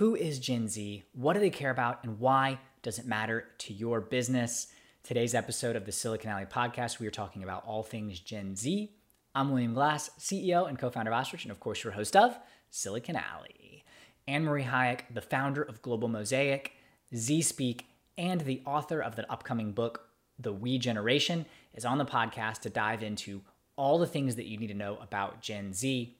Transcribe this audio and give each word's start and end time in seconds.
Who 0.00 0.14
is 0.14 0.38
Gen 0.38 0.66
Z? 0.66 1.02
What 1.12 1.34
do 1.34 1.40
they 1.40 1.50
care 1.50 1.70
about? 1.70 2.02
And 2.04 2.18
why 2.18 2.58
does 2.80 2.98
it 2.98 3.04
matter 3.04 3.48
to 3.58 3.74
your 3.74 4.00
business? 4.00 4.68
Today's 5.02 5.34
episode 5.34 5.76
of 5.76 5.84
the 5.84 5.92
Silicon 5.92 6.30
Alley 6.30 6.46
podcast, 6.46 7.00
we 7.00 7.06
are 7.06 7.10
talking 7.10 7.42
about 7.42 7.66
all 7.66 7.82
things 7.82 8.18
Gen 8.18 8.56
Z. 8.56 8.94
I'm 9.34 9.50
William 9.50 9.74
Glass, 9.74 10.08
CEO 10.18 10.66
and 10.66 10.78
co 10.78 10.88
founder 10.88 11.10
of 11.10 11.18
Ostrich, 11.18 11.44
and 11.44 11.52
of 11.52 11.60
course, 11.60 11.84
your 11.84 11.92
host 11.92 12.16
of 12.16 12.38
Silicon 12.70 13.14
Alley. 13.14 13.84
Anne 14.26 14.44
Marie 14.44 14.64
Hayek, 14.64 15.00
the 15.12 15.20
founder 15.20 15.62
of 15.62 15.82
Global 15.82 16.08
Mosaic, 16.08 16.72
Z 17.14 17.42
Speak, 17.42 17.84
and 18.16 18.40
the 18.40 18.62
author 18.64 19.02
of 19.02 19.16
the 19.16 19.30
upcoming 19.30 19.72
book, 19.72 20.08
The 20.38 20.54
We 20.54 20.78
Generation, 20.78 21.44
is 21.74 21.84
on 21.84 21.98
the 21.98 22.06
podcast 22.06 22.60
to 22.60 22.70
dive 22.70 23.02
into 23.02 23.42
all 23.76 23.98
the 23.98 24.06
things 24.06 24.36
that 24.36 24.46
you 24.46 24.56
need 24.56 24.68
to 24.68 24.74
know 24.74 24.96
about 25.02 25.42
Gen 25.42 25.74
Z 25.74 26.16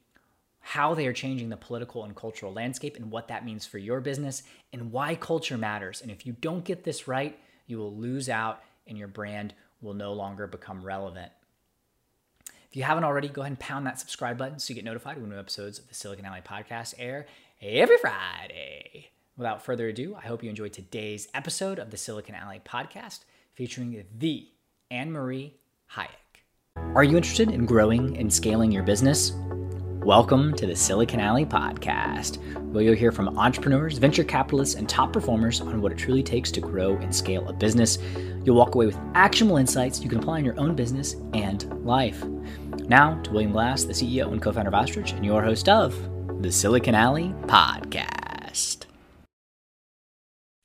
how 0.60 0.94
they 0.94 1.06
are 1.06 1.12
changing 1.12 1.48
the 1.48 1.56
political 1.56 2.04
and 2.04 2.14
cultural 2.14 2.52
landscape 2.52 2.96
and 2.96 3.10
what 3.10 3.28
that 3.28 3.44
means 3.44 3.66
for 3.66 3.78
your 3.78 4.00
business 4.00 4.42
and 4.72 4.92
why 4.92 5.14
culture 5.14 5.58
matters. 5.58 6.02
And 6.02 6.10
if 6.10 6.26
you 6.26 6.32
don't 6.40 6.64
get 6.64 6.84
this 6.84 7.08
right, 7.08 7.38
you 7.66 7.78
will 7.78 7.94
lose 7.94 8.28
out 8.28 8.62
and 8.86 8.98
your 8.98 9.08
brand 9.08 9.54
will 9.80 9.94
no 9.94 10.12
longer 10.12 10.46
become 10.46 10.84
relevant. 10.84 11.32
If 12.70 12.76
you 12.76 12.82
haven't 12.84 13.04
already, 13.04 13.28
go 13.28 13.40
ahead 13.40 13.50
and 13.50 13.58
pound 13.58 13.86
that 13.86 13.98
subscribe 13.98 14.38
button 14.38 14.58
so 14.58 14.70
you 14.70 14.76
get 14.76 14.84
notified 14.84 15.20
when 15.20 15.30
new 15.30 15.38
episodes 15.38 15.78
of 15.78 15.88
the 15.88 15.94
Silicon 15.94 16.24
Alley 16.24 16.40
podcast 16.40 16.94
air 16.98 17.26
every 17.60 17.96
Friday. 17.96 19.10
Without 19.36 19.64
further 19.64 19.88
ado, 19.88 20.14
I 20.14 20.26
hope 20.26 20.44
you 20.44 20.50
enjoyed 20.50 20.72
today's 20.72 21.26
episode 21.34 21.78
of 21.78 21.90
the 21.90 21.96
Silicon 21.96 22.34
Alley 22.34 22.60
podcast 22.64 23.20
featuring 23.54 24.04
the 24.16 24.48
Anne 24.90 25.10
Marie 25.10 25.54
Hayek. 25.94 26.44
Are 26.94 27.04
you 27.04 27.16
interested 27.16 27.50
in 27.50 27.66
growing 27.66 28.16
and 28.18 28.32
scaling 28.32 28.70
your 28.70 28.82
business? 28.82 29.32
Welcome 30.04 30.54
to 30.54 30.66
the 30.66 30.74
Silicon 30.74 31.20
Alley 31.20 31.44
Podcast, 31.44 32.38
where 32.72 32.82
you'll 32.82 32.94
hear 32.94 33.12
from 33.12 33.38
entrepreneurs, 33.38 33.98
venture 33.98 34.24
capitalists, 34.24 34.74
and 34.74 34.88
top 34.88 35.12
performers 35.12 35.60
on 35.60 35.82
what 35.82 35.92
it 35.92 35.98
truly 35.98 36.22
takes 36.22 36.50
to 36.52 36.60
grow 36.62 36.96
and 36.96 37.14
scale 37.14 37.46
a 37.48 37.52
business. 37.52 37.98
You'll 38.42 38.56
walk 38.56 38.74
away 38.74 38.86
with 38.86 38.98
actionable 39.14 39.58
insights 39.58 40.00
you 40.00 40.08
can 40.08 40.18
apply 40.18 40.38
in 40.38 40.46
your 40.46 40.58
own 40.58 40.74
business 40.74 41.16
and 41.34 41.84
life. 41.84 42.24
Now, 42.88 43.20
to 43.24 43.30
William 43.30 43.52
Glass, 43.52 43.84
the 43.84 43.92
CEO 43.92 44.32
and 44.32 44.40
co 44.40 44.52
founder 44.52 44.68
of 44.68 44.74
Ostrich, 44.74 45.12
and 45.12 45.24
your 45.24 45.42
host 45.42 45.68
of 45.68 45.94
the 46.40 46.50
Silicon 46.50 46.94
Alley 46.94 47.34
Podcast. 47.42 48.86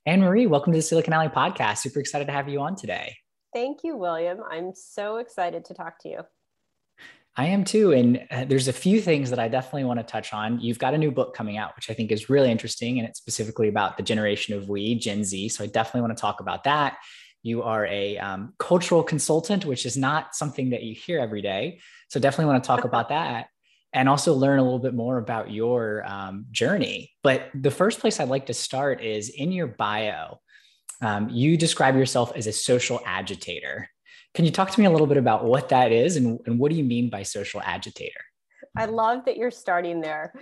Anne 0.06 0.20
Marie, 0.22 0.46
welcome 0.46 0.72
to 0.72 0.78
the 0.78 0.82
Silicon 0.82 1.12
Alley 1.12 1.28
Podcast. 1.28 1.78
Super 1.78 2.00
excited 2.00 2.24
to 2.24 2.32
have 2.32 2.48
you 2.48 2.60
on 2.60 2.74
today. 2.74 3.14
Thank 3.52 3.84
you, 3.84 3.98
William. 3.98 4.38
I'm 4.50 4.72
so 4.74 5.18
excited 5.18 5.66
to 5.66 5.74
talk 5.74 5.98
to 6.04 6.08
you. 6.08 6.20
I 7.38 7.46
am 7.46 7.64
too. 7.64 7.92
And 7.92 8.26
uh, 8.30 8.44
there's 8.46 8.68
a 8.68 8.72
few 8.72 9.00
things 9.00 9.28
that 9.30 9.38
I 9.38 9.48
definitely 9.48 9.84
want 9.84 10.00
to 10.00 10.04
touch 10.04 10.32
on. 10.32 10.58
You've 10.58 10.78
got 10.78 10.94
a 10.94 10.98
new 10.98 11.10
book 11.10 11.34
coming 11.34 11.58
out, 11.58 11.76
which 11.76 11.90
I 11.90 11.94
think 11.94 12.10
is 12.10 12.30
really 12.30 12.50
interesting. 12.50 12.98
And 12.98 13.06
it's 13.06 13.18
specifically 13.18 13.68
about 13.68 13.98
the 13.98 14.02
generation 14.02 14.54
of 14.54 14.68
we, 14.68 14.94
Gen 14.94 15.22
Z. 15.22 15.50
So 15.50 15.64
I 15.64 15.66
definitely 15.66 16.02
want 16.02 16.16
to 16.16 16.20
talk 16.20 16.40
about 16.40 16.64
that. 16.64 16.96
You 17.42 17.62
are 17.62 17.86
a 17.86 18.16
um, 18.18 18.54
cultural 18.58 19.02
consultant, 19.02 19.66
which 19.66 19.84
is 19.84 19.96
not 19.96 20.34
something 20.34 20.70
that 20.70 20.82
you 20.82 20.94
hear 20.94 21.18
every 21.18 21.42
day. 21.42 21.80
So 22.08 22.18
definitely 22.18 22.52
want 22.52 22.64
to 22.64 22.68
talk 22.68 22.84
about 22.84 23.08
that 23.10 23.48
and 23.92 24.08
also 24.08 24.34
learn 24.34 24.58
a 24.58 24.62
little 24.62 24.78
bit 24.78 24.94
more 24.94 25.18
about 25.18 25.50
your 25.50 26.04
um, 26.06 26.46
journey. 26.50 27.12
But 27.22 27.50
the 27.54 27.70
first 27.70 28.00
place 28.00 28.18
I'd 28.18 28.28
like 28.28 28.46
to 28.46 28.54
start 28.54 29.02
is 29.02 29.28
in 29.28 29.52
your 29.52 29.66
bio. 29.66 30.40
Um, 31.02 31.28
you 31.28 31.56
describe 31.56 31.96
yourself 31.96 32.32
as 32.34 32.46
a 32.46 32.52
social 32.52 33.00
agitator. 33.04 33.88
Can 34.36 34.44
you 34.44 34.50
talk 34.50 34.70
to 34.70 34.78
me 34.78 34.84
a 34.84 34.90
little 34.90 35.06
bit 35.06 35.16
about 35.16 35.46
what 35.46 35.70
that 35.70 35.92
is 35.92 36.16
and, 36.16 36.38
and 36.44 36.58
what 36.58 36.70
do 36.70 36.76
you 36.76 36.84
mean 36.84 37.08
by 37.08 37.22
social 37.22 37.62
agitator? 37.62 38.20
I 38.76 38.84
love 38.84 39.24
that 39.24 39.38
you're 39.38 39.50
starting 39.50 40.02
there. 40.02 40.34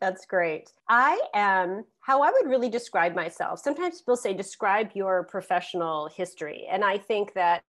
That's 0.00 0.24
great. 0.24 0.70
I 0.88 1.20
am 1.34 1.82
how 1.98 2.22
I 2.22 2.30
would 2.30 2.48
really 2.48 2.68
describe 2.68 3.16
myself. 3.16 3.58
Sometimes 3.58 4.02
people 4.02 4.16
say, 4.16 4.34
describe 4.34 4.90
your 4.94 5.24
professional 5.24 6.08
history. 6.14 6.68
And 6.70 6.84
I 6.84 6.96
think 6.96 7.34
that 7.34 7.64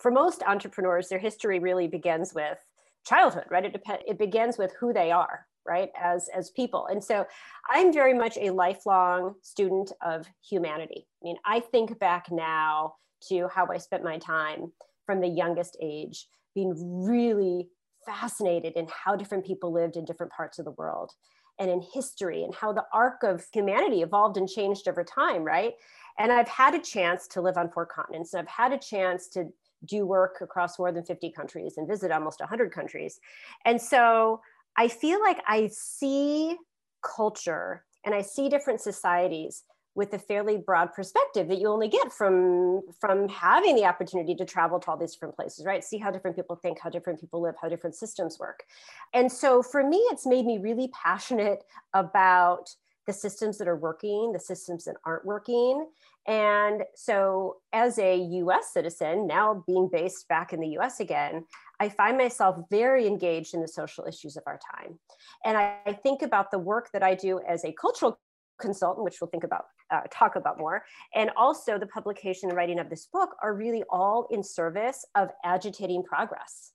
for 0.00 0.10
most 0.10 0.42
entrepreneurs, 0.42 1.08
their 1.08 1.20
history 1.20 1.60
really 1.60 1.86
begins 1.86 2.34
with 2.34 2.58
childhood, 3.06 3.44
right? 3.48 3.64
It, 3.64 3.72
depends. 3.72 4.02
it 4.08 4.18
begins 4.18 4.58
with 4.58 4.72
who 4.80 4.92
they 4.92 5.12
are, 5.12 5.46
right? 5.64 5.90
As, 6.02 6.28
as 6.36 6.50
people. 6.50 6.88
And 6.88 7.02
so 7.02 7.24
I'm 7.68 7.92
very 7.92 8.14
much 8.14 8.36
a 8.38 8.50
lifelong 8.50 9.36
student 9.42 9.92
of 10.04 10.26
humanity. 10.42 11.06
I 11.22 11.24
mean, 11.24 11.36
I 11.44 11.60
think 11.60 11.96
back 12.00 12.32
now 12.32 12.94
to 13.28 13.48
how 13.48 13.68
I 13.70 13.78
spent 13.78 14.02
my 14.02 14.18
time 14.18 14.72
from 15.10 15.20
the 15.20 15.26
youngest 15.26 15.76
age, 15.82 16.28
being 16.54 16.72
really 17.04 17.66
fascinated 18.06 18.74
in 18.74 18.86
how 18.88 19.16
different 19.16 19.44
people 19.44 19.72
lived 19.72 19.96
in 19.96 20.04
different 20.04 20.30
parts 20.30 20.60
of 20.60 20.64
the 20.64 20.70
world 20.70 21.10
and 21.58 21.68
in 21.68 21.82
history 21.92 22.44
and 22.44 22.54
how 22.54 22.72
the 22.72 22.84
arc 22.94 23.24
of 23.24 23.44
humanity 23.52 24.02
evolved 24.02 24.36
and 24.36 24.48
changed 24.48 24.86
over 24.86 25.02
time, 25.02 25.42
right? 25.42 25.72
And 26.16 26.30
I've 26.30 26.46
had 26.46 26.76
a 26.76 26.78
chance 26.78 27.26
to 27.28 27.40
live 27.40 27.56
on 27.56 27.72
four 27.72 27.86
continents, 27.86 28.32
and 28.32 28.40
I've 28.40 28.54
had 28.54 28.72
a 28.72 28.78
chance 28.78 29.26
to 29.30 29.46
do 29.84 30.06
work 30.06 30.36
across 30.42 30.78
more 30.78 30.92
than 30.92 31.02
50 31.02 31.32
countries 31.32 31.74
and 31.76 31.88
visit 31.88 32.12
almost 32.12 32.38
100 32.38 32.70
countries. 32.70 33.18
And 33.64 33.82
so 33.82 34.40
I 34.76 34.86
feel 34.86 35.20
like 35.20 35.42
I 35.48 35.70
see 35.72 36.56
culture 37.02 37.84
and 38.04 38.14
I 38.14 38.22
see 38.22 38.48
different 38.48 38.80
societies 38.80 39.64
with 40.00 40.14
a 40.14 40.18
fairly 40.18 40.56
broad 40.56 40.94
perspective 40.94 41.46
that 41.46 41.60
you 41.60 41.68
only 41.68 41.86
get 41.86 42.10
from 42.10 42.80
from 42.98 43.28
having 43.28 43.76
the 43.76 43.84
opportunity 43.84 44.34
to 44.34 44.46
travel 44.46 44.80
to 44.80 44.90
all 44.90 44.96
these 44.96 45.12
different 45.12 45.36
places 45.36 45.66
right? 45.66 45.84
See 45.84 45.98
how 45.98 46.10
different 46.10 46.36
people 46.36 46.56
think 46.56 46.78
how 46.80 46.88
different 46.88 47.20
people 47.20 47.42
live 47.42 47.54
how 47.60 47.68
different 47.68 47.94
systems 47.94 48.38
work. 48.38 48.64
And 49.12 49.30
so 49.30 49.62
for 49.62 49.86
me 49.86 49.98
it's 50.10 50.24
made 50.24 50.46
me 50.46 50.56
really 50.56 50.88
passionate 50.88 51.64
about 51.92 52.74
the 53.06 53.12
systems 53.12 53.58
that 53.58 53.68
are 53.68 53.76
working 53.76 54.32
the 54.32 54.40
systems 54.40 54.84
that 54.86 54.96
aren't 55.04 55.26
working. 55.26 55.86
And 56.26 56.84
so 56.94 57.58
as 57.74 57.98
a 57.98 58.16
us 58.16 58.72
citizen 58.72 59.26
now 59.26 59.62
being 59.66 59.90
based 59.92 60.26
back 60.28 60.54
in 60.54 60.60
the 60.60 60.78
us 60.78 61.00
again 61.00 61.44
I 61.78 61.90
find 61.90 62.16
myself 62.16 62.56
very 62.70 63.06
engaged 63.06 63.54
in 63.54 63.60
the 63.60 63.68
social 63.68 64.04
issues 64.06 64.36
of 64.38 64.44
our 64.46 64.60
time. 64.74 64.98
And 65.44 65.56
I, 65.56 65.78
I, 65.86 65.92
think 65.94 66.20
about 66.20 66.50
the 66.50 66.58
work 66.58 66.90
that 66.92 67.02
I 67.02 67.14
do 67.14 67.40
as 67.48 67.64
a 67.64 67.72
cultural 67.72 68.20
consultant, 68.60 69.04
which 69.04 69.20
we'll 69.20 69.30
think 69.30 69.44
about, 69.44 69.66
uh, 69.90 70.02
talk 70.10 70.36
about 70.36 70.58
more, 70.58 70.84
and 71.14 71.30
also 71.36 71.78
the 71.78 71.86
publication 71.86 72.48
and 72.48 72.56
writing 72.56 72.78
of 72.78 72.90
this 72.90 73.06
book 73.06 73.30
are 73.42 73.54
really 73.54 73.82
all 73.90 74.28
in 74.30 74.42
service 74.42 75.04
of 75.14 75.30
agitating 75.44 76.02
progress, 76.02 76.72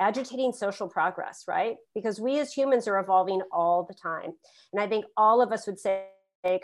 agitating 0.00 0.52
social 0.52 0.88
progress, 0.88 1.44
right? 1.48 1.76
Because 1.94 2.20
we 2.20 2.38
as 2.40 2.52
humans 2.52 2.88
are 2.88 2.98
evolving 2.98 3.40
all 3.52 3.84
the 3.84 3.94
time. 3.94 4.32
And 4.72 4.82
I 4.82 4.86
think 4.86 5.04
all 5.16 5.40
of 5.40 5.52
us 5.52 5.66
would 5.66 5.78
say 5.78 6.06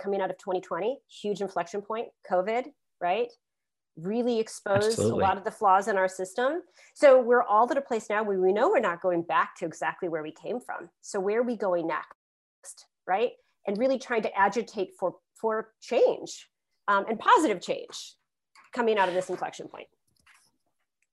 coming 0.03 0.21
out 0.21 0.31
of 0.31 0.39
2020, 0.39 0.99
huge 1.09 1.41
inflection 1.41 1.81
point, 1.81 2.09
COVID, 2.31 2.66
right? 3.00 3.28
really 3.97 4.39
exposed 4.39 4.87
Absolutely. 4.87 5.22
a 5.22 5.27
lot 5.27 5.37
of 5.37 5.44
the 5.44 5.50
flaws 5.50 5.89
in 5.89 5.97
our 5.97 6.09
system. 6.09 6.62
So 6.94 7.21
we're 7.21 7.43
all 7.43 7.71
at 7.71 7.77
a 7.77 7.83
place 7.83 8.09
now 8.09 8.22
where 8.22 8.41
we 8.41 8.53
know 8.53 8.69
we're 8.69 8.81
not 8.81 9.03
going 9.03 9.22
back 9.22 9.56
to 9.56 9.66
exactly 9.66 10.09
where 10.09 10.22
we 10.22 10.33
came 10.33 10.60
from. 10.60 10.89
So 11.00 11.21
where 11.21 11.41
are 11.41 11.43
we 11.43 11.56
going 11.56 11.89
next? 11.89 12.87
Right 13.06 13.33
and 13.66 13.78
really 13.78 13.98
trying 13.98 14.22
to 14.22 14.38
agitate 14.38 14.91
for 14.98 15.16
for 15.34 15.72
change 15.81 16.48
um, 16.88 17.04
and 17.09 17.19
positive 17.19 17.60
change 17.60 18.15
coming 18.72 18.98
out 18.98 19.09
of 19.09 19.15
this 19.15 19.31
inflection 19.31 19.69
point. 19.69 19.87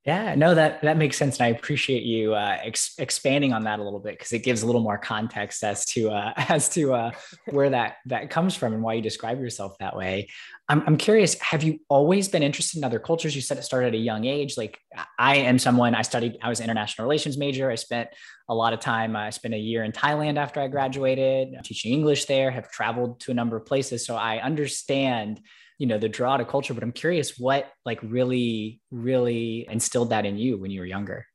Yeah, 0.07 0.35
no, 0.35 0.55
that 0.55 0.81
that 0.83 0.95
makes 0.95 1.17
sense, 1.17 1.37
and 1.37 1.47
I 1.47 1.49
appreciate 1.49 2.03
you 2.03 2.33
uh, 2.33 2.57
ex- 2.63 2.95
expanding 2.97 3.51
on 3.51 3.65
that 3.65 3.79
a 3.79 3.83
little 3.83 3.99
bit 3.99 4.13
because 4.17 4.31
it 4.31 4.39
gives 4.39 4.63
a 4.63 4.65
little 4.65 4.79
more 4.79 4.97
context 4.97 5.65
as 5.65 5.83
to 5.87 6.11
uh, 6.11 6.31
as 6.37 6.69
to 6.69 6.93
uh, 6.93 7.11
where 7.49 7.69
that 7.71 7.97
that 8.05 8.29
comes 8.29 8.55
from 8.55 8.73
and 8.73 8.81
why 8.81 8.93
you 8.93 9.01
describe 9.01 9.41
yourself 9.41 9.77
that 9.79 9.97
way. 9.97 10.29
I'm 10.69 10.81
I'm 10.87 10.95
curious. 10.95 11.37
Have 11.41 11.61
you 11.61 11.81
always 11.89 12.29
been 12.29 12.41
interested 12.41 12.77
in 12.77 12.85
other 12.85 12.99
cultures? 12.99 13.35
You 13.35 13.41
said 13.41 13.57
it 13.57 13.63
started 13.63 13.87
at 13.87 13.95
a 13.95 13.97
young 13.97 14.23
age. 14.23 14.55
Like 14.55 14.79
I 15.19 15.39
am 15.39 15.59
someone. 15.59 15.93
I 15.93 16.03
studied. 16.03 16.37
I 16.41 16.47
was 16.47 16.61
an 16.61 16.63
international 16.63 17.05
relations 17.05 17.37
major. 17.37 17.69
I 17.69 17.75
spent 17.75 18.07
a 18.47 18.55
lot 18.55 18.71
of 18.71 18.79
time. 18.79 19.13
I 19.13 19.29
spent 19.31 19.55
a 19.55 19.59
year 19.59 19.83
in 19.83 19.91
Thailand 19.91 20.37
after 20.37 20.61
I 20.61 20.69
graduated, 20.69 21.53
teaching 21.65 21.91
English 21.91 22.25
there. 22.25 22.49
Have 22.49 22.71
traveled 22.71 23.19
to 23.21 23.31
a 23.31 23.33
number 23.33 23.57
of 23.57 23.65
places, 23.65 24.05
so 24.05 24.15
I 24.15 24.37
understand 24.37 25.41
you 25.77 25.87
know 25.87 25.97
the 25.97 26.09
draw 26.09 26.37
to 26.37 26.45
culture 26.45 26.73
but 26.73 26.83
i'm 26.83 26.91
curious 26.91 27.37
what 27.37 27.71
like 27.85 27.99
really 28.03 28.81
really 28.91 29.67
instilled 29.69 30.09
that 30.09 30.25
in 30.25 30.37
you 30.37 30.57
when 30.57 30.71
you 30.71 30.79
were 30.79 30.85
younger 30.85 31.25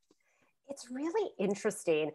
it's 0.68 0.88
really 0.90 1.30
interesting 1.38 2.10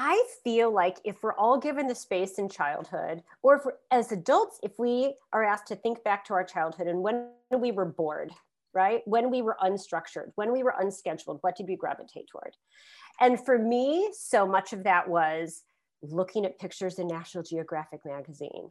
I 0.00 0.22
feel 0.44 0.72
like 0.72 0.98
if 1.02 1.24
we're 1.24 1.34
all 1.34 1.58
given 1.58 1.88
the 1.88 1.94
space 1.94 2.38
in 2.38 2.48
childhood, 2.48 3.20
or 3.42 3.56
if 3.56 3.62
as 3.90 4.12
adults, 4.12 4.60
if 4.62 4.78
we 4.78 5.16
are 5.32 5.42
asked 5.42 5.66
to 5.68 5.76
think 5.76 6.04
back 6.04 6.24
to 6.26 6.34
our 6.34 6.44
childhood 6.44 6.86
and 6.86 7.00
when 7.02 7.30
we 7.50 7.72
were 7.72 7.86
bored, 7.86 8.30
right? 8.72 9.00
When 9.06 9.28
we 9.28 9.42
were 9.42 9.56
unstructured, 9.60 10.30
when 10.36 10.52
we 10.52 10.62
were 10.62 10.74
unscheduled, 10.78 11.38
what 11.40 11.56
did 11.56 11.66
we 11.66 11.74
gravitate 11.74 12.28
toward? 12.30 12.54
And 13.18 13.44
for 13.44 13.58
me, 13.58 14.10
so 14.16 14.46
much 14.46 14.72
of 14.72 14.84
that 14.84 15.08
was 15.08 15.64
looking 16.00 16.46
at 16.46 16.60
pictures 16.60 17.00
in 17.00 17.08
National 17.08 17.42
Geographic 17.42 18.02
magazine 18.04 18.68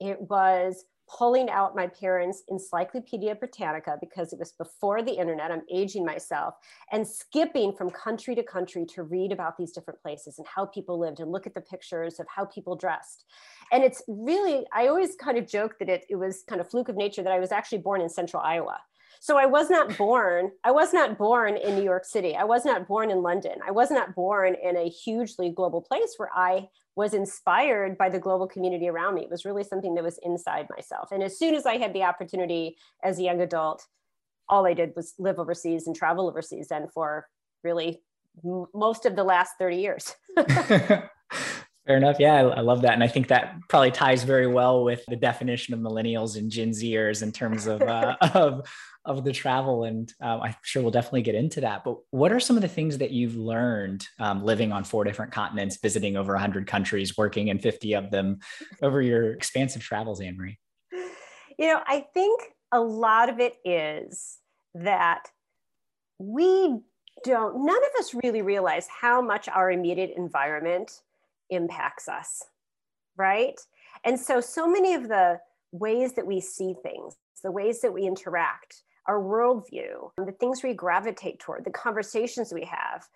it 0.00 0.20
was 0.20 0.84
pulling 1.18 1.50
out 1.50 1.74
my 1.74 1.86
parents' 1.86 2.42
Encyclopedia 2.48 3.34
Britannica 3.34 3.96
because 4.00 4.32
it 4.32 4.38
was 4.38 4.52
before 4.52 5.02
the 5.02 5.12
internet. 5.12 5.50
I'm 5.50 5.62
aging 5.72 6.04
myself 6.04 6.54
and 6.92 7.06
skipping 7.06 7.72
from 7.72 7.90
country 7.90 8.34
to 8.36 8.42
country 8.42 8.86
to 8.94 9.02
read 9.02 9.32
about 9.32 9.56
these 9.56 9.72
different 9.72 10.00
places 10.00 10.38
and 10.38 10.46
how 10.46 10.66
people 10.66 10.98
lived 10.98 11.20
and 11.20 11.32
look 11.32 11.46
at 11.46 11.54
the 11.54 11.60
pictures 11.60 12.20
of 12.20 12.26
how 12.28 12.44
people 12.44 12.76
dressed. 12.76 13.24
And 13.72 13.82
it's 13.82 14.02
really, 14.06 14.64
I 14.72 14.86
always 14.86 15.16
kind 15.16 15.36
of 15.38 15.48
joke 15.48 15.78
that 15.80 15.88
it, 15.88 16.04
it 16.08 16.16
was 16.16 16.44
kind 16.48 16.60
of 16.60 16.70
fluke 16.70 16.88
of 16.88 16.96
nature 16.96 17.22
that 17.22 17.32
I 17.32 17.40
was 17.40 17.52
actually 17.52 17.78
born 17.78 18.00
in 18.00 18.08
central 18.08 18.42
Iowa. 18.42 18.78
So 19.22 19.36
I 19.36 19.46
was 19.46 19.68
not 19.68 19.98
born, 19.98 20.50
I 20.64 20.70
was 20.70 20.94
not 20.94 21.18
born 21.18 21.56
in 21.56 21.74
New 21.74 21.84
York 21.84 22.04
City. 22.04 22.36
I 22.36 22.44
was 22.44 22.64
not 22.64 22.88
born 22.88 23.10
in 23.10 23.22
London. 23.22 23.58
I 23.66 23.70
was 23.70 23.90
not 23.90 24.14
born 24.14 24.54
in 24.62 24.76
a 24.76 24.88
hugely 24.88 25.50
global 25.50 25.82
place 25.82 26.14
where 26.16 26.30
I 26.34 26.68
was 26.96 27.14
inspired 27.14 27.96
by 27.96 28.08
the 28.08 28.18
global 28.18 28.46
community 28.46 28.88
around 28.88 29.14
me. 29.14 29.22
It 29.22 29.30
was 29.30 29.44
really 29.44 29.64
something 29.64 29.94
that 29.94 30.04
was 30.04 30.18
inside 30.22 30.66
myself. 30.74 31.12
And 31.12 31.22
as 31.22 31.38
soon 31.38 31.54
as 31.54 31.66
I 31.66 31.76
had 31.76 31.92
the 31.92 32.02
opportunity 32.02 32.76
as 33.02 33.18
a 33.18 33.22
young 33.22 33.40
adult, 33.40 33.86
all 34.48 34.66
I 34.66 34.74
did 34.74 34.92
was 34.96 35.14
live 35.18 35.38
overseas 35.38 35.86
and 35.86 35.94
travel 35.94 36.28
overseas 36.28 36.70
and 36.70 36.92
for 36.92 37.28
really 37.62 38.02
m- 38.44 38.66
most 38.74 39.06
of 39.06 39.14
the 39.16 39.24
last 39.24 39.52
30 39.58 39.76
years. 39.76 40.16
Fair 41.86 41.96
enough. 41.96 42.16
Yeah, 42.20 42.34
I, 42.34 42.40
I, 42.42 42.60
love 42.60 42.82
that. 42.82 42.92
And 42.92 43.02
I 43.02 43.08
think 43.08 43.28
that 43.28 43.56
probably 43.68 43.90
ties 43.90 44.22
very 44.22 44.46
well 44.46 44.84
with 44.84 45.02
the 45.08 45.16
definition 45.16 45.72
of 45.72 45.80
millennials 45.80 46.36
and 46.36 46.50
Gen 46.50 46.70
Zers 46.70 47.22
in 47.22 47.32
terms 47.32 47.66
of, 47.66 47.80
uh, 47.80 48.16
of, 48.34 48.68
of 49.06 49.24
the 49.24 49.32
travel. 49.32 49.84
And 49.84 50.12
um, 50.20 50.42
I'm 50.42 50.54
sure 50.62 50.82
we'll 50.82 50.90
definitely 50.90 51.22
get 51.22 51.34
into 51.34 51.62
that. 51.62 51.82
But 51.84 51.96
what 52.10 52.32
are 52.32 52.40
some 52.40 52.56
of 52.56 52.62
the 52.62 52.68
things 52.68 52.98
that 52.98 53.12
you've 53.12 53.34
learned 53.34 54.06
um, 54.18 54.44
living 54.44 54.72
on 54.72 54.84
four 54.84 55.04
different 55.04 55.32
continents, 55.32 55.78
visiting 55.82 56.16
over 56.16 56.34
100 56.34 56.66
countries, 56.66 57.16
working 57.16 57.48
in 57.48 57.58
50 57.58 57.94
of 57.94 58.10
them 58.10 58.40
over 58.82 59.00
your 59.00 59.32
expansive 59.32 59.82
travels, 59.82 60.20
Anne 60.20 60.36
Marie? 60.36 60.58
You 61.58 61.66
know, 61.68 61.80
I 61.86 62.06
think 62.12 62.42
a 62.72 62.80
lot 62.80 63.30
of 63.30 63.40
it 63.40 63.56
is 63.64 64.38
that 64.74 65.28
we 66.18 66.80
don't, 67.24 67.64
none 67.64 67.76
of 67.76 67.90
us 67.98 68.14
really 68.22 68.42
realize 68.42 68.86
how 68.86 69.22
much 69.22 69.48
our 69.48 69.70
immediate 69.70 70.12
environment 70.16 71.00
impacts 71.50 72.08
us, 72.08 72.42
right? 73.16 73.58
And 74.04 74.18
so, 74.18 74.40
so 74.40 74.66
many 74.66 74.94
of 74.94 75.08
the 75.08 75.40
ways 75.72 76.14
that 76.14 76.26
we 76.26 76.40
see 76.40 76.74
things, 76.82 77.16
the 77.42 77.50
ways 77.50 77.80
that 77.80 77.92
we 77.92 78.06
interact, 78.06 78.82
our 79.06 79.20
worldview, 79.20 80.10
the 80.16 80.32
things 80.32 80.62
we 80.62 80.74
gravitate 80.74 81.40
toward, 81.40 81.64
the 81.64 81.70
conversations 81.70 82.52
we 82.52 82.64
have, 82.64 83.06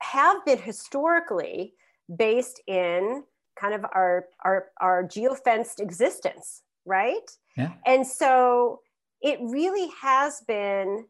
have 0.00 0.44
been 0.44 0.58
historically 0.58 1.74
based 2.16 2.60
in 2.66 3.22
kind 3.58 3.74
of 3.74 3.84
our 3.92 4.26
our 4.44 4.66
our 4.80 5.04
geofenced 5.04 5.80
existence, 5.80 6.62
right? 6.84 7.30
Yeah. 7.56 7.72
And 7.86 8.06
so 8.06 8.80
it 9.20 9.38
really 9.40 9.90
has 10.00 10.42
been 10.48 11.06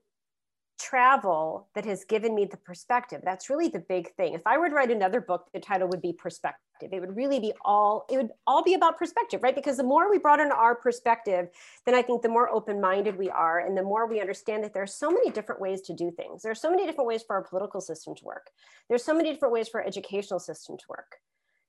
travel 0.82 1.68
that 1.74 1.84
has 1.84 2.04
given 2.04 2.34
me 2.34 2.44
the 2.44 2.56
perspective. 2.56 3.20
That's 3.24 3.48
really 3.48 3.68
the 3.68 3.78
big 3.78 4.12
thing. 4.16 4.34
If 4.34 4.42
I 4.46 4.58
were 4.58 4.68
to 4.68 4.74
write 4.74 4.90
another 4.90 5.20
book, 5.20 5.48
the 5.54 5.60
title 5.60 5.86
would 5.88 6.02
be 6.02 6.12
perspective. 6.12 6.90
It 6.92 6.98
would 6.98 7.14
really 7.16 7.38
be 7.38 7.52
all, 7.64 8.04
it 8.10 8.16
would 8.16 8.30
all 8.46 8.64
be 8.64 8.74
about 8.74 8.98
perspective, 8.98 9.40
right? 9.42 9.54
Because 9.54 9.76
the 9.76 9.84
more 9.84 10.10
we 10.10 10.16
in 10.16 10.50
our 10.50 10.74
perspective, 10.74 11.48
then 11.86 11.94
I 11.94 12.02
think 12.02 12.22
the 12.22 12.28
more 12.28 12.50
open-minded 12.50 13.16
we 13.16 13.30
are 13.30 13.60
and 13.60 13.78
the 13.78 13.82
more 13.84 14.08
we 14.08 14.20
understand 14.20 14.64
that 14.64 14.74
there 14.74 14.82
are 14.82 14.86
so 14.86 15.10
many 15.10 15.30
different 15.30 15.60
ways 15.60 15.82
to 15.82 15.94
do 15.94 16.10
things. 16.10 16.42
There 16.42 16.50
are 16.50 16.56
so 16.56 16.70
many 16.70 16.84
different 16.86 17.06
ways 17.06 17.22
for 17.22 17.36
our 17.36 17.44
political 17.44 17.80
system 17.80 18.16
to 18.16 18.24
work. 18.24 18.50
There's 18.88 19.04
so 19.04 19.14
many 19.14 19.32
different 19.32 19.54
ways 19.54 19.68
for 19.68 19.80
our 19.80 19.86
educational 19.86 20.40
system 20.40 20.76
to 20.76 20.84
work. 20.88 21.16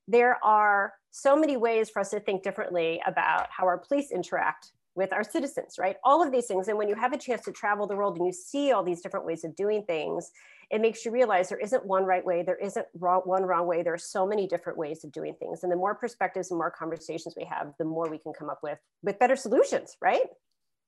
There 0.07 0.37
are 0.43 0.93
so 1.11 1.35
many 1.35 1.55
ways 1.55 1.89
for 1.89 1.99
us 1.99 2.09
to 2.09 2.19
think 2.19 2.41
differently 2.41 3.01
about 3.05 3.47
how 3.51 3.65
our 3.65 3.77
police 3.77 4.11
interact 4.11 4.71
with 4.95 5.11
our 5.11 5.23
citizens, 5.23 5.75
right? 5.79 5.97
All 6.03 6.21
of 6.23 6.31
these 6.31 6.45
things. 6.45 6.67
And 6.67 6.77
when 6.77 6.87
you 6.87 6.95
have 6.95 7.13
a 7.13 7.17
chance 7.17 7.41
to 7.45 7.51
travel 7.51 7.87
the 7.87 7.95
world 7.95 8.17
and 8.17 8.25
you 8.25 8.33
see 8.33 8.71
all 8.71 8.83
these 8.83 9.01
different 9.01 9.25
ways 9.25 9.43
of 9.43 9.55
doing 9.55 9.83
things, 9.83 10.31
it 10.69 10.81
makes 10.81 11.05
you 11.05 11.11
realize 11.11 11.49
there 11.49 11.59
isn't 11.59 11.85
one 11.85 12.03
right 12.03 12.23
way, 12.23 12.43
there 12.43 12.57
isn't 12.57 12.85
wrong, 12.99 13.21
one 13.25 13.43
wrong 13.43 13.67
way. 13.67 13.83
There 13.83 13.93
are 13.93 13.97
so 13.97 14.25
many 14.25 14.47
different 14.47 14.77
ways 14.77 15.03
of 15.03 15.11
doing 15.11 15.35
things. 15.39 15.63
And 15.63 15.71
the 15.71 15.75
more 15.75 15.95
perspectives 15.95 16.51
and 16.51 16.57
more 16.57 16.71
conversations 16.71 17.35
we 17.37 17.45
have, 17.45 17.73
the 17.77 17.85
more 17.85 18.09
we 18.09 18.17
can 18.17 18.33
come 18.33 18.49
up 18.49 18.59
with 18.63 18.79
with 19.01 19.19
better 19.19 19.35
solutions, 19.35 19.97
right? 20.01 20.27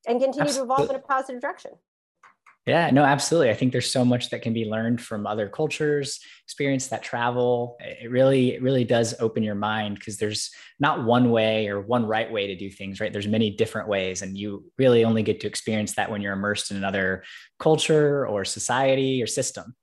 And 0.08 0.22
continue 0.22 0.50
Absolutely. 0.50 0.68
to 0.68 0.74
evolve 0.74 0.90
in 0.92 0.96
a 0.96 1.00
positive 1.00 1.42
direction. 1.42 1.72
Yeah, 2.66 2.90
no, 2.90 3.04
absolutely. 3.04 3.52
I 3.52 3.54
think 3.54 3.72
there's 3.72 3.92
so 3.92 4.04
much 4.04 4.32
that 4.32 4.42
can 4.42 4.52
be 4.52 4.66
learned 4.66 5.00
from 5.00 5.28
other 5.28 5.48
cultures, 5.48 6.20
experience 6.44 6.88
that 6.88 7.04
travel. 7.04 7.78
It 7.80 8.10
really, 8.10 8.56
it 8.56 8.64
really 8.64 8.84
does 8.84 9.14
open 9.20 9.44
your 9.44 9.54
mind 9.54 10.00
because 10.00 10.18
there's 10.18 10.50
not 10.80 11.06
one 11.06 11.30
way 11.30 11.68
or 11.68 11.80
one 11.80 12.08
right 12.08 12.32
way 12.32 12.48
to 12.48 12.56
do 12.56 12.72
things, 12.72 13.00
right? 13.00 13.14
There's 13.14 13.28
many 13.28 13.52
different 13.52 13.88
ways, 13.88 14.24
and 14.24 14.36
you 14.36 14.66
really 14.80 15.06
only 15.06 15.22
get 15.22 15.42
to 15.42 15.48
experience 15.48 15.94
that 15.94 16.10
when 16.10 16.22
you're 16.22 16.34
immersed 16.34 16.72
in 16.72 16.78
another 16.78 17.24
culture 17.60 18.26
or 18.26 18.44
society 18.44 19.22
or 19.22 19.28
system. 19.28 19.76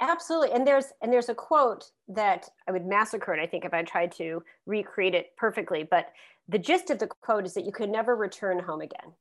Absolutely. 0.00 0.52
And 0.52 0.64
there's 0.64 0.86
and 1.02 1.12
there's 1.12 1.28
a 1.28 1.34
quote 1.34 1.90
that 2.08 2.48
I 2.68 2.70
would 2.70 2.86
massacre 2.86 3.34
it, 3.34 3.42
I 3.42 3.46
think, 3.46 3.64
if 3.64 3.74
I 3.74 3.82
tried 3.82 4.12
to 4.12 4.44
recreate 4.66 5.16
it 5.16 5.36
perfectly. 5.36 5.82
But 5.82 6.06
the 6.48 6.58
gist 6.60 6.90
of 6.90 7.00
the 7.00 7.08
quote 7.08 7.44
is 7.44 7.54
that 7.54 7.66
you 7.66 7.72
can 7.72 7.90
never 7.90 8.14
return 8.14 8.60
home 8.60 8.80
again. 8.82 9.14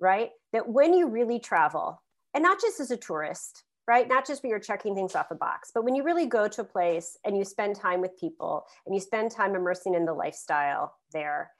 Right? 0.00 0.30
That 0.54 0.66
when 0.66 0.94
you 0.94 1.08
really 1.08 1.38
travel, 1.38 2.02
and 2.34 2.42
not 2.42 2.60
just 2.60 2.80
as 2.80 2.90
a 2.90 2.96
tourist, 2.96 3.64
right? 3.86 4.08
Not 4.08 4.26
just 4.26 4.42
when 4.42 4.50
you're 4.50 4.58
checking 4.58 4.94
things 4.94 5.14
off 5.14 5.30
a 5.30 5.34
box, 5.34 5.70
but 5.74 5.84
when 5.84 5.94
you 5.94 6.02
really 6.02 6.26
go 6.26 6.48
to 6.48 6.60
a 6.60 6.64
place 6.64 7.18
and 7.24 7.36
you 7.36 7.44
spend 7.44 7.76
time 7.76 8.00
with 8.00 8.18
people 8.18 8.64
and 8.86 8.94
you 8.94 9.00
spend 9.00 9.30
time 9.30 9.54
immersing 9.54 9.94
in 9.94 10.04
the 10.04 10.14
lifestyle 10.14 10.94
there, 11.12 11.50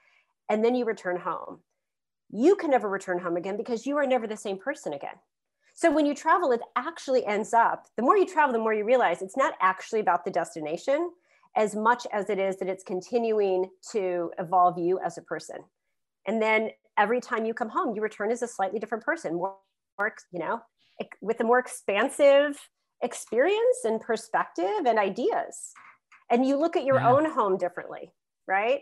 and 0.49 0.63
then 0.63 0.75
you 0.75 0.85
return 0.85 1.17
home, 1.17 1.59
you 2.29 2.55
can 2.55 2.71
never 2.71 2.89
return 2.89 3.19
home 3.19 3.37
again 3.37 3.57
because 3.57 3.85
you 3.85 3.97
are 3.97 4.07
never 4.07 4.27
the 4.27 4.37
same 4.37 4.57
person 4.57 4.93
again. 4.93 5.15
So 5.75 5.91
when 5.91 6.05
you 6.05 6.13
travel, 6.13 6.51
it 6.51 6.61
actually 6.75 7.25
ends 7.25 7.53
up, 7.53 7.87
the 7.97 8.03
more 8.03 8.17
you 8.17 8.25
travel, 8.25 8.53
the 8.53 8.59
more 8.59 8.73
you 8.73 8.85
realize 8.85 9.21
it's 9.21 9.37
not 9.37 9.55
actually 9.59 9.99
about 9.99 10.23
the 10.23 10.31
destination 10.31 11.11
as 11.55 11.75
much 11.75 12.05
as 12.11 12.29
it 12.29 12.39
is 12.39 12.57
that 12.57 12.69
it's 12.69 12.83
continuing 12.83 13.69
to 13.91 14.31
evolve 14.39 14.77
you 14.77 14.99
as 14.99 15.17
a 15.17 15.21
person. 15.21 15.57
And 16.25 16.41
then 16.41 16.69
every 16.97 17.19
time 17.21 17.45
you 17.45 17.53
come 17.53 17.69
home, 17.69 17.95
you 17.95 18.01
return 18.01 18.31
as 18.31 18.41
a 18.41 18.47
slightly 18.47 18.79
different 18.79 19.03
person, 19.03 19.35
more 19.35 19.55
more, 19.97 20.13
you 20.31 20.39
know, 20.39 20.61
with 21.21 21.39
a 21.39 21.43
more 21.43 21.59
expansive 21.59 22.59
experience 23.01 23.79
and 23.83 23.99
perspective 23.99 24.85
and 24.85 24.97
ideas. 24.97 25.71
And 26.31 26.45
you 26.45 26.57
look 26.57 26.75
at 26.75 26.85
your 26.85 26.99
yeah. 26.99 27.11
own 27.11 27.29
home 27.29 27.57
differently, 27.57 28.11
right? 28.47 28.79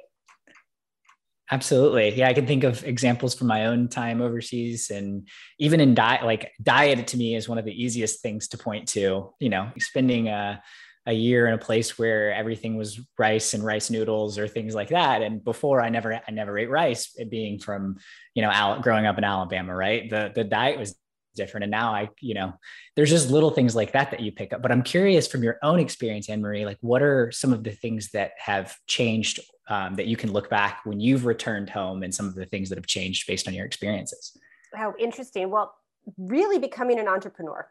Absolutely. 1.49 2.15
Yeah, 2.15 2.29
I 2.29 2.33
can 2.33 2.47
think 2.47 2.63
of 2.63 2.83
examples 2.85 3.35
from 3.35 3.47
my 3.47 3.65
own 3.65 3.89
time 3.89 4.21
overseas 4.21 4.89
and 4.89 5.27
even 5.59 5.81
in 5.81 5.93
diet, 5.93 6.23
like 6.23 6.51
diet 6.63 7.07
to 7.07 7.17
me 7.17 7.35
is 7.35 7.49
one 7.49 7.57
of 7.57 7.65
the 7.65 7.83
easiest 7.83 8.21
things 8.21 8.47
to 8.49 8.57
point 8.57 8.87
to, 8.89 9.33
you 9.39 9.49
know, 9.49 9.69
spending 9.77 10.29
a, 10.29 10.63
a 11.07 11.11
year 11.11 11.47
in 11.47 11.53
a 11.53 11.57
place 11.57 11.99
where 11.99 12.33
everything 12.33 12.77
was 12.77 13.01
rice 13.17 13.53
and 13.53 13.65
rice 13.65 13.89
noodles 13.89 14.37
or 14.37 14.47
things 14.47 14.73
like 14.73 14.89
that. 14.89 15.23
And 15.23 15.43
before 15.43 15.81
I 15.81 15.89
never, 15.89 16.21
I 16.25 16.31
never 16.31 16.57
ate 16.57 16.69
rice 16.69 17.13
being 17.29 17.59
from, 17.59 17.97
you 18.33 18.43
know, 18.43 18.79
growing 18.81 19.05
up 19.05 19.17
in 19.17 19.25
Alabama, 19.25 19.75
right. 19.75 20.09
The, 20.09 20.31
the 20.33 20.45
diet 20.45 20.79
was 20.79 20.95
different. 21.35 21.63
And 21.63 21.71
now 21.71 21.93
I, 21.93 22.09
you 22.19 22.33
know, 22.33 22.53
there's 22.95 23.09
just 23.09 23.29
little 23.29 23.51
things 23.51 23.75
like 23.75 23.91
that 23.93 24.11
that 24.11 24.19
you 24.19 24.31
pick 24.31 24.53
up. 24.53 24.61
But 24.61 24.71
I'm 24.71 24.83
curious 24.83 25.27
from 25.27 25.43
your 25.43 25.57
own 25.63 25.79
experience, 25.79 26.29
Anne 26.29 26.41
Marie, 26.41 26.65
like 26.65 26.77
what 26.81 27.01
are 27.01 27.31
some 27.31 27.53
of 27.53 27.63
the 27.63 27.71
things 27.71 28.09
that 28.11 28.31
have 28.37 28.75
changed 28.87 29.39
um, 29.69 29.95
that 29.95 30.07
you 30.07 30.17
can 30.17 30.31
look 30.31 30.49
back 30.49 30.81
when 30.83 30.99
you've 30.99 31.25
returned 31.25 31.69
home 31.69 32.03
and 32.03 32.13
some 32.13 32.27
of 32.27 32.35
the 32.35 32.45
things 32.45 32.69
that 32.69 32.77
have 32.77 32.87
changed 32.87 33.27
based 33.27 33.47
on 33.47 33.53
your 33.53 33.65
experiences? 33.65 34.37
How 34.73 34.93
interesting. 34.99 35.49
Well, 35.49 35.73
really 36.17 36.59
becoming 36.59 36.99
an 36.99 37.07
entrepreneur. 37.07 37.69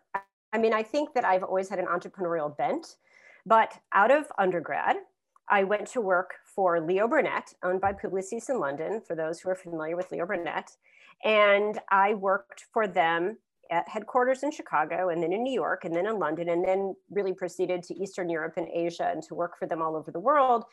I 0.53 0.59
mean, 0.59 0.73
I 0.73 0.83
think 0.83 1.15
that 1.15 1.25
I've 1.25 1.43
always 1.43 1.69
had 1.69 1.79
an 1.79 1.87
entrepreneurial 1.87 2.57
bent, 2.57 2.97
but 3.47 3.79
out 3.93 4.11
of 4.11 4.27
undergrad, 4.39 4.97
I 5.49 5.65
went 5.65 5.89
to 5.89 6.01
work 6.01 6.35
for 6.45 6.81
Leo 6.81 7.09
Burnett, 7.09 7.55
owned 7.63 7.81
by 7.81 7.93
Publicis 7.93 8.49
in 8.49 8.61
London, 8.61 9.01
for 9.01 9.17
those 9.17 9.41
who 9.41 9.51
are 9.51 9.57
familiar 9.57 9.97
with 9.97 10.11
Leo 10.13 10.25
Burnett. 10.25 10.71
And 11.25 11.79
I 11.91 12.15
worked 12.15 12.67
for 12.73 12.87
them 12.87 13.39
at 13.71 13.89
headquarters 13.89 14.43
in 14.43 14.51
Chicago 14.51 15.09
and 15.11 15.23
then 15.23 15.33
in 15.33 15.43
New 15.43 15.53
York 15.53 15.85
and 15.85 15.95
then 15.95 16.07
in 16.07 16.19
London 16.19 16.49
and 16.49 16.65
then 16.65 16.95
really 17.11 17.33
proceeded 17.33 17.83
to 17.85 17.95
Eastern 17.95 18.29
Europe 18.29 18.55
and 18.57 18.69
Asia 18.73 19.09
and 19.11 19.23
to 19.23 19.35
work 19.35 19.59
for 19.59 19.67
them 19.67 19.81
all 19.81 19.97
over 19.97 20.11
the 20.11 20.21
world. 20.21 20.65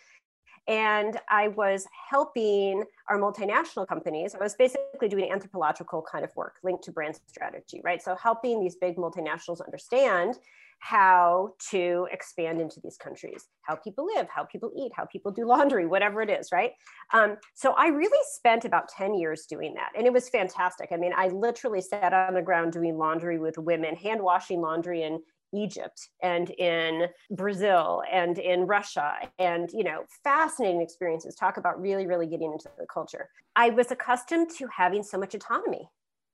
And 0.68 1.20
I 1.30 1.48
was 1.50 1.88
helping 2.10 2.84
our 3.10 3.18
multinational 3.18 3.88
companies. 3.88 4.36
I 4.36 4.40
was 4.40 4.56
basically 4.56 5.08
doing 5.08 5.32
anthropological 5.32 6.02
kind 6.02 6.26
of 6.26 6.36
work 6.36 6.56
linked 6.64 6.84
to 6.86 6.92
brand 6.92 7.20
strategy, 7.28 7.82
right? 7.84 8.02
So 8.02 8.16
helping 8.16 8.60
these 8.60 8.76
big 8.76 8.98
multinationals 8.98 9.64
understand 9.66 10.38
how 10.80 11.54
to 11.72 12.08
expand 12.12 12.62
into 12.62 12.80
these 12.84 12.98
countries, 12.98 13.48
how 13.64 13.76
people 13.76 14.06
live, 14.16 14.28
how 14.30 14.44
people 14.44 14.72
eat, 14.78 14.92
how 14.96 15.06
people 15.06 15.32
do 15.32 15.46
laundry, 15.46 15.88
whatever 15.88 16.22
it 16.22 16.30
is, 16.30 16.50
right? 16.52 16.72
Um, 17.14 17.38
so 17.56 17.74
I 17.74 17.88
really 17.88 18.20
spent 18.34 18.66
about 18.66 18.90
10 18.90 19.16
years 19.16 19.46
doing 19.50 19.74
that. 19.76 19.90
And 19.98 20.06
it 20.06 20.14
was 20.14 20.30
fantastic. 20.30 20.90
I 20.92 20.98
mean, 20.98 21.14
I 21.16 21.30
literally 21.30 21.82
sat 21.82 22.14
on 22.14 22.34
the 22.34 22.42
ground 22.42 22.74
doing 22.74 22.98
laundry 22.98 23.40
with 23.40 23.58
women, 23.58 23.96
hand 23.96 24.22
washing 24.22 24.62
laundry 24.62 25.04
in, 25.04 25.20
Egypt 25.54 26.10
and 26.22 26.50
in 26.52 27.08
Brazil 27.32 28.04
and 28.12 28.38
in 28.38 28.68
Russia 28.68 29.14
and 29.40 29.70
you 29.72 29.84
know 29.84 30.04
fascinating 30.24 30.82
experiences 30.82 31.36
talk 31.36 31.58
about 31.58 31.82
really 31.82 32.06
really 32.08 32.28
getting 32.28 32.52
into 32.52 32.70
the 32.78 32.86
culture. 32.92 33.30
I 33.56 33.70
was 33.70 33.92
accustomed 33.92 34.50
to 34.58 34.68
having 34.76 35.04
so 35.04 35.18
much 35.18 35.34
autonomy. 35.36 35.90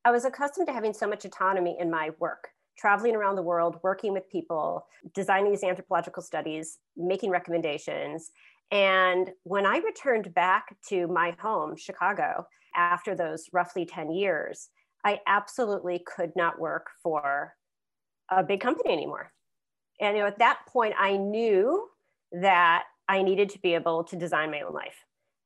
I 0.05 0.11
was 0.11 0.25
accustomed 0.25 0.67
to 0.67 0.73
having 0.73 0.93
so 0.93 1.07
much 1.07 1.25
autonomy 1.25 1.77
in 1.79 1.89
my 1.89 2.11
work 2.19 2.49
traveling 2.77 3.15
around 3.15 3.35
the 3.35 3.41
world, 3.41 3.79
working 3.83 4.13
with 4.13 4.29
people, 4.29 4.85
designing 5.13 5.51
these 5.51 5.63
anthropological 5.63 6.23
studies, 6.23 6.79
making 6.97 7.29
recommendations. 7.29 8.31
And 8.71 9.31
when 9.43 9.65
I 9.65 9.77
returned 9.77 10.33
back 10.33 10.75
to 10.89 11.07
my 11.07 11.35
home, 11.39 11.75
Chicago, 11.77 12.47
after 12.75 13.15
those 13.15 13.45
roughly 13.53 13.85
10 13.85 14.11
years, 14.11 14.69
I 15.05 15.19
absolutely 15.27 16.03
could 16.05 16.31
not 16.35 16.59
work 16.59 16.87
for 17.01 17.53
a 18.39 18.43
big 18.43 18.61
company 18.61 18.93
anymore. 18.93 19.31
And 19.99 20.17
you 20.17 20.23
know, 20.23 20.27
at 20.27 20.39
that 20.39 20.59
point, 20.67 20.93
I 20.97 21.17
knew 21.17 21.87
that 22.31 22.83
I 23.07 23.21
needed 23.21 23.49
to 23.49 23.59
be 23.59 23.73
able 23.75 24.03
to 24.05 24.15
design 24.15 24.51
my 24.51 24.61
own 24.61 24.73
life. 24.73 25.05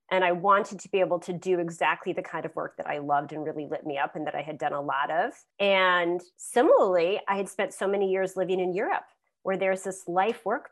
And 0.09 0.23
I 0.23 0.31
wanted 0.31 0.79
to 0.79 0.89
be 0.89 1.01
able 1.01 1.19
to 1.19 1.33
do 1.33 1.59
exactly 1.59 2.13
the 2.13 2.21
kind 2.21 2.45
of 2.45 2.55
work 2.55 2.77
that 2.77 2.87
I 2.87 2.99
loved 2.99 3.33
and 3.33 3.43
really 3.43 3.67
lit 3.69 3.85
me 3.85 3.97
up 3.97 4.15
and 4.15 4.25
that 4.25 4.35
I 4.35 4.41
had 4.41 4.57
done 4.57 4.71
a 4.71 4.79
lot 4.79 5.11
of. 5.11 5.33
And 5.59 6.21
similarly, 6.37 7.19
I 7.27 7.35
had 7.35 7.49
spent 7.49 7.73
so 7.73 7.87
many 7.87 8.09
years 8.09 8.37
living 8.37 8.61
in 8.61 8.73
Europe 8.73 9.03
where 9.43 9.57
there's 9.57 9.83
this 9.83 10.07
life 10.07 10.45
work 10.45 10.69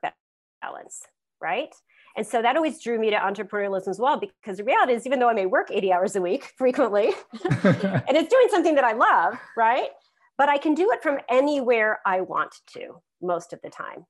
balance, 0.61 1.01
right? 1.41 1.73
And 2.15 2.25
so 2.25 2.41
that 2.41 2.55
always 2.55 2.81
drew 2.81 2.97
me 2.97 3.09
to 3.09 3.17
entrepreneurialism 3.17 3.89
as 3.89 3.99
well, 3.99 4.17
because 4.17 4.57
the 4.57 4.63
reality 4.63 4.93
is, 4.93 5.05
even 5.05 5.19
though 5.19 5.29
I 5.29 5.33
may 5.33 5.45
work 5.45 5.69
80 5.69 5.91
hours 5.91 6.15
a 6.15 6.21
week 6.21 6.53
frequently, 6.57 7.07
and 7.43 8.17
it's 8.17 8.29
doing 8.29 8.47
something 8.49 8.75
that 8.75 8.85
I 8.85 8.93
love, 8.93 9.37
right? 9.57 9.89
But 10.37 10.49
I 10.49 10.57
can 10.57 10.73
do 10.73 10.91
it 10.91 11.01
from 11.01 11.19
anywhere 11.29 11.99
I 12.05 12.21
want 12.21 12.55
to 12.73 13.01
most 13.21 13.53
of 13.53 13.59
the 13.63 13.69
time. 13.69 14.05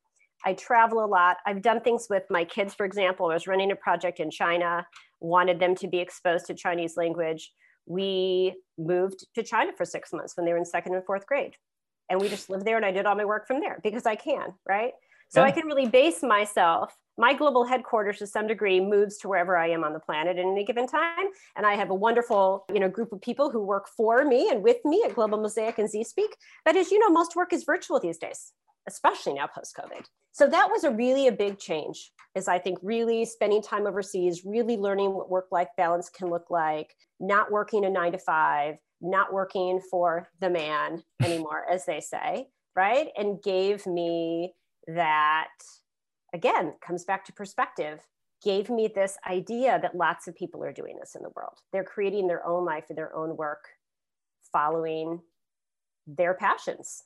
I 0.46 0.54
travel 0.54 1.04
a 1.04 1.08
lot. 1.08 1.38
I've 1.46 1.62
done 1.62 1.82
things 1.82 2.08
with 2.10 2.24
my 2.30 2.46
kids, 2.46 2.74
for 2.74 2.86
example. 2.86 3.28
I 3.28 3.34
was 3.34 3.48
running 3.48 3.72
a 3.72 3.76
project 3.76 4.20
in 4.20 4.30
China, 4.30 4.86
wanted 5.20 5.60
them 5.60 5.76
to 5.76 5.88
be 5.88 6.00
exposed 6.00 6.46
to 6.48 6.54
Chinese 6.54 6.98
language. 6.98 7.52
We 7.88 8.56
moved 8.78 9.26
to 9.36 9.44
China 9.44 9.72
for 9.76 9.86
six 9.86 10.14
months 10.14 10.36
when 10.36 10.46
they 10.46 10.52
were 10.52 10.58
in 10.58 10.66
second 10.66 10.94
and 10.94 11.06
fourth 11.06 11.26
grade. 11.26 11.56
And 12.10 12.22
we 12.22 12.30
just 12.30 12.50
lived 12.50 12.66
there 12.66 12.78
and 12.78 12.86
I 12.86 12.92
did 12.92 13.06
all 13.06 13.16
my 13.16 13.26
work 13.26 13.48
from 13.48 13.60
there 13.60 13.80
because 13.84 14.06
I 14.06 14.16
can, 14.16 14.54
right? 14.68 14.94
So 15.30 15.42
yeah. 15.42 15.48
I 15.48 15.52
can 15.52 15.66
really 15.66 15.88
base 15.88 16.22
myself 16.22 16.96
my 17.18 17.34
global 17.34 17.66
headquarters 17.66 18.20
to 18.20 18.28
some 18.28 18.48
degree 18.48 18.80
moves 18.80 19.18
to 19.20 19.28
wherever 19.28 19.58
I 19.58 19.70
am 19.70 19.84
on 19.84 19.94
the 19.94 20.00
planet 20.00 20.38
at 20.38 20.46
any 20.46 20.66
given 20.66 20.88
time. 20.88 21.28
And 21.56 21.66
I 21.66 21.76
have 21.76 21.90
a 21.90 21.96
wonderful, 21.96 22.66
you 22.74 22.80
know, 22.80 22.90
group 22.90 23.12
of 23.12 23.22
people 23.22 23.50
who 23.50 23.62
work 23.62 23.88
for 23.96 24.26
me 24.26 24.50
and 24.50 24.64
with 24.64 24.78
me 24.84 25.04
at 25.06 25.16
Global 25.16 25.40
Mosaic 25.40 25.78
and 25.78 25.90
ZSpeak. 25.90 26.30
But 26.66 26.76
as 26.76 26.92
you 26.92 27.00
know, 27.00 27.10
most 27.10 27.36
work 27.36 27.54
is 27.54 27.64
virtual 27.64 28.00
these 28.00 28.18
days, 28.18 28.52
especially 28.88 29.34
now 29.34 29.48
post-COVID. 29.48 30.06
So 30.32 30.48
that 30.48 30.70
was 30.70 30.84
a 30.84 30.92
really 30.92 31.28
a 31.28 31.32
big 31.32 31.60
change 31.60 32.12
is 32.36 32.50
I 32.50 32.60
think 32.60 32.78
really 32.82 33.24
spending 33.24 33.62
time 33.62 33.88
overseas, 33.88 34.44
really 34.46 34.76
learning 34.76 35.14
what 35.14 35.30
work-life 35.30 35.70
balance 35.78 36.10
can 36.10 36.30
look 36.30 36.50
like, 36.50 36.94
not 37.20 37.52
working 37.52 37.86
a 37.86 37.90
nine 37.90 38.12
to 38.12 38.18
five, 38.18 38.76
not 39.02 39.32
working 39.32 39.80
for 39.90 40.30
the 40.42 40.50
man 40.50 41.02
anymore, 41.24 41.66
as 41.72 41.86
they 41.86 42.02
say, 42.02 42.48
right? 42.76 43.08
And 43.18 43.42
gave 43.42 43.88
me 43.88 44.54
that 44.88 45.48
again, 46.36 46.74
comes 46.86 47.06
back 47.06 47.26
to 47.26 47.34
perspective, 47.34 48.02
gave 48.44 48.70
me 48.70 48.92
this 48.94 49.18
idea 49.28 49.80
that 49.82 49.96
lots 49.96 50.28
of 50.28 50.36
people 50.36 50.64
are 50.64 50.74
doing 50.74 50.98
this 51.00 51.16
in 51.16 51.24
the 51.24 51.32
world. 51.36 51.58
They're 51.72 51.84
creating 51.86 52.28
their 52.28 52.46
own 52.46 52.66
life 52.66 52.86
and 52.90 52.98
their 52.98 53.16
own 53.16 53.38
work, 53.38 53.64
following 54.52 55.22
their 56.06 56.36
passions. 56.36 57.02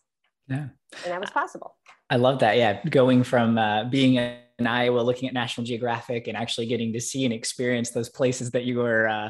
Yeah. 0.48 0.68
And 1.04 1.14
that 1.14 1.22
was 1.22 1.30
possible. 1.30 1.76
I 2.10 2.16
love 2.16 2.40
that. 2.40 2.58
Yeah. 2.58 2.84
Going 2.90 3.24
from 3.24 3.58
uh, 3.60 3.84
being 3.86 4.16
in 4.16 4.68
Iowa, 4.68 5.02
looking 5.02 5.30
at 5.30 5.34
National 5.34 5.66
Geographic 5.66 6.28
and 6.28 6.36
actually 6.36 6.66
getting 6.66 6.92
to 6.94 7.00
see 7.00 7.24
and 7.24 7.34
experience 7.34 7.92
those 7.92 8.10
places 8.10 8.50
that 8.52 8.66
you 8.66 8.80
were 8.80 9.08
uh, 9.08 9.30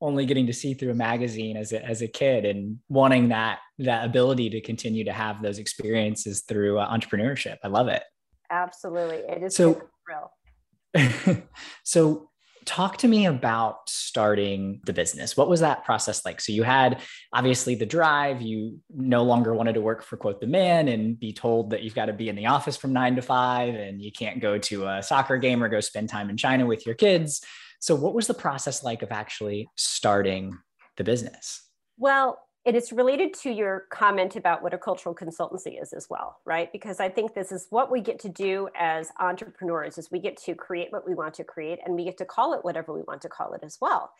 only 0.00 0.24
getting 0.24 0.46
to 0.46 0.52
see 0.52 0.74
through 0.74 0.92
a 0.92 0.94
magazine 0.94 1.56
as 1.56 1.72
a, 1.72 1.84
as 1.84 2.02
a 2.02 2.08
kid 2.08 2.44
and 2.44 2.78
wanting 2.88 3.28
that, 3.30 3.58
that 3.80 4.04
ability 4.04 4.48
to 4.50 4.60
continue 4.60 5.04
to 5.04 5.12
have 5.12 5.42
those 5.42 5.58
experiences 5.58 6.42
through 6.42 6.78
uh, 6.78 6.88
entrepreneurship. 6.96 7.56
I 7.64 7.68
love 7.68 7.88
it. 7.88 8.04
Absolutely. 8.50 9.18
It 9.18 9.42
is 9.42 9.54
so 9.54 9.80
thrill. 10.04 11.42
so 11.84 12.30
talk 12.64 12.98
to 12.98 13.08
me 13.08 13.26
about 13.26 13.88
starting 13.88 14.80
the 14.84 14.92
business. 14.92 15.36
What 15.36 15.48
was 15.48 15.60
that 15.60 15.84
process 15.84 16.24
like? 16.24 16.40
So 16.40 16.52
you 16.52 16.62
had 16.62 17.00
obviously 17.32 17.74
the 17.74 17.86
drive, 17.86 18.42
you 18.42 18.80
no 18.94 19.22
longer 19.22 19.54
wanted 19.54 19.74
to 19.74 19.80
work 19.80 20.02
for 20.02 20.16
quote 20.16 20.40
the 20.40 20.46
man 20.46 20.88
and 20.88 21.18
be 21.18 21.32
told 21.32 21.70
that 21.70 21.82
you've 21.82 21.94
got 21.94 22.06
to 22.06 22.12
be 22.12 22.28
in 22.28 22.36
the 22.36 22.46
office 22.46 22.76
from 22.76 22.92
9 22.92 23.16
to 23.16 23.22
5 23.22 23.74
and 23.74 24.02
you 24.02 24.12
can't 24.12 24.40
go 24.40 24.58
to 24.58 24.86
a 24.86 25.02
soccer 25.02 25.38
game 25.38 25.62
or 25.62 25.68
go 25.68 25.80
spend 25.80 26.08
time 26.08 26.28
in 26.28 26.36
China 26.36 26.66
with 26.66 26.86
your 26.86 26.94
kids. 26.94 27.42
So 27.80 27.94
what 27.94 28.14
was 28.14 28.26
the 28.26 28.34
process 28.34 28.82
like 28.82 29.02
of 29.02 29.10
actually 29.10 29.68
starting 29.76 30.58
the 30.96 31.04
business? 31.04 31.66
Well, 31.96 32.38
it 32.70 32.76
is 32.76 32.92
related 32.92 33.34
to 33.34 33.50
your 33.50 33.86
comment 33.90 34.36
about 34.36 34.62
what 34.62 34.72
a 34.72 34.78
cultural 34.78 35.12
consultancy 35.12 35.82
is 35.82 35.92
as 35.92 36.06
well 36.08 36.38
right? 36.46 36.70
Because 36.70 37.00
i 37.00 37.08
think 37.08 37.34
this 37.34 37.50
is 37.50 37.66
what 37.70 37.90
we 37.90 38.00
get 38.00 38.20
to 38.20 38.28
do 38.28 38.68
as 38.78 39.10
entrepreneurs 39.18 39.98
is 39.98 40.08
we 40.12 40.20
get 40.20 40.36
to 40.44 40.54
create 40.54 40.92
what 40.92 41.04
we 41.08 41.14
want 41.16 41.34
to 41.34 41.42
create 41.42 41.80
and 41.84 41.96
we 41.96 42.04
get 42.04 42.16
to 42.18 42.24
call 42.24 42.54
it 42.54 42.64
whatever 42.64 42.92
we 42.92 43.02
want 43.08 43.22
to 43.22 43.28
call 43.28 43.54
it 43.54 43.62
as 43.64 43.78
well. 43.80 44.12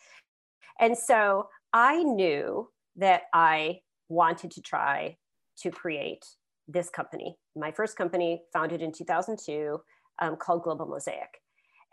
And 0.81 0.97
so 0.97 1.47
i 1.71 2.03
knew 2.03 2.69
that 2.97 3.21
i 3.33 3.79
wanted 4.09 4.51
to 4.51 4.61
try 4.61 5.15
to 5.61 5.71
create 5.71 6.25
this 6.67 6.89
company. 6.89 7.37
My 7.55 7.71
first 7.71 7.95
company 7.95 8.41
founded 8.51 8.81
in 8.81 8.91
2002 8.91 9.79
um, 10.21 10.35
called 10.35 10.63
global 10.63 10.87
mosaic. 10.87 11.33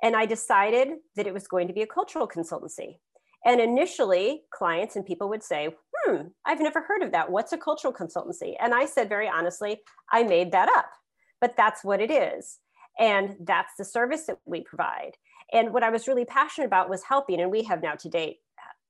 And 0.02 0.16
i 0.16 0.26
decided 0.26 0.88
that 1.14 1.28
it 1.28 1.34
was 1.38 1.46
going 1.46 1.68
to 1.68 1.74
be 1.78 1.82
a 1.82 1.94
cultural 1.98 2.26
consultancy. 2.26 2.96
And 3.44 3.60
initially, 3.60 4.42
clients 4.52 4.96
and 4.96 5.06
people 5.06 5.28
would 5.28 5.42
say, 5.42 5.74
Hmm, 6.08 6.28
I've 6.46 6.60
never 6.60 6.80
heard 6.80 7.02
of 7.02 7.12
that. 7.12 7.30
What's 7.30 7.52
a 7.52 7.58
cultural 7.58 7.92
consultancy? 7.92 8.54
And 8.60 8.74
I 8.74 8.86
said, 8.86 9.10
very 9.10 9.28
honestly, 9.28 9.80
I 10.10 10.22
made 10.22 10.52
that 10.52 10.70
up, 10.70 10.90
but 11.40 11.54
that's 11.56 11.84
what 11.84 12.00
it 12.00 12.10
is. 12.10 12.58
And 12.98 13.36
that's 13.40 13.74
the 13.76 13.84
service 13.84 14.24
that 14.26 14.38
we 14.46 14.62
provide. 14.62 15.12
And 15.52 15.72
what 15.72 15.82
I 15.82 15.90
was 15.90 16.08
really 16.08 16.24
passionate 16.24 16.66
about 16.66 16.88
was 16.88 17.02
helping, 17.02 17.40
and 17.40 17.50
we 17.50 17.62
have 17.64 17.82
now 17.82 17.94
to 17.94 18.08
date 18.08 18.38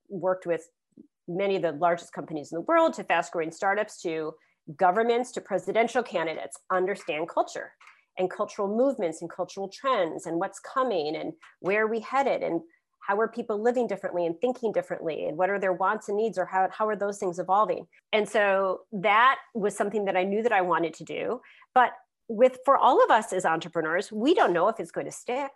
worked 0.08 0.46
with 0.46 0.68
many 1.26 1.56
of 1.56 1.62
the 1.62 1.72
largest 1.72 2.12
companies 2.12 2.52
in 2.52 2.56
the 2.56 2.62
world 2.62 2.94
to 2.94 3.04
fast 3.04 3.32
growing 3.32 3.50
startups 3.50 4.00
to 4.02 4.32
governments 4.76 5.32
to 5.32 5.40
presidential 5.40 6.02
candidates 6.02 6.56
understand 6.70 7.28
culture 7.28 7.72
and 8.16 8.30
cultural 8.30 8.68
movements 8.68 9.22
and 9.22 9.30
cultural 9.30 9.68
trends 9.68 10.26
and 10.26 10.38
what's 10.38 10.60
coming 10.60 11.16
and 11.16 11.32
where 11.60 11.86
we 11.86 12.00
headed 12.00 12.42
and 12.42 12.60
how 13.08 13.18
are 13.18 13.26
people 13.26 13.60
living 13.60 13.86
differently 13.86 14.26
and 14.26 14.38
thinking 14.38 14.70
differently? 14.70 15.26
And 15.26 15.38
what 15.38 15.48
are 15.48 15.58
their 15.58 15.72
wants 15.72 16.08
and 16.08 16.18
needs 16.18 16.36
or 16.36 16.44
how, 16.44 16.68
how 16.70 16.86
are 16.86 16.94
those 16.94 17.16
things 17.16 17.38
evolving? 17.38 17.86
And 18.12 18.28
so 18.28 18.80
that 18.92 19.38
was 19.54 19.74
something 19.74 20.04
that 20.04 20.16
i 20.16 20.24
knew 20.24 20.42
that 20.42 20.52
i 20.52 20.60
wanted 20.60 20.92
to 20.94 21.04
do. 21.04 21.40
But 21.74 21.92
with 22.28 22.58
for 22.66 22.76
all 22.76 23.02
of 23.02 23.10
us 23.10 23.32
as 23.32 23.46
entrepreneurs 23.46 24.12
we 24.12 24.34
don't 24.34 24.52
know 24.52 24.68
if 24.68 24.78
it's 24.78 24.90
going 24.90 25.06
to 25.06 25.12
stick 25.12 25.52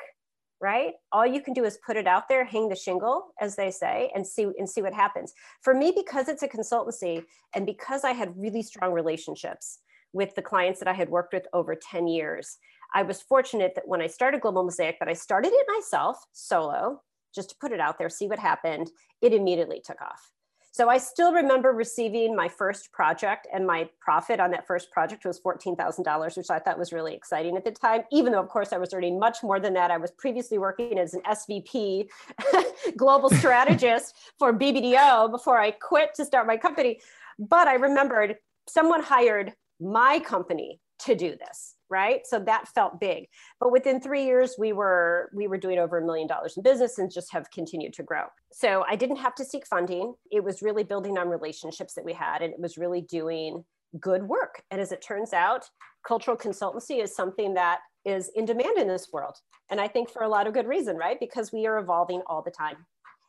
right? 0.63 0.93
All 1.11 1.27
you 1.27 1.43
can 1.43 1.55
do 1.55 1.65
is 1.65 1.77
put 1.85 1.97
it 1.97 2.07
out 2.07 2.29
there 2.29 2.45
hang 2.45 2.69
the 2.69 2.77
shingle 2.77 3.35
as 3.41 3.57
they 3.57 3.73
say 3.73 4.13
and 4.15 4.25
see 4.25 4.45
and 4.57 4.71
see 4.71 4.81
what 4.81 4.95
happens. 4.95 5.35
For 5.61 5.75
me 5.75 5.93
because 5.95 6.29
it's 6.29 6.45
a 6.45 6.49
consultancy 6.49 7.25
and 7.53 7.67
because 7.67 8.05
i 8.05 8.13
had 8.13 8.39
really 8.39 8.63
strong 8.63 8.93
relationships 8.93 9.81
with 10.13 10.35
the 10.35 10.43
clients 10.43 10.79
that 10.79 10.89
i 10.89 10.93
had 10.93 11.09
worked 11.09 11.33
with 11.33 11.47
over 11.53 11.75
10 11.75 12.07
years 12.07 12.59
i 12.95 13.03
was 13.03 13.21
fortunate 13.21 13.75
that 13.75 13.89
when 13.89 14.01
i 14.01 14.07
started 14.07 14.41
global 14.41 14.63
mosaic 14.63 14.99
that 14.99 15.09
i 15.09 15.13
started 15.13 15.53
it 15.53 15.67
myself 15.75 16.25
solo 16.33 17.01
just 17.35 17.51
to 17.51 17.57
put 17.61 17.73
it 17.73 17.81
out 17.81 17.99
there, 17.99 18.09
see 18.09 18.27
what 18.27 18.39
happened, 18.39 18.91
it 19.21 19.33
immediately 19.33 19.81
took 19.85 20.01
off. 20.01 20.33
So 20.75 20.89
I 20.89 20.97
still 20.97 21.35
remember 21.35 21.71
receiving 21.73 22.35
my 22.35 22.49
first 22.49 22.93
project, 22.93 23.47
and 23.53 23.67
my 23.67 23.91
profit 24.01 24.41
on 24.41 24.51
that 24.53 24.67
first 24.67 24.91
project 24.91 25.27
was 25.27 25.39
$14,000, 25.39 26.37
which 26.37 26.49
I 26.49 26.59
thought 26.59 26.79
was 26.79 26.95
really 26.95 27.15
exciting 27.15 27.59
at 27.59 27.65
the 27.65 27.73
time, 27.73 28.05
even 28.11 28.33
though, 28.33 28.41
of 28.41 28.49
course, 28.49 28.73
I 28.73 28.79
was 28.79 28.95
earning 28.95 29.19
much 29.19 29.43
more 29.43 29.61
than 29.61 29.75
that. 29.75 29.91
I 29.91 29.99
was 29.99 30.13
previously 30.13 30.57
working 30.57 30.99
as 30.99 31.13
an 31.13 31.21
SVP, 31.29 32.09
global 32.97 33.29
strategist 33.29 34.17
for 34.39 34.55
BBDO 34.55 35.31
before 35.31 35.59
I 35.59 35.73
quit 35.73 36.15
to 36.15 36.25
start 36.25 36.47
my 36.47 36.57
company. 36.57 37.01
But 37.39 37.69
I 37.69 37.75
remembered 37.75 38.37
someone 38.67 39.03
hired 39.03 39.53
my 39.79 40.21
company 40.21 40.81
to 41.01 41.15
do 41.15 41.37
this 41.37 41.75
right? 41.93 42.27
So 42.27 42.41
that 42.41 42.67
felt 42.69 42.99
big. 42.99 43.29
But 43.61 43.71
within 43.71 44.01
three 44.01 44.25
years 44.25 44.57
we 44.59 44.73
were 44.73 45.31
we 45.35 45.47
were 45.47 45.59
doing 45.59 45.79
over 45.79 45.99
a 45.99 46.05
million 46.05 46.27
dollars 46.27 46.57
in 46.57 46.63
business 46.63 46.99
and 46.99 47.13
just 47.13 47.31
have 47.33 47.51
continued 47.51 47.93
to 47.95 48.03
grow. 48.03 48.25
So 48.53 48.85
i 48.89 48.97
didn't 48.97 49.17
have 49.17 49.35
to 49.37 49.45
seek 49.45 49.67
funding. 49.67 50.15
It 50.31 50.43
was 50.43 50.63
really 50.63 50.85
building 50.85 51.19
on 51.19 51.29
relationships 51.29 51.95
that 51.95 52.05
we 52.05 52.15
had 52.15 52.41
and 52.43 52.53
it 52.53 52.59
was 52.59 52.79
really 52.79 53.03
doing 53.03 53.65
good 54.01 54.23
work. 54.23 54.63
And 54.71 54.81
as 54.81 54.91
it 54.91 55.03
turns 55.03 55.33
out 55.35 55.69
cultural 56.09 56.37
consultancy 56.37 57.01
is 57.03 57.15
something 57.15 57.55
that 57.55 57.81
is 58.05 58.31
in 58.35 58.47
demand 58.47 58.79
in 58.79 58.89
this 58.89 59.09
world. 59.13 59.37
And 59.71 59.79
i 59.79 59.87
think 59.87 60.11
for 60.11 60.23
a 60.23 60.29
lot 60.29 60.47
of 60.47 60.55
good 60.55 60.67
reason 60.67 60.97
right? 60.97 61.21
Because 61.21 61.53
we 61.53 61.67
are 61.67 61.79
evolving 61.79 62.23
all 62.27 62.43
the 62.43 62.51
time. 62.51 62.79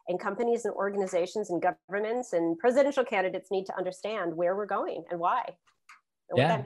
And 0.08 0.20
companies 0.20 0.65
and 0.65 0.74
organizations 0.74 1.50
and 1.50 1.62
governments 1.62 2.34
and 2.34 2.58
presidential 2.60 3.05
candidates 3.05 3.51
need 3.51 3.65
to 3.67 3.77
understand 3.77 4.36
where 4.36 4.55
we're 4.55 4.65
going 4.65 5.03
and 5.10 5.20
why. 5.20 5.43
And 6.29 6.38
yeah 6.38 6.63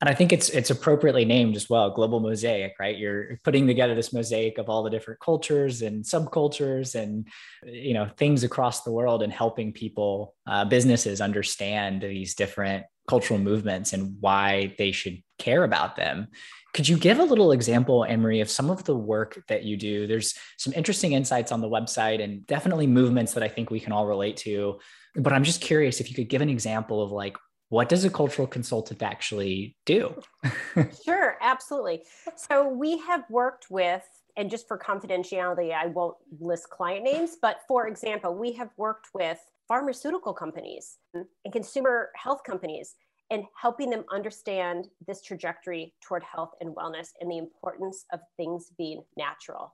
and 0.00 0.10
I 0.10 0.14
think 0.14 0.32
it's 0.32 0.50
it's 0.50 0.70
appropriately 0.70 1.24
named 1.24 1.56
as 1.56 1.70
well, 1.70 1.90
global 1.90 2.20
mosaic, 2.20 2.74
right? 2.78 2.98
You're 2.98 3.38
putting 3.44 3.66
together 3.66 3.94
this 3.94 4.12
mosaic 4.12 4.58
of 4.58 4.68
all 4.68 4.82
the 4.82 4.90
different 4.90 5.20
cultures 5.20 5.80
and 5.80 6.04
subcultures 6.04 6.94
and 6.94 7.28
you 7.64 7.94
know 7.94 8.10
things 8.18 8.44
across 8.44 8.82
the 8.82 8.92
world, 8.92 9.22
and 9.22 9.32
helping 9.32 9.72
people, 9.72 10.34
uh, 10.46 10.66
businesses 10.66 11.20
understand 11.20 12.02
these 12.02 12.34
different 12.34 12.84
cultural 13.08 13.38
movements 13.38 13.92
and 13.92 14.16
why 14.20 14.74
they 14.78 14.92
should 14.92 15.22
care 15.38 15.64
about 15.64 15.96
them. 15.96 16.28
Could 16.74 16.88
you 16.88 16.98
give 16.98 17.18
a 17.18 17.24
little 17.24 17.52
example, 17.52 18.04
Marie, 18.18 18.40
of 18.40 18.50
some 18.50 18.68
of 18.68 18.84
the 18.84 18.96
work 18.96 19.42
that 19.48 19.64
you 19.64 19.78
do? 19.78 20.06
There's 20.06 20.34
some 20.58 20.74
interesting 20.74 21.12
insights 21.12 21.52
on 21.52 21.62
the 21.62 21.68
website 21.68 22.22
and 22.22 22.46
definitely 22.46 22.86
movements 22.86 23.32
that 23.32 23.42
I 23.42 23.48
think 23.48 23.70
we 23.70 23.80
can 23.80 23.92
all 23.92 24.06
relate 24.06 24.36
to. 24.38 24.78
But 25.14 25.32
I'm 25.32 25.44
just 25.44 25.62
curious 25.62 26.00
if 26.00 26.10
you 26.10 26.14
could 26.14 26.28
give 26.28 26.42
an 26.42 26.50
example 26.50 27.02
of 27.02 27.12
like 27.12 27.36
what 27.68 27.88
does 27.88 28.04
a 28.04 28.10
cultural 28.10 28.46
consultant 28.46 29.02
actually 29.02 29.76
do? 29.84 30.14
sure, 31.04 31.36
absolutely. 31.40 32.02
So 32.36 32.68
we 32.68 32.98
have 32.98 33.24
worked 33.28 33.70
with, 33.70 34.04
and 34.36 34.50
just 34.50 34.68
for 34.68 34.78
confidentiality, 34.78 35.74
I 35.74 35.86
won't 35.86 36.16
list 36.40 36.70
client 36.70 37.04
names, 37.04 37.36
but 37.40 37.60
for 37.66 37.88
example, 37.88 38.34
we 38.34 38.52
have 38.52 38.70
worked 38.76 39.08
with 39.14 39.38
pharmaceutical 39.66 40.32
companies 40.32 40.98
and 41.14 41.52
consumer 41.52 42.10
health 42.14 42.42
companies 42.46 42.94
and 43.30 43.42
helping 43.60 43.90
them 43.90 44.04
understand 44.12 44.86
this 45.08 45.20
trajectory 45.20 45.92
toward 46.00 46.22
health 46.22 46.52
and 46.60 46.74
wellness 46.76 47.08
and 47.20 47.30
the 47.30 47.38
importance 47.38 48.04
of 48.12 48.20
things 48.36 48.70
being 48.78 49.02
natural 49.16 49.72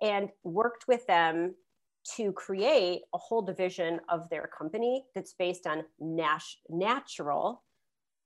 and 0.00 0.28
worked 0.44 0.86
with 0.86 1.04
them 1.06 1.54
to 2.16 2.32
create 2.32 3.02
a 3.14 3.18
whole 3.18 3.42
division 3.42 4.00
of 4.08 4.28
their 4.28 4.48
company 4.56 5.04
that's 5.14 5.34
based 5.34 5.66
on 5.66 5.84
nat- 6.00 6.40
natural 6.68 7.62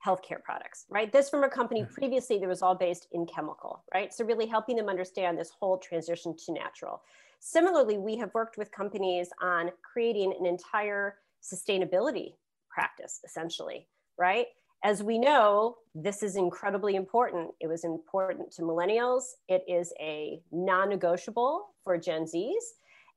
healthcare 0.04 0.42
products, 0.42 0.86
right? 0.88 1.12
This 1.12 1.28
from 1.28 1.44
a 1.44 1.48
company 1.48 1.82
mm-hmm. 1.82 1.92
previously 1.92 2.38
that 2.38 2.48
was 2.48 2.62
all 2.62 2.74
based 2.74 3.08
in 3.12 3.26
chemical, 3.26 3.84
right? 3.92 4.12
So 4.12 4.24
really 4.24 4.46
helping 4.46 4.76
them 4.76 4.88
understand 4.88 5.38
this 5.38 5.50
whole 5.50 5.78
transition 5.78 6.34
to 6.46 6.52
natural. 6.52 7.02
Similarly, 7.40 7.98
we 7.98 8.16
have 8.16 8.32
worked 8.34 8.56
with 8.56 8.70
companies 8.72 9.28
on 9.42 9.70
creating 9.82 10.34
an 10.38 10.46
entire 10.46 11.16
sustainability 11.42 12.34
practice, 12.70 13.20
essentially, 13.24 13.88
right? 14.18 14.46
As 14.84 15.02
we 15.02 15.18
know, 15.18 15.76
this 15.94 16.22
is 16.22 16.36
incredibly 16.36 16.94
important. 16.94 17.50
It 17.60 17.66
was 17.66 17.84
important 17.84 18.52
to 18.52 18.62
millennials. 18.62 19.24
It 19.48 19.64
is 19.66 19.92
a 20.00 20.40
non 20.52 20.88
negotiable 20.88 21.68
for 21.82 21.98
Gen 21.98 22.24
Zs 22.24 22.52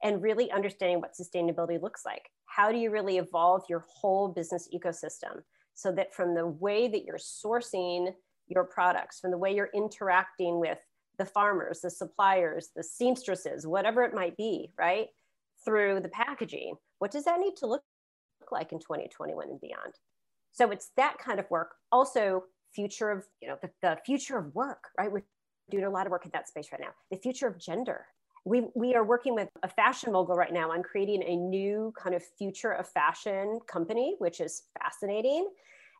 and 0.03 0.21
really 0.21 0.51
understanding 0.51 1.01
what 1.01 1.13
sustainability 1.13 1.81
looks 1.81 2.05
like. 2.05 2.29
How 2.45 2.71
do 2.71 2.77
you 2.77 2.91
really 2.91 3.17
evolve 3.17 3.63
your 3.69 3.85
whole 3.87 4.29
business 4.29 4.67
ecosystem 4.73 5.41
so 5.73 5.91
that 5.93 6.13
from 6.13 6.35
the 6.35 6.47
way 6.47 6.87
that 6.87 7.05
you're 7.05 7.17
sourcing 7.17 8.13
your 8.47 8.63
products, 8.63 9.19
from 9.19 9.31
the 9.31 9.37
way 9.37 9.53
you're 9.53 9.69
interacting 9.73 10.59
with 10.59 10.79
the 11.17 11.25
farmers, 11.25 11.81
the 11.81 11.89
suppliers, 11.89 12.69
the 12.75 12.83
seamstresses, 12.83 13.67
whatever 13.67 14.03
it 14.03 14.13
might 14.13 14.35
be, 14.37 14.71
right? 14.77 15.07
Through 15.63 15.99
the 15.99 16.09
packaging, 16.09 16.75
what 16.99 17.11
does 17.11 17.25
that 17.25 17.39
need 17.39 17.55
to 17.57 17.67
look 17.67 17.83
like 18.51 18.71
in 18.71 18.79
2021 18.79 19.49
and 19.49 19.61
beyond? 19.61 19.93
So 20.51 20.71
it's 20.71 20.91
that 20.97 21.17
kind 21.17 21.39
of 21.39 21.49
work. 21.51 21.71
Also, 21.91 22.43
future 22.73 23.11
of, 23.11 23.25
you 23.41 23.47
know, 23.47 23.57
the, 23.61 23.69
the 23.81 23.97
future 24.05 24.37
of 24.37 24.53
work, 24.55 24.85
right? 24.97 25.11
We're 25.11 25.25
doing 25.69 25.85
a 25.85 25.89
lot 25.89 26.07
of 26.07 26.11
work 26.11 26.25
in 26.25 26.31
that 26.33 26.47
space 26.47 26.69
right 26.71 26.81
now. 26.81 26.91
The 27.11 27.17
future 27.17 27.47
of 27.47 27.59
gender, 27.59 28.05
we, 28.45 28.67
we 28.75 28.95
are 28.95 29.03
working 29.03 29.35
with 29.35 29.49
a 29.63 29.67
fashion 29.67 30.11
mogul 30.11 30.35
right 30.35 30.53
now 30.53 30.71
on 30.71 30.83
creating 30.83 31.23
a 31.23 31.35
new 31.35 31.93
kind 31.97 32.15
of 32.15 32.23
future 32.37 32.71
of 32.71 32.87
fashion 32.87 33.59
company, 33.67 34.15
which 34.19 34.39
is 34.39 34.63
fascinating. 34.81 35.49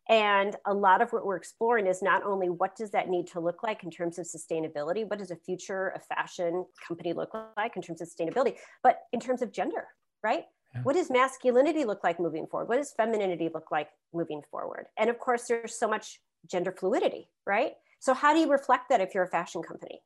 And 0.09 0.55
a 0.65 0.73
lot 0.73 1.01
of 1.01 1.11
what 1.13 1.25
we're 1.25 1.35
exploring 1.35 1.85
is 1.85 2.01
not 2.01 2.23
only 2.23 2.49
what 2.49 2.75
does 2.75 2.89
that 2.91 3.09
need 3.09 3.27
to 3.27 3.39
look 3.39 3.61
like 3.61 3.83
in 3.83 3.91
terms 3.91 4.17
of 4.17 4.25
sustainability, 4.25 5.07
what 5.07 5.19
does 5.19 5.29
a 5.29 5.35
future 5.35 5.89
of 5.89 6.03
fashion 6.05 6.65
company 6.87 7.13
look 7.13 7.31
like 7.55 7.75
in 7.75 7.81
terms 7.81 8.01
of 8.01 8.07
sustainability, 8.07 8.55
but 8.81 9.01
in 9.13 9.19
terms 9.19 9.43
of 9.43 9.51
gender, 9.51 9.87
right? 10.23 10.45
Yeah. 10.73 10.81
What 10.81 10.95
does 10.95 11.11
masculinity 11.11 11.85
look 11.85 12.03
like 12.03 12.19
moving 12.19 12.47
forward? 12.47 12.69
What 12.69 12.77
does 12.77 12.91
femininity 12.91 13.49
look 13.53 13.71
like 13.71 13.89
moving 14.13 14.41
forward? 14.49 14.87
And 14.97 15.09
of 15.09 15.19
course, 15.19 15.45
there's 15.47 15.77
so 15.77 15.87
much 15.87 16.19
gender 16.49 16.71
fluidity, 16.71 17.29
right? 17.45 17.73
So, 17.99 18.13
how 18.13 18.33
do 18.33 18.39
you 18.39 18.49
reflect 18.49 18.89
that 18.89 19.01
if 19.01 19.13
you're 19.13 19.23
a 19.23 19.27
fashion 19.27 19.61
company? 19.61 20.01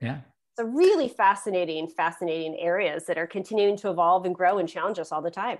Yeah 0.00 0.20
so 0.58 0.64
really 0.64 1.08
fascinating, 1.08 1.86
fascinating 1.86 2.58
areas 2.58 3.06
that 3.06 3.16
are 3.16 3.28
continuing 3.28 3.76
to 3.76 3.90
evolve 3.90 4.26
and 4.26 4.34
grow 4.34 4.58
and 4.58 4.68
challenge 4.68 4.98
us 4.98 5.12
all 5.12 5.22
the 5.22 5.30
time. 5.30 5.58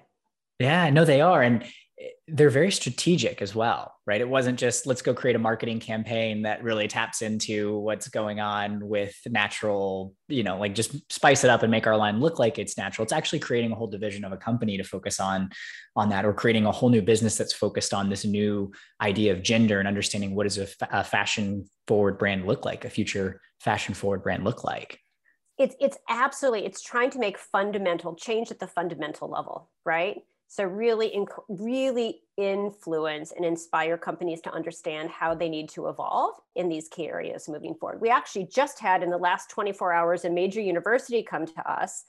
Yeah, 0.58 0.90
no, 0.90 1.04
they 1.04 1.20
are. 1.20 1.40
And 1.40 1.62
eh, 2.00 2.08
they're 2.26 2.50
very 2.50 2.72
strategic 2.72 3.40
as 3.40 3.54
well, 3.54 3.94
right? 4.08 4.20
It 4.20 4.28
wasn't 4.28 4.58
just 4.58 4.86
let's 4.88 5.00
go 5.00 5.14
create 5.14 5.36
a 5.36 5.38
marketing 5.38 5.78
campaign 5.78 6.42
that 6.42 6.64
really 6.64 6.88
taps 6.88 7.22
into 7.22 7.78
what's 7.78 8.08
going 8.08 8.40
on 8.40 8.88
with 8.88 9.16
natural, 9.26 10.16
you 10.26 10.42
know, 10.42 10.58
like 10.58 10.74
just 10.74 11.12
spice 11.12 11.44
it 11.44 11.50
up 11.50 11.62
and 11.62 11.70
make 11.70 11.86
our 11.86 11.96
line 11.96 12.18
look 12.18 12.40
like 12.40 12.58
it's 12.58 12.76
natural. 12.76 13.04
It's 13.04 13.12
actually 13.12 13.38
creating 13.38 13.70
a 13.70 13.76
whole 13.76 13.86
division 13.86 14.24
of 14.24 14.32
a 14.32 14.36
company 14.36 14.78
to 14.78 14.84
focus 14.84 15.20
on 15.20 15.50
on 15.94 16.08
that 16.08 16.24
or 16.24 16.32
creating 16.32 16.66
a 16.66 16.72
whole 16.72 16.88
new 16.88 17.02
business 17.02 17.36
that's 17.36 17.52
focused 17.52 17.94
on 17.94 18.10
this 18.10 18.24
new 18.24 18.72
idea 19.00 19.32
of 19.32 19.44
gender 19.44 19.78
and 19.78 19.86
understanding 19.86 20.34
what 20.34 20.42
does 20.42 20.58
a, 20.58 20.66
a 20.90 21.04
fashion 21.04 21.66
forward 21.86 22.18
brand 22.18 22.48
look 22.48 22.64
like, 22.64 22.84
a 22.84 22.90
future 22.90 23.40
fashion 23.58 23.94
forward 23.94 24.22
brand 24.22 24.44
look 24.44 24.64
like? 24.64 25.00
It's 25.58 25.74
it's 25.80 25.98
absolutely 26.08 26.66
it's 26.66 26.82
trying 26.82 27.10
to 27.10 27.18
make 27.18 27.36
fundamental 27.36 28.14
change 28.14 28.50
at 28.50 28.60
the 28.60 28.66
fundamental 28.66 29.28
level, 29.28 29.70
right? 29.84 30.22
So 30.50 30.64
really, 30.64 31.10
inc- 31.10 31.44
really 31.48 32.22
influence 32.38 33.32
and 33.32 33.44
inspire 33.44 33.98
companies 33.98 34.40
to 34.42 34.50
understand 34.50 35.10
how 35.10 35.34
they 35.34 35.48
need 35.50 35.68
to 35.70 35.88
evolve 35.88 36.36
in 36.56 36.70
these 36.70 36.88
key 36.88 37.06
areas 37.06 37.50
moving 37.50 37.74
forward. 37.74 38.00
We 38.00 38.08
actually 38.08 38.46
just 38.46 38.78
had 38.78 39.02
in 39.02 39.10
the 39.10 39.18
last 39.18 39.50
24 39.50 39.92
hours 39.92 40.24
a 40.24 40.30
major 40.30 40.62
university 40.62 41.22
come 41.22 41.44
to 41.44 41.70
us 41.70 42.04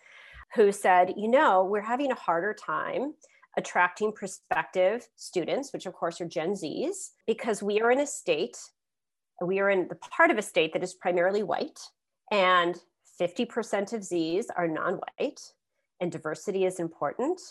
who 0.55 0.71
said, 0.71 1.13
you 1.17 1.27
know, 1.27 1.65
we're 1.65 1.81
having 1.81 2.11
a 2.11 2.15
harder 2.15 2.53
time 2.53 3.13
attracting 3.57 4.13
prospective 4.13 5.05
students, 5.17 5.73
which 5.73 5.85
of 5.85 5.93
course 5.93 6.21
are 6.21 6.25
Gen 6.25 6.53
Zs, 6.53 7.09
because 7.27 7.61
we 7.61 7.81
are 7.81 7.91
in 7.91 7.99
a 7.99 8.07
state 8.07 8.57
we 9.41 9.59
are 9.59 9.69
in 9.69 9.87
the 9.87 9.95
part 9.95 10.31
of 10.31 10.37
a 10.37 10.41
state 10.41 10.73
that 10.73 10.83
is 10.83 10.93
primarily 10.93 11.43
white, 11.43 11.79
and 12.31 12.75
50% 13.19 13.93
of 13.93 14.01
Zs 14.01 14.45
are 14.55 14.67
non 14.67 14.99
white, 15.17 15.41
and 15.99 16.11
diversity 16.11 16.65
is 16.65 16.79
important. 16.79 17.41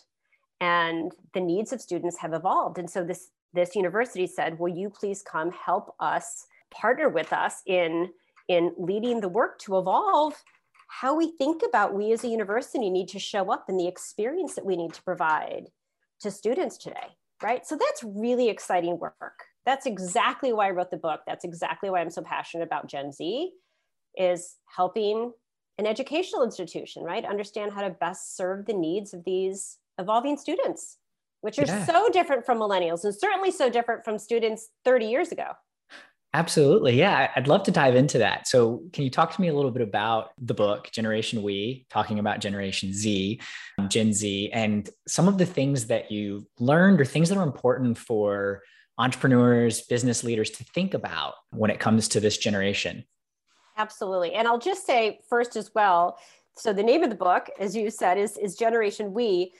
And 0.60 1.12
the 1.34 1.40
needs 1.40 1.72
of 1.72 1.80
students 1.80 2.18
have 2.18 2.32
evolved. 2.32 2.78
And 2.78 2.90
so 2.90 3.04
this, 3.04 3.30
this 3.52 3.76
university 3.76 4.26
said, 4.26 4.58
Will 4.58 4.76
you 4.76 4.90
please 4.90 5.22
come 5.22 5.52
help 5.52 5.94
us 6.00 6.46
partner 6.70 7.08
with 7.08 7.32
us 7.32 7.62
in, 7.66 8.10
in 8.48 8.74
leading 8.76 9.20
the 9.20 9.28
work 9.28 9.58
to 9.60 9.78
evolve 9.78 10.34
how 10.88 11.14
we 11.14 11.32
think 11.32 11.62
about 11.68 11.94
we 11.94 12.12
as 12.12 12.24
a 12.24 12.28
university 12.28 12.90
need 12.90 13.08
to 13.08 13.18
show 13.18 13.52
up 13.52 13.66
and 13.68 13.78
the 13.78 13.86
experience 13.86 14.54
that 14.54 14.64
we 14.64 14.74
need 14.74 14.94
to 14.94 15.02
provide 15.02 15.66
to 16.20 16.30
students 16.30 16.76
today? 16.76 17.16
Right. 17.40 17.64
So 17.64 17.76
that's 17.76 18.02
really 18.02 18.48
exciting 18.48 18.98
work 18.98 19.44
that's 19.68 19.84
exactly 19.84 20.50
why 20.50 20.68
I 20.68 20.70
wrote 20.70 20.90
the 20.90 20.96
book. 20.96 21.20
That's 21.26 21.44
exactly 21.44 21.90
why 21.90 22.00
I'm 22.00 22.10
so 22.10 22.22
passionate 22.22 22.64
about 22.64 22.88
Gen 22.88 23.12
Z 23.12 23.52
is 24.16 24.56
helping 24.74 25.30
an 25.76 25.86
educational 25.86 26.42
institution, 26.42 27.04
right? 27.04 27.22
Understand 27.22 27.72
how 27.74 27.82
to 27.82 27.90
best 27.90 28.34
serve 28.34 28.64
the 28.64 28.72
needs 28.72 29.12
of 29.12 29.24
these 29.24 29.76
evolving 29.98 30.38
students, 30.38 30.96
which 31.42 31.58
are 31.58 31.66
yeah. 31.66 31.84
so 31.84 32.08
different 32.08 32.46
from 32.46 32.56
millennials 32.56 33.04
and 33.04 33.14
certainly 33.14 33.50
so 33.50 33.68
different 33.68 34.06
from 34.06 34.18
students 34.18 34.70
30 34.86 35.04
years 35.04 35.32
ago. 35.32 35.50
Absolutely. 36.32 36.98
Yeah, 36.98 37.30
I'd 37.36 37.46
love 37.46 37.62
to 37.64 37.70
dive 37.70 37.94
into 37.94 38.16
that. 38.18 38.48
So, 38.48 38.82
can 38.94 39.04
you 39.04 39.10
talk 39.10 39.34
to 39.34 39.40
me 39.40 39.48
a 39.48 39.54
little 39.54 39.70
bit 39.70 39.82
about 39.82 40.30
the 40.38 40.54
book, 40.54 40.90
Generation 40.92 41.42
We, 41.42 41.86
talking 41.90 42.18
about 42.18 42.40
Generation 42.40 42.94
Z, 42.94 43.38
um, 43.78 43.90
Gen 43.90 44.14
Z, 44.14 44.50
and 44.52 44.88
some 45.06 45.28
of 45.28 45.36
the 45.36 45.46
things 45.46 45.86
that 45.86 46.10
you 46.10 46.46
learned 46.58 47.02
or 47.02 47.04
things 47.04 47.28
that 47.28 47.36
are 47.36 47.44
important 47.44 47.98
for 47.98 48.62
entrepreneurs, 48.98 49.82
business 49.82 50.24
leaders 50.24 50.50
to 50.50 50.64
think 50.64 50.94
about 50.94 51.34
when 51.50 51.70
it 51.70 51.80
comes 51.80 52.08
to 52.08 52.20
this 52.20 52.36
generation? 52.36 53.04
Absolutely. 53.76 54.34
And 54.34 54.48
I'll 54.48 54.58
just 54.58 54.84
say 54.84 55.20
first 55.28 55.56
as 55.56 55.70
well 55.74 56.18
so 56.58 56.72
the 56.72 56.82
name 56.82 57.04
of 57.04 57.10
the 57.10 57.16
book, 57.16 57.50
as 57.58 57.76
you 57.76 57.90
said, 57.90 58.18
is, 58.18 58.36
is 58.36 58.56
Generation 58.56 59.14
We. 59.14 59.52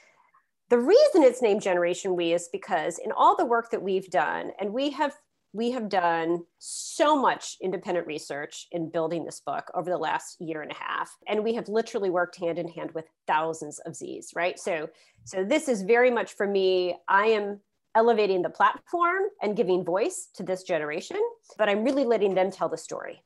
The 0.69 0.77
reason 0.77 1.23
it's 1.23 1.41
named 1.41 1.61
Generation 1.61 2.15
We 2.15 2.33
is 2.33 2.49
because 2.51 2.99
in 2.99 3.11
all 3.13 3.35
the 3.35 3.45
work 3.45 3.71
that 3.71 3.81
we've 3.81 4.09
done, 4.09 4.51
and 4.59 4.73
we 4.73 4.91
have 4.91 5.15
we 5.51 5.71
have 5.71 5.89
done 5.89 6.43
so 6.59 7.19
much 7.19 7.57
independent 7.59 8.05
research 8.05 8.67
in 8.71 8.87
building 8.91 9.25
this 9.25 9.39
book 9.43 9.71
over 9.73 9.89
the 9.89 9.97
last 9.97 10.39
year 10.39 10.61
and 10.61 10.71
a 10.71 10.75
half 10.75 11.09
and 11.27 11.43
we 11.43 11.55
have 11.55 11.67
literally 11.67 12.11
worked 12.11 12.35
hand 12.35 12.59
in 12.59 12.67
hand 12.67 12.91
with 12.91 13.05
thousands 13.25 13.79
of 13.79 13.95
z's 13.95 14.29
right 14.35 14.59
so 14.59 14.87
so 15.23 15.43
this 15.43 15.67
is 15.67 15.81
very 15.81 16.11
much 16.11 16.33
for 16.33 16.45
me 16.45 16.95
i 17.07 17.25
am 17.25 17.59
elevating 17.99 18.41
the 18.41 18.49
platform 18.49 19.23
and 19.41 19.57
giving 19.57 19.83
voice 19.83 20.29
to 20.33 20.41
this 20.41 20.63
generation, 20.63 21.19
but 21.57 21.67
I'm 21.67 21.83
really 21.83 22.05
letting 22.05 22.33
them 22.33 22.49
tell 22.49 22.69
the 22.69 22.77
story 22.77 23.21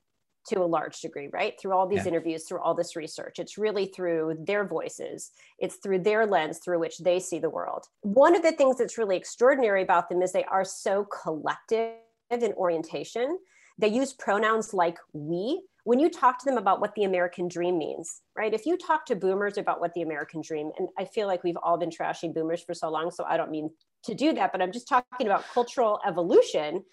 to 0.47 0.63
a 0.63 0.65
large 0.65 0.99
degree, 0.99 1.29
right? 1.31 1.53
Through 1.59 1.73
all 1.73 1.87
these 1.87 2.05
yeah. 2.05 2.11
interviews, 2.11 2.45
through 2.45 2.59
all 2.59 2.73
this 2.73 2.95
research. 2.95 3.37
It's 3.37 3.55
really 3.55 3.85
through 3.85 4.39
their 4.47 4.65
voices, 4.65 5.29
it's 5.59 5.75
through 5.75 5.99
their 5.99 6.25
lens 6.25 6.57
through 6.57 6.79
which 6.79 6.97
they 6.97 7.19
see 7.19 7.37
the 7.37 7.51
world. 7.51 7.85
One 8.01 8.35
of 8.35 8.41
the 8.41 8.51
things 8.51 8.79
that's 8.79 8.97
really 8.97 9.15
extraordinary 9.15 9.83
about 9.83 10.09
them 10.09 10.23
is 10.23 10.31
they 10.31 10.43
are 10.45 10.65
so 10.65 11.05
collective 11.23 11.91
in 12.31 12.53
orientation. 12.53 13.37
They 13.77 13.89
use 13.89 14.11
pronouns 14.13 14.73
like 14.73 14.97
we. 15.13 15.61
When 15.85 15.99
you 15.99 16.09
talk 16.09 16.39
to 16.39 16.45
them 16.45 16.57
about 16.57 16.79
what 16.79 16.95
the 16.95 17.03
American 17.03 17.49
dream 17.49 17.77
means, 17.77 18.21
right? 18.37 18.53
If 18.53 18.65
you 18.65 18.77
talk 18.77 19.05
to 19.07 19.15
boomers 19.15 19.57
about 19.57 19.81
what 19.81 19.93
the 19.93 20.01
American 20.01 20.41
dream, 20.41 20.71
and 20.77 20.87
I 20.97 21.03
feel 21.05 21.27
like 21.27 21.43
we've 21.43 21.57
all 21.61 21.77
been 21.77 21.89
trashing 21.89 22.33
boomers 22.33 22.63
for 22.63 22.73
so 22.73 22.89
long, 22.89 23.11
so 23.11 23.25
I 23.25 23.35
don't 23.35 23.51
mean 23.51 23.69
to 24.05 24.13
do 24.13 24.33
that, 24.33 24.51
but 24.51 24.61
I'm 24.61 24.71
just 24.71 24.87
talking 24.87 25.27
about 25.27 25.43
cultural 25.53 25.99
evolution 26.07 26.83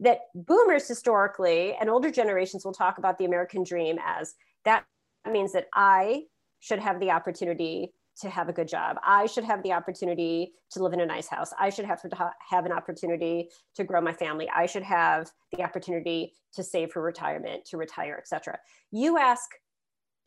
that 0.00 0.20
boomers 0.34 0.86
historically 0.86 1.74
and 1.74 1.90
older 1.90 2.10
generations 2.10 2.64
will 2.64 2.72
talk 2.72 2.98
about 2.98 3.18
the 3.18 3.24
American 3.24 3.64
dream 3.64 3.98
as 4.04 4.34
that 4.64 4.84
means 5.28 5.52
that 5.52 5.66
I 5.74 6.22
should 6.60 6.78
have 6.78 7.00
the 7.00 7.10
opportunity 7.10 7.92
to 8.20 8.30
have 8.30 8.48
a 8.48 8.52
good 8.52 8.68
job. 8.68 8.96
I 9.06 9.26
should 9.26 9.44
have 9.44 9.62
the 9.62 9.72
opportunity 9.72 10.52
to 10.72 10.82
live 10.82 10.92
in 10.92 11.00
a 11.00 11.06
nice 11.06 11.28
house. 11.28 11.52
I 11.58 11.70
should 11.70 11.84
have 11.84 12.02
to 12.02 12.32
have 12.50 12.66
an 12.66 12.72
opportunity 12.72 13.48
to 13.76 13.84
grow 13.84 14.00
my 14.00 14.12
family. 14.12 14.48
I 14.54 14.66
should 14.66 14.82
have 14.82 15.30
the 15.52 15.62
opportunity 15.62 16.32
to 16.54 16.62
save 16.62 16.90
for 16.92 17.02
retirement, 17.02 17.64
to 17.66 17.76
retire, 17.76 18.16
etc. 18.18 18.58
You 18.90 19.18
ask 19.18 19.48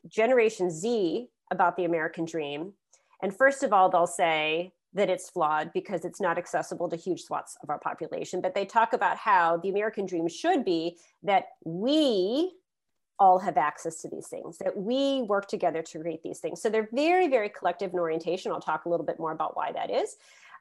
Generation 0.08 0.70
Z 0.70 1.28
about 1.50 1.76
the 1.76 1.84
American 1.84 2.24
dream, 2.24 2.72
and 3.22 3.36
first 3.36 3.62
of 3.62 3.72
all, 3.72 3.88
they'll 3.88 4.06
say 4.06 4.72
that 4.94 5.08
it's 5.08 5.30
flawed 5.30 5.72
because 5.72 6.04
it's 6.04 6.20
not 6.20 6.36
accessible 6.38 6.88
to 6.88 6.96
huge 6.96 7.22
swaths 7.22 7.56
of 7.62 7.70
our 7.70 7.78
population. 7.78 8.40
But 8.40 8.54
they 8.54 8.66
talk 8.66 8.92
about 8.92 9.16
how 9.16 9.56
the 9.58 9.70
American 9.70 10.06
dream 10.06 10.28
should 10.28 10.64
be 10.64 10.98
that 11.22 11.46
we 11.64 12.52
all 13.22 13.38
have 13.38 13.56
access 13.56 14.02
to 14.02 14.08
these 14.08 14.26
things, 14.26 14.58
that 14.58 14.76
we 14.76 15.22
work 15.22 15.46
together 15.46 15.80
to 15.80 16.00
create 16.00 16.22
these 16.24 16.40
things. 16.40 16.60
So 16.60 16.68
they're 16.68 16.88
very, 16.92 17.28
very 17.28 17.48
collective 17.48 17.92
in 17.92 17.98
orientation. 18.00 18.50
I'll 18.50 18.68
talk 18.72 18.84
a 18.84 18.88
little 18.88 19.06
bit 19.06 19.20
more 19.20 19.30
about 19.30 19.56
why 19.56 19.70
that 19.70 19.90
is. 19.92 20.16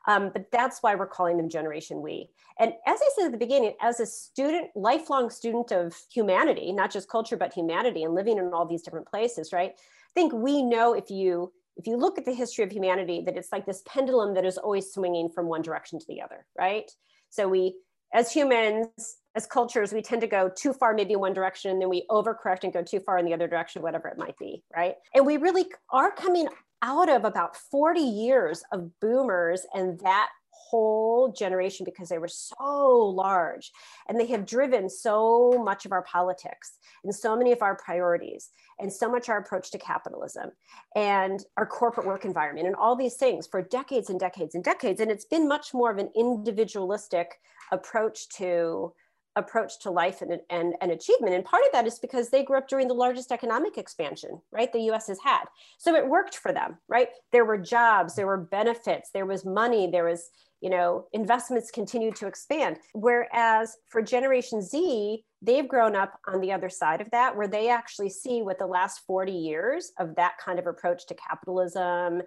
Um, 0.08 0.30
but 0.34 0.52
that's 0.52 0.84
why 0.84 0.94
we're 0.94 1.08
calling 1.08 1.38
them 1.38 1.50
Generation 1.50 2.04
We. 2.04 2.30
And 2.60 2.74
as 2.86 3.00
I 3.02 3.10
said 3.16 3.26
at 3.26 3.32
the 3.32 3.46
beginning, 3.46 3.74
as 3.82 4.00
a 4.00 4.06
student, 4.06 4.70
lifelong 4.76 5.32
student 5.32 5.72
of 5.72 5.96
humanity, 6.14 6.72
not 6.72 6.92
just 6.92 7.10
culture, 7.10 7.38
but 7.38 7.52
humanity, 7.52 8.04
and 8.04 8.14
living 8.14 8.38
in 8.38 8.54
all 8.54 8.68
these 8.68 8.84
different 8.84 9.08
places, 9.08 9.52
right? 9.52 9.72
I 9.72 10.14
think 10.14 10.32
we 10.32 10.62
know 10.62 10.94
if 10.94 11.10
you 11.10 11.52
if 11.78 11.88
you 11.88 11.98
look 11.98 12.18
at 12.18 12.26
the 12.26 12.34
history 12.34 12.64
of 12.64 12.72
humanity, 12.72 13.24
that 13.26 13.38
it's 13.38 13.52
like 13.52 13.66
this 13.66 13.82
pendulum 13.88 14.36
that 14.36 14.46
is 14.46 14.58
always 14.58 14.92
swinging 14.94 15.30
from 15.30 15.48
one 15.48 15.62
direction 15.62 15.98
to 16.00 16.06
the 16.08 16.22
other, 16.22 16.46
right? 16.58 16.92
So 17.30 17.48
we, 17.48 17.76
as 18.14 18.32
humans, 18.32 18.90
as 19.36 19.46
cultures, 19.46 19.94
we 19.94 20.02
tend 20.02 20.22
to 20.22 20.28
go 20.28 20.50
too 20.54 20.74
far, 20.74 20.94
maybe 20.94 21.14
in 21.14 21.20
one 21.20 21.34
direction, 21.34 21.72
and 21.72 21.82
then 21.82 21.90
we 21.90 22.06
overcorrect 22.10 22.64
and 22.64 22.74
go 22.74 22.84
too 22.84 23.00
far 23.00 23.18
in 23.18 23.26
the 23.26 23.34
other 23.34 23.48
direction, 23.48 23.82
whatever 23.82 24.08
it 24.08 24.18
might 24.18 24.38
be, 24.38 24.64
right? 24.76 24.96
And 25.14 25.26
we 25.26 25.38
really 25.38 25.66
are 25.90 26.12
coming 26.12 26.48
out 26.82 27.10
of 27.10 27.24
about 27.24 27.56
40 27.56 28.00
years 28.02 28.64
of 28.72 29.00
boomers 29.00 29.66
and 29.74 30.00
that 30.00 30.30
whole 30.72 31.32
generation 31.32 31.84
because 31.84 32.10
they 32.10 32.18
were 32.18 32.30
so 32.30 33.14
large 33.16 33.72
and 34.08 34.20
they 34.20 34.26
have 34.28 34.46
driven 34.46 34.90
so 34.90 35.62
much 35.64 35.86
of 35.86 35.92
our 35.92 36.02
politics 36.04 36.78
and 37.04 37.14
so 37.14 37.36
many 37.36 37.52
of 37.52 37.62
our 37.62 37.76
priorities 37.76 38.50
and 38.80 38.92
so 38.92 39.12
much 39.12 39.28
our 39.28 39.38
approach 39.38 39.70
to 39.72 39.78
capitalism 39.78 40.50
and 40.96 41.46
our 41.58 41.66
corporate 41.66 42.08
work 42.08 42.24
environment 42.24 42.68
and 42.68 42.76
all 42.76 42.96
these 42.96 43.16
things 43.16 43.48
for 43.48 43.62
decades 43.62 44.10
and 44.10 44.20
decades 44.20 44.56
and 44.56 44.64
decades 44.64 45.02
and 45.02 45.12
it's 45.12 45.26
been 45.26 45.48
much 45.48 45.74
more 45.74 45.92
of 45.92 45.98
an 45.98 46.10
individualistic 46.16 47.40
approach 47.72 48.30
to 48.30 48.94
approach 49.36 49.80
to 49.80 49.92
life 49.92 50.22
and, 50.22 50.40
and, 50.50 50.74
and 50.82 50.92
achievement. 50.92 51.34
And 51.34 51.46
part 51.46 51.64
of 51.66 51.72
that 51.72 51.88
is 51.88 52.00
because 52.00 52.30
they 52.30 52.44
grew 52.44 52.58
up 52.58 52.68
during 52.68 52.88
the 52.88 52.94
largest 52.94 53.32
economic 53.32 53.78
expansion, 53.78 54.42
right? 54.52 54.72
The 54.72 54.92
US 54.92 55.08
has 55.08 55.20
had. 55.24 55.46
So 55.78 55.96
it 55.96 56.08
worked 56.08 56.36
for 56.36 56.52
them, 56.52 56.78
right? 56.88 57.10
There 57.32 57.46
were 57.46 57.58
jobs, 57.58 58.16
there 58.16 58.28
were 58.28 58.38
benefits, 58.38 59.10
there 59.14 59.26
was 59.26 59.46
money, 59.46 59.90
there 59.90 60.06
was, 60.06 60.30
you 60.60 60.70
know, 60.70 61.08
investments 61.14 61.72
continued 61.72 62.16
to 62.18 62.28
expand. 62.28 62.78
Whereas 62.94 63.78
for 63.88 64.02
Generation 64.02 64.62
Z, 64.62 65.24
they've 65.42 65.68
grown 65.68 65.96
up 65.96 66.20
on 66.28 66.42
the 66.42 66.52
other 66.52 66.70
side 66.70 67.02
of 67.02 67.10
that, 67.12 67.36
where 67.36 67.48
they 67.48 67.70
actually 67.70 68.10
see 68.10 68.42
what 68.42 68.60
the 68.60 68.68
last 68.68 69.02
40 69.08 69.32
years 69.32 69.92
of 69.98 70.16
that 70.16 70.34
kind 70.44 70.60
of 70.60 70.68
approach 70.68 71.08
to 71.08 71.16
capitalism 71.16 72.22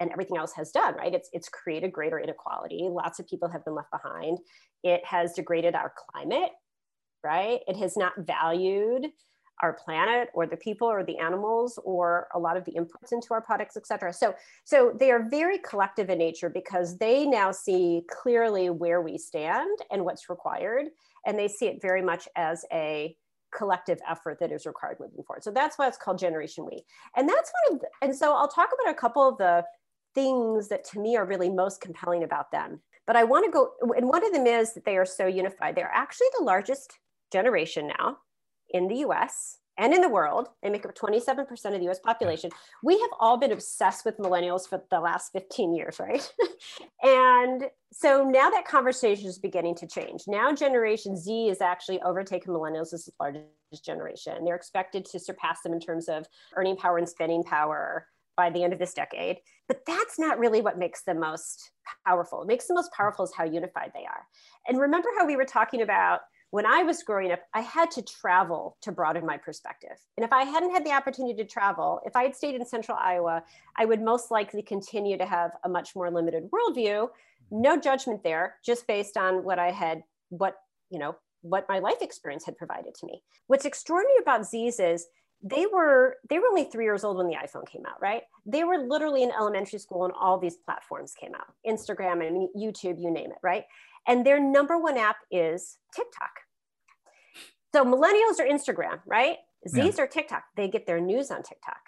and 0.00 0.10
everything 0.12 0.36
else 0.36 0.52
has 0.54 0.70
done, 0.70 0.94
right? 0.94 1.14
It's, 1.14 1.28
it's 1.32 1.48
created 1.48 1.92
greater 1.92 2.18
inequality. 2.18 2.88
Lots 2.90 3.18
of 3.18 3.26
people 3.26 3.48
have 3.48 3.64
been 3.64 3.74
left 3.74 3.90
behind. 3.90 4.38
It 4.84 5.04
has 5.04 5.32
degraded 5.32 5.74
our 5.74 5.92
climate, 5.96 6.50
right? 7.24 7.60
It 7.66 7.76
has 7.76 7.96
not 7.96 8.12
valued 8.18 9.06
our 9.60 9.72
planet 9.72 10.28
or 10.34 10.46
the 10.46 10.56
people 10.56 10.86
or 10.86 11.02
the 11.02 11.18
animals 11.18 11.80
or 11.84 12.28
a 12.32 12.38
lot 12.38 12.56
of 12.56 12.64
the 12.64 12.70
inputs 12.72 13.10
into 13.10 13.34
our 13.34 13.40
products, 13.40 13.76
et 13.76 13.86
cetera. 13.88 14.12
So, 14.12 14.36
so 14.64 14.96
they 14.96 15.10
are 15.10 15.28
very 15.28 15.58
collective 15.58 16.10
in 16.10 16.18
nature 16.18 16.48
because 16.48 16.96
they 16.98 17.26
now 17.26 17.50
see 17.50 18.02
clearly 18.08 18.70
where 18.70 19.02
we 19.02 19.18
stand 19.18 19.76
and 19.90 20.04
what's 20.04 20.30
required. 20.30 20.86
And 21.26 21.36
they 21.36 21.48
see 21.48 21.66
it 21.66 21.82
very 21.82 22.02
much 22.02 22.28
as 22.36 22.64
a 22.72 23.16
collective 23.52 23.98
effort 24.08 24.38
that 24.38 24.52
is 24.52 24.64
required 24.64 24.98
moving 25.00 25.24
forward. 25.24 25.42
So 25.42 25.50
that's 25.50 25.76
why 25.76 25.88
it's 25.88 25.98
called 25.98 26.18
Generation 26.18 26.64
We. 26.64 26.84
And 27.16 27.28
that's 27.28 27.50
one 27.64 27.74
of, 27.74 27.80
the, 27.80 27.88
and 28.00 28.14
so 28.14 28.36
I'll 28.36 28.46
talk 28.46 28.68
about 28.80 28.92
a 28.92 28.96
couple 28.96 29.26
of 29.26 29.38
the 29.38 29.64
things 30.18 30.66
that 30.66 30.82
to 30.82 30.98
me 30.98 31.16
are 31.16 31.24
really 31.24 31.48
most 31.48 31.80
compelling 31.80 32.24
about 32.24 32.50
them. 32.50 32.80
But 33.06 33.14
I 33.14 33.22
want 33.22 33.44
to 33.44 33.52
go, 33.52 33.70
and 33.96 34.08
one 34.08 34.26
of 34.26 34.32
them 34.32 34.48
is 34.48 34.74
that 34.74 34.84
they 34.84 34.96
are 34.96 35.06
so 35.06 35.26
unified. 35.26 35.76
They're 35.76 35.90
actually 35.94 36.26
the 36.36 36.44
largest 36.44 36.98
generation 37.32 37.86
now 37.86 38.18
in 38.70 38.88
the 38.88 38.96
US 39.06 39.58
and 39.78 39.94
in 39.94 40.00
the 40.00 40.08
world. 40.08 40.48
They 40.60 40.70
make 40.70 40.84
up 40.84 40.96
27% 40.96 41.50
of 41.66 41.80
the 41.80 41.88
US 41.88 42.00
population. 42.00 42.50
We 42.82 42.98
have 43.00 43.10
all 43.20 43.36
been 43.36 43.52
obsessed 43.52 44.04
with 44.04 44.18
millennials 44.18 44.68
for 44.68 44.82
the 44.90 44.98
last 44.98 45.30
15 45.32 45.72
years, 45.72 46.00
right? 46.00 46.32
and 47.04 47.70
so 47.92 48.24
now 48.24 48.50
that 48.50 48.66
conversation 48.66 49.28
is 49.28 49.38
beginning 49.38 49.76
to 49.76 49.86
change. 49.86 50.24
Now, 50.26 50.52
Generation 50.52 51.16
Z 51.16 51.48
is 51.48 51.60
actually 51.60 52.02
overtaking 52.02 52.52
millennials 52.52 52.92
as 52.92 53.04
the 53.04 53.12
largest 53.20 53.84
generation. 53.84 54.44
They're 54.44 54.56
expected 54.56 55.04
to 55.04 55.20
surpass 55.20 55.62
them 55.62 55.72
in 55.72 55.80
terms 55.80 56.08
of 56.08 56.26
earning 56.56 56.76
power 56.76 56.98
and 56.98 57.08
spending 57.08 57.44
power 57.44 58.08
by 58.38 58.48
the 58.48 58.62
end 58.62 58.72
of 58.72 58.78
this 58.78 58.94
decade. 58.94 59.38
But 59.66 59.82
that's 59.86 60.18
not 60.18 60.38
really 60.38 60.62
what 60.62 60.78
makes 60.78 61.02
them 61.02 61.20
most 61.20 61.72
powerful. 62.06 62.38
What 62.38 62.46
makes 62.46 62.68
them 62.68 62.76
most 62.76 62.92
powerful 62.92 63.26
is 63.26 63.32
how 63.36 63.44
unified 63.44 63.90
they 63.94 64.06
are. 64.06 64.24
And 64.66 64.80
remember 64.80 65.08
how 65.18 65.26
we 65.26 65.36
were 65.36 65.44
talking 65.44 65.82
about 65.82 66.20
when 66.50 66.64
I 66.64 66.82
was 66.82 67.02
growing 67.02 67.30
up, 67.32 67.40
I 67.52 67.60
had 67.60 67.90
to 67.90 68.02
travel 68.02 68.78
to 68.80 68.92
broaden 68.92 69.26
my 69.26 69.36
perspective. 69.36 69.98
And 70.16 70.24
if 70.24 70.32
I 70.32 70.44
hadn't 70.44 70.70
had 70.70 70.86
the 70.86 70.92
opportunity 70.92 71.34
to 71.42 71.44
travel, 71.44 72.00
if 72.06 72.16
I 72.16 72.22
had 72.22 72.34
stayed 72.34 72.54
in 72.54 72.64
central 72.64 72.96
Iowa, 72.98 73.42
I 73.76 73.84
would 73.84 74.00
most 74.00 74.30
likely 74.30 74.62
continue 74.62 75.18
to 75.18 75.26
have 75.26 75.50
a 75.64 75.68
much 75.68 75.94
more 75.94 76.10
limited 76.10 76.48
worldview. 76.50 77.08
No 77.50 77.78
judgment 77.78 78.22
there, 78.22 78.54
just 78.64 78.86
based 78.86 79.18
on 79.18 79.44
what 79.44 79.58
I 79.58 79.72
had, 79.72 80.02
what, 80.30 80.54
you 80.88 80.98
know, 80.98 81.16
what 81.42 81.68
my 81.68 81.80
life 81.80 82.00
experience 82.00 82.46
had 82.46 82.56
provided 82.56 82.94
to 82.94 83.06
me. 83.06 83.22
What's 83.48 83.66
extraordinary 83.66 84.18
about 84.22 84.46
Z's 84.46 84.80
is 84.80 85.06
they 85.42 85.66
were 85.66 86.16
they 86.28 86.38
were 86.38 86.48
only 86.48 86.64
three 86.64 86.84
years 86.84 87.04
old 87.04 87.16
when 87.16 87.26
the 87.26 87.36
iphone 87.44 87.66
came 87.68 87.86
out 87.86 88.00
right? 88.00 88.22
They 88.44 88.64
were 88.64 88.78
literally 88.78 89.22
in 89.22 89.30
elementary 89.30 89.78
school 89.78 90.04
and 90.04 90.14
all 90.18 90.38
these 90.38 90.56
platforms 90.56 91.14
came 91.18 91.34
out 91.34 91.46
instagram 91.66 92.26
and 92.26 92.48
youtube 92.56 93.00
you 93.00 93.10
name 93.10 93.30
it 93.30 93.38
right? 93.42 93.64
And 94.06 94.26
their 94.26 94.40
number 94.40 94.78
one 94.78 94.96
app 94.96 95.16
is 95.30 95.78
tiktok. 95.94 96.30
So 97.72 97.84
millennials 97.84 98.40
are 98.40 98.46
instagram 98.46 99.00
right? 99.06 99.36
Z's 99.68 99.96
yeah. 99.96 100.04
are 100.04 100.06
tiktok. 100.06 100.44
They 100.56 100.68
get 100.68 100.86
their 100.86 101.00
news 101.00 101.30
on 101.30 101.42
tiktok. 101.42 101.80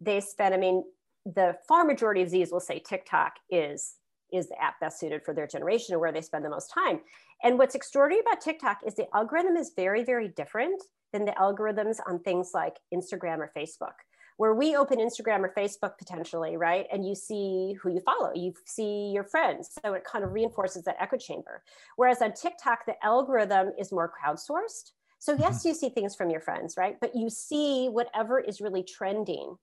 They 0.00 0.20
spend 0.20 0.54
i 0.54 0.56
mean 0.56 0.82
the 1.24 1.56
far 1.68 1.84
majority 1.84 2.22
of 2.22 2.30
z's 2.30 2.50
will 2.50 2.60
say 2.60 2.80
tiktok 2.80 3.34
is 3.50 3.96
is 4.32 4.48
the 4.48 4.60
app 4.62 4.78
best 4.80 4.98
suited 4.98 5.24
for 5.24 5.34
their 5.34 5.46
generation 5.46 5.92
and 5.92 6.00
where 6.00 6.12
they 6.12 6.20
spend 6.20 6.44
the 6.44 6.48
most 6.48 6.72
time. 6.72 7.00
And 7.42 7.58
what's 7.58 7.74
extraordinary 7.74 8.20
about 8.20 8.40
tiktok 8.40 8.78
is 8.84 8.94
the 8.94 9.06
algorithm 9.14 9.56
is 9.56 9.72
very 9.76 10.02
very 10.02 10.26
different 10.26 10.82
than 11.12 11.24
the 11.24 11.32
algorithms 11.32 11.98
on 12.06 12.20
things 12.20 12.50
like 12.54 12.76
Instagram 12.94 13.38
or 13.38 13.50
Facebook. 13.56 13.94
Where 14.36 14.54
we 14.54 14.74
open 14.74 14.98
Instagram 14.98 15.40
or 15.40 15.52
Facebook 15.54 15.98
potentially, 15.98 16.56
right? 16.56 16.86
And 16.90 17.06
you 17.06 17.14
see 17.14 17.76
who 17.82 17.90
you 17.90 18.00
follow, 18.00 18.32
you 18.34 18.54
see 18.64 19.10
your 19.12 19.24
friends. 19.24 19.70
So 19.84 19.92
it 19.92 20.04
kind 20.04 20.24
of 20.24 20.32
reinforces 20.32 20.84
that 20.84 20.96
echo 20.98 21.18
chamber. 21.18 21.62
Whereas 21.96 22.22
on 22.22 22.32
TikTok, 22.32 22.86
the 22.86 22.94
algorithm 23.04 23.72
is 23.78 23.92
more 23.92 24.10
crowdsourced. 24.10 24.92
So, 25.18 25.34
yes, 25.34 25.58
mm-hmm. 25.58 25.68
you 25.68 25.74
see 25.74 25.90
things 25.90 26.16
from 26.16 26.30
your 26.30 26.40
friends, 26.40 26.76
right? 26.78 26.96
But 26.98 27.14
you 27.14 27.28
see 27.28 27.88
whatever 27.88 28.40
is 28.40 28.62
really 28.62 28.82
trending. 28.82 29.56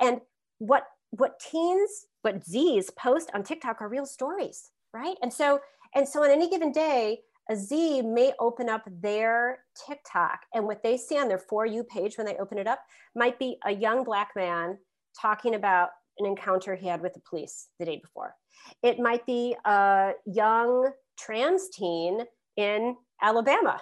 And 0.00 0.20
what 0.58 0.84
what 1.10 1.40
teens, 1.40 2.06
what 2.22 2.44
Z's 2.44 2.90
post 2.90 3.30
on 3.34 3.42
TikTok 3.42 3.80
are 3.80 3.88
real 3.88 4.06
stories, 4.06 4.70
right? 4.92 5.16
And 5.22 5.32
so, 5.32 5.60
and 5.94 6.06
so 6.06 6.22
on 6.22 6.30
any 6.30 6.50
given 6.50 6.70
day, 6.70 7.20
a 7.50 7.56
Z 7.56 8.02
may 8.02 8.32
open 8.38 8.68
up 8.68 8.82
their 9.00 9.64
TikTok 9.86 10.40
and 10.54 10.64
what 10.64 10.82
they 10.82 10.96
see 10.96 11.18
on 11.18 11.28
their 11.28 11.38
For 11.38 11.66
You 11.66 11.84
page 11.84 12.18
when 12.18 12.26
they 12.26 12.36
open 12.36 12.58
it 12.58 12.66
up 12.66 12.80
might 13.14 13.38
be 13.38 13.58
a 13.64 13.72
young 13.72 14.04
Black 14.04 14.30
man 14.36 14.78
talking 15.20 15.54
about 15.54 15.90
an 16.18 16.26
encounter 16.26 16.74
he 16.74 16.86
had 16.86 17.00
with 17.00 17.14
the 17.14 17.20
police 17.28 17.68
the 17.78 17.86
day 17.86 18.00
before. 18.02 18.34
It 18.82 18.98
might 18.98 19.24
be 19.24 19.56
a 19.64 20.12
young 20.26 20.90
trans 21.18 21.68
teen 21.70 22.20
in 22.56 22.96
Alabama 23.22 23.80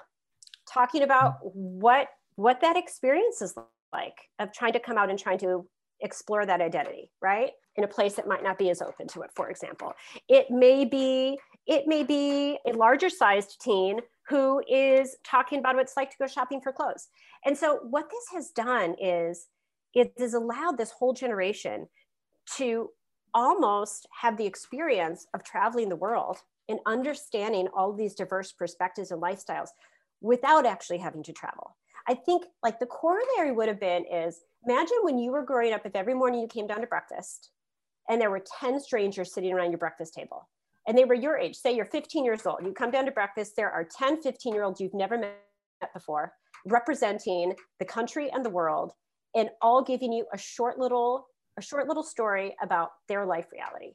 talking 0.72 1.02
about 1.02 1.34
what, 1.42 2.08
what 2.36 2.60
that 2.60 2.76
experience 2.76 3.40
is 3.42 3.54
like 3.92 4.16
of 4.38 4.52
trying 4.52 4.72
to 4.74 4.80
come 4.80 4.98
out 4.98 5.10
and 5.10 5.18
trying 5.18 5.38
to 5.38 5.66
explore 6.00 6.44
that 6.44 6.60
identity, 6.60 7.10
right? 7.22 7.50
In 7.76 7.84
a 7.84 7.88
place 7.88 8.14
that 8.14 8.26
might 8.26 8.42
not 8.42 8.58
be 8.58 8.70
as 8.70 8.82
open 8.82 9.06
to 9.08 9.22
it, 9.22 9.30
for 9.34 9.48
example. 9.48 9.92
It 10.28 10.50
may 10.50 10.84
be 10.84 11.38
it 11.66 11.86
may 11.86 12.02
be 12.02 12.58
a 12.66 12.72
larger 12.72 13.10
sized 13.10 13.60
teen 13.60 14.00
who 14.28 14.62
is 14.68 15.16
talking 15.24 15.58
about 15.58 15.76
what 15.76 15.82
it's 15.82 15.96
like 15.96 16.10
to 16.10 16.16
go 16.18 16.26
shopping 16.26 16.60
for 16.60 16.72
clothes. 16.72 17.08
And 17.44 17.56
so, 17.56 17.80
what 17.88 18.10
this 18.10 18.24
has 18.34 18.50
done 18.50 18.94
is 19.00 19.46
it 19.94 20.12
has 20.18 20.34
allowed 20.34 20.78
this 20.78 20.90
whole 20.90 21.12
generation 21.12 21.88
to 22.56 22.90
almost 23.34 24.06
have 24.20 24.36
the 24.36 24.46
experience 24.46 25.26
of 25.34 25.44
traveling 25.44 25.88
the 25.88 25.96
world 25.96 26.38
and 26.68 26.78
understanding 26.86 27.68
all 27.74 27.92
these 27.92 28.14
diverse 28.14 28.52
perspectives 28.52 29.10
and 29.10 29.22
lifestyles 29.22 29.68
without 30.20 30.66
actually 30.66 30.98
having 30.98 31.22
to 31.22 31.32
travel. 31.32 31.76
I 32.08 32.14
think 32.14 32.44
like 32.62 32.78
the 32.78 32.86
corollary 32.86 33.52
would 33.52 33.68
have 33.68 33.80
been 33.80 34.04
is 34.10 34.40
imagine 34.66 34.98
when 35.02 35.18
you 35.18 35.32
were 35.32 35.44
growing 35.44 35.72
up, 35.72 35.84
if 35.84 35.94
every 35.94 36.14
morning 36.14 36.40
you 36.40 36.48
came 36.48 36.66
down 36.66 36.80
to 36.80 36.86
breakfast 36.86 37.50
and 38.08 38.20
there 38.20 38.30
were 38.30 38.42
10 38.60 38.80
strangers 38.80 39.34
sitting 39.34 39.52
around 39.52 39.70
your 39.70 39.78
breakfast 39.78 40.14
table 40.14 40.48
and 40.86 40.96
they 40.96 41.04
were 41.04 41.14
your 41.14 41.36
age, 41.36 41.56
say 41.56 41.74
you're 41.74 41.84
15 41.84 42.24
years 42.24 42.46
old, 42.46 42.58
you 42.64 42.72
come 42.72 42.90
down 42.90 43.04
to 43.06 43.10
breakfast, 43.10 43.54
there 43.56 43.70
are 43.70 43.84
10 43.84 44.22
15 44.22 44.54
year 44.54 44.64
olds 44.64 44.80
you've 44.80 44.94
never 44.94 45.18
met 45.18 45.38
before 45.92 46.32
representing 46.66 47.54
the 47.78 47.84
country 47.84 48.30
and 48.32 48.44
the 48.44 48.50
world 48.50 48.92
and 49.34 49.50
all 49.62 49.82
giving 49.82 50.12
you 50.12 50.26
a 50.32 50.38
short 50.38 50.78
little 50.78 51.28
a 51.58 51.62
short 51.62 51.88
little 51.88 52.02
story 52.02 52.54
about 52.62 52.90
their 53.08 53.24
life 53.24 53.46
reality. 53.50 53.94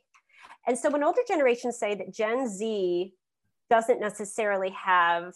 And 0.67 0.77
so 0.77 0.89
when 0.89 1.04
older 1.04 1.21
generations 1.27 1.77
say 1.77 1.93
that 1.95 2.13
Gen 2.13 2.47
Z 2.47 3.13
doesn't 3.69 3.99
necessarily 3.99 4.71
have 4.71 5.34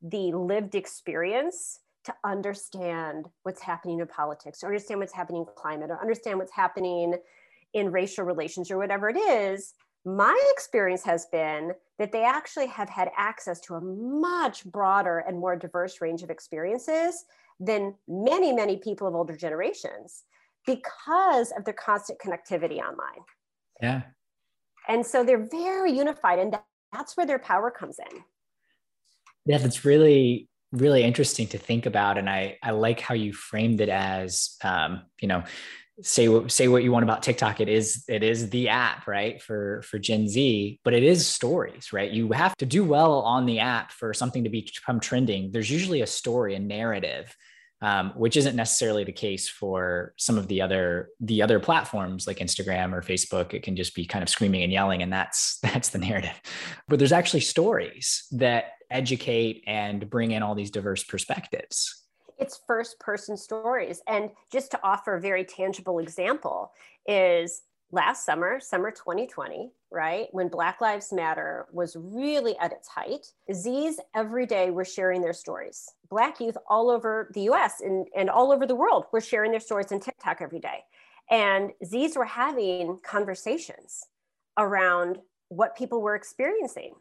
the 0.00 0.32
lived 0.32 0.74
experience 0.74 1.80
to 2.04 2.14
understand 2.24 3.26
what's 3.42 3.60
happening 3.60 4.00
in 4.00 4.06
politics, 4.06 4.62
or 4.62 4.68
understand 4.68 5.00
what's 5.00 5.12
happening 5.12 5.42
in 5.42 5.54
climate, 5.54 5.90
or 5.90 6.00
understand 6.00 6.38
what's 6.38 6.52
happening 6.52 7.14
in 7.74 7.92
racial 7.92 8.24
relations, 8.24 8.70
or 8.70 8.78
whatever 8.78 9.10
it 9.10 9.16
is, 9.16 9.74
my 10.06 10.38
experience 10.52 11.02
has 11.02 11.26
been 11.26 11.72
that 11.98 12.12
they 12.12 12.24
actually 12.24 12.68
have 12.68 12.88
had 12.88 13.10
access 13.16 13.60
to 13.60 13.74
a 13.74 13.80
much 13.80 14.64
broader 14.64 15.24
and 15.26 15.36
more 15.36 15.56
diverse 15.56 16.00
range 16.00 16.22
of 16.22 16.30
experiences 16.30 17.24
than 17.58 17.92
many, 18.06 18.52
many 18.52 18.76
people 18.76 19.08
of 19.08 19.16
older 19.16 19.34
generations 19.34 20.22
because 20.64 21.52
of 21.58 21.64
their 21.64 21.74
constant 21.74 22.20
connectivity 22.20 22.78
online. 22.78 23.24
Yeah. 23.82 24.02
And 24.88 25.04
so 25.04 25.24
they're 25.24 25.48
very 25.50 25.90
unified, 25.92 26.38
and 26.38 26.56
that's 26.92 27.16
where 27.16 27.26
their 27.26 27.40
power 27.40 27.72
comes 27.72 27.98
in. 27.98 28.22
Yeah, 29.44 29.58
that's 29.58 29.84
really 29.84 30.48
really 30.72 31.04
interesting 31.04 31.46
to 31.46 31.56
think 31.56 31.86
about 31.86 32.18
and 32.18 32.28
i 32.28 32.58
i 32.60 32.72
like 32.72 32.98
how 32.98 33.14
you 33.14 33.32
framed 33.32 33.80
it 33.80 33.88
as 33.88 34.56
um, 34.64 35.02
you 35.20 35.28
know 35.28 35.44
say 36.02 36.28
what 36.28 36.50
say 36.52 36.68
what 36.68 36.82
you 36.82 36.92
want 36.92 37.04
about 37.04 37.22
TikTok. 37.22 37.60
It 37.60 37.68
is 37.68 38.04
it 38.08 38.22
is 38.22 38.50
the 38.50 38.68
app, 38.68 39.06
right? 39.06 39.40
For 39.40 39.82
for 39.82 39.98
Gen 39.98 40.28
Z, 40.28 40.80
but 40.84 40.94
it 40.94 41.02
is 41.02 41.26
stories, 41.26 41.92
right? 41.92 42.10
You 42.10 42.32
have 42.32 42.56
to 42.58 42.66
do 42.66 42.84
well 42.84 43.20
on 43.20 43.46
the 43.46 43.60
app 43.60 43.92
for 43.92 44.12
something 44.12 44.44
to 44.44 44.50
become 44.50 45.00
trending. 45.00 45.50
There's 45.52 45.70
usually 45.70 46.02
a 46.02 46.06
story, 46.06 46.54
a 46.54 46.58
narrative, 46.58 47.34
um, 47.80 48.12
which 48.14 48.36
isn't 48.36 48.56
necessarily 48.56 49.04
the 49.04 49.12
case 49.12 49.48
for 49.48 50.12
some 50.16 50.38
of 50.38 50.48
the 50.48 50.60
other 50.60 51.08
the 51.20 51.42
other 51.42 51.60
platforms 51.60 52.26
like 52.26 52.38
Instagram 52.38 52.92
or 52.92 53.00
Facebook. 53.00 53.54
It 53.54 53.62
can 53.62 53.76
just 53.76 53.94
be 53.94 54.06
kind 54.06 54.22
of 54.22 54.28
screaming 54.28 54.62
and 54.62 54.72
yelling, 54.72 55.02
and 55.02 55.12
that's 55.12 55.58
that's 55.62 55.90
the 55.90 55.98
narrative. 55.98 56.38
But 56.88 56.98
there's 56.98 57.12
actually 57.12 57.40
stories 57.40 58.26
that 58.32 58.72
educate 58.90 59.64
and 59.66 60.08
bring 60.08 60.30
in 60.30 60.42
all 60.42 60.54
these 60.54 60.70
diverse 60.70 61.02
perspectives 61.02 62.05
it's 62.38 62.60
first 62.66 62.98
person 62.98 63.36
stories. 63.36 64.02
And 64.06 64.30
just 64.50 64.70
to 64.72 64.80
offer 64.82 65.14
a 65.14 65.20
very 65.20 65.44
tangible 65.44 65.98
example 65.98 66.72
is 67.06 67.62
last 67.92 68.26
summer, 68.26 68.58
summer 68.60 68.90
2020, 68.90 69.70
right? 69.90 70.28
When 70.32 70.48
Black 70.48 70.80
Lives 70.80 71.12
Matter 71.12 71.66
was 71.72 71.96
really 71.98 72.56
at 72.58 72.72
its 72.72 72.88
height, 72.88 73.32
Z's 73.52 74.00
every 74.14 74.44
day 74.44 74.70
were 74.70 74.84
sharing 74.84 75.22
their 75.22 75.32
stories. 75.32 75.88
Black 76.10 76.40
youth 76.40 76.56
all 76.68 76.90
over 76.90 77.30
the 77.34 77.42
US 77.42 77.80
and, 77.80 78.06
and 78.16 78.28
all 78.28 78.52
over 78.52 78.66
the 78.66 78.74
world 78.74 79.06
were 79.12 79.20
sharing 79.20 79.50
their 79.50 79.60
stories 79.60 79.92
on 79.92 80.00
TikTok 80.00 80.40
every 80.40 80.60
day. 80.60 80.80
And 81.30 81.72
Z's 81.84 82.16
were 82.16 82.24
having 82.24 82.98
conversations 83.02 84.04
around 84.58 85.18
what 85.48 85.76
people 85.76 86.02
were 86.02 86.16
experiencing 86.16 86.94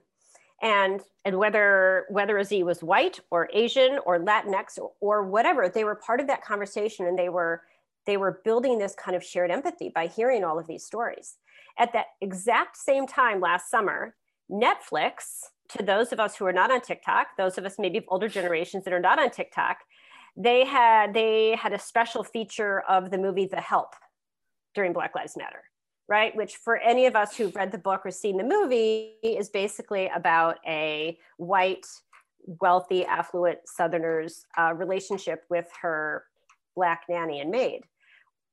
and 0.62 1.02
and 1.26 1.38
whether 1.38 2.06
whether 2.10 2.42
Z 2.44 2.64
was 2.64 2.82
white 2.84 3.20
or 3.32 3.50
Asian 3.54 4.00
or 4.06 4.20
Latinx 4.20 4.80
or, 4.80 4.92
or 5.02 5.24
whatever, 5.24 5.70
they 5.70 5.84
were 5.84 5.96
part 5.96 6.20
of 6.20 6.28
that 6.28 6.44
conversation 6.44 7.06
and 7.06 7.18
they 7.18 7.30
were 7.30 7.62
they 8.06 8.18
were 8.18 8.42
building 8.46 8.78
this 8.78 8.96
kind 8.96 9.16
of 9.16 9.24
shared 9.24 9.52
empathy 9.52 9.92
by 9.94 10.08
hearing 10.08 10.44
all 10.44 10.60
of 10.60 10.68
these 10.68 10.86
stories. 10.86 11.36
At 11.78 11.92
that 11.94 12.06
exact 12.22 12.78
same 12.78 13.08
time 13.08 13.42
last 13.42 13.70
summer, 13.70 14.16
Netflix, 14.50 15.42
to 15.70 15.84
those 15.84 16.14
of 16.14 16.20
us 16.20 16.36
who 16.36 16.46
are 16.46 16.54
not 16.54 16.72
on 16.72 16.82
TikTok, 16.82 17.28
those 17.38 17.58
of 17.58 17.66
us 17.66 17.76
maybe 17.80 17.98
of 17.98 18.06
older 18.08 18.30
generations 18.30 18.84
that 18.86 18.94
are 18.94 19.00
not 19.00 19.20
on 19.20 19.32
TikTok, 19.32 19.78
they 20.38 20.66
had 20.66 21.14
they 21.14 21.56
had 21.56 21.74
a 21.74 21.80
special 21.80 22.24
feature 22.24 22.82
of 22.88 23.12
the 23.12 23.18
movie 23.18 23.48
The 23.48 23.58
Help 23.58 23.94
during 24.74 24.94
Black 24.94 25.16
Lives 25.16 25.36
Matter 25.36 25.64
right? 26.08 26.36
Which, 26.36 26.56
for 26.58 26.78
any 26.78 27.06
of 27.06 27.16
us 27.16 27.36
who've 27.36 27.56
read 27.56 27.72
the 27.72 27.78
book 27.78 28.02
or 28.06 28.12
seen 28.12 28.38
the 28.38 28.44
movie, 28.44 29.14
is 29.24 29.50
basically 29.50 30.10
about 30.14 30.58
a 30.68 31.18
white, 31.38 31.86
wealthy, 32.46 33.06
affluent 33.06 33.60
Southerner's 33.66 34.46
uh, 34.58 34.74
relationship 34.74 35.44
with 35.50 35.68
her 35.82 36.26
black 36.76 37.04
nanny 37.10 37.40
and 37.40 37.50
maid. 37.50 37.82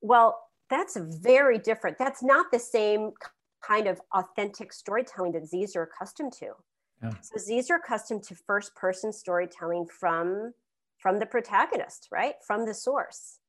Well, 0.00 0.38
that's 0.70 0.96
very 0.96 1.58
different. 1.58 1.98
That's 1.98 2.22
not 2.22 2.46
the 2.50 2.58
same 2.58 3.12
kind 3.62 3.86
of 3.86 4.00
authentic 4.14 4.72
storytelling 4.72 5.32
that 5.32 5.46
Z's 5.46 5.76
are 5.76 5.82
accustomed 5.82 6.32
to. 6.34 6.48
Yeah. 7.02 7.10
So 7.20 7.38
Z's 7.38 7.70
are 7.70 7.76
accustomed 7.76 8.22
to 8.24 8.34
first 8.34 8.74
person 8.74 9.12
storytelling 9.12 9.86
from 9.86 10.52
from 10.98 11.18
the 11.18 11.26
protagonist, 11.26 12.08
right? 12.12 12.34
From 12.46 12.64
the 12.64 12.72
source. 12.72 13.40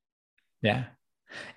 Yeah. 0.64 0.86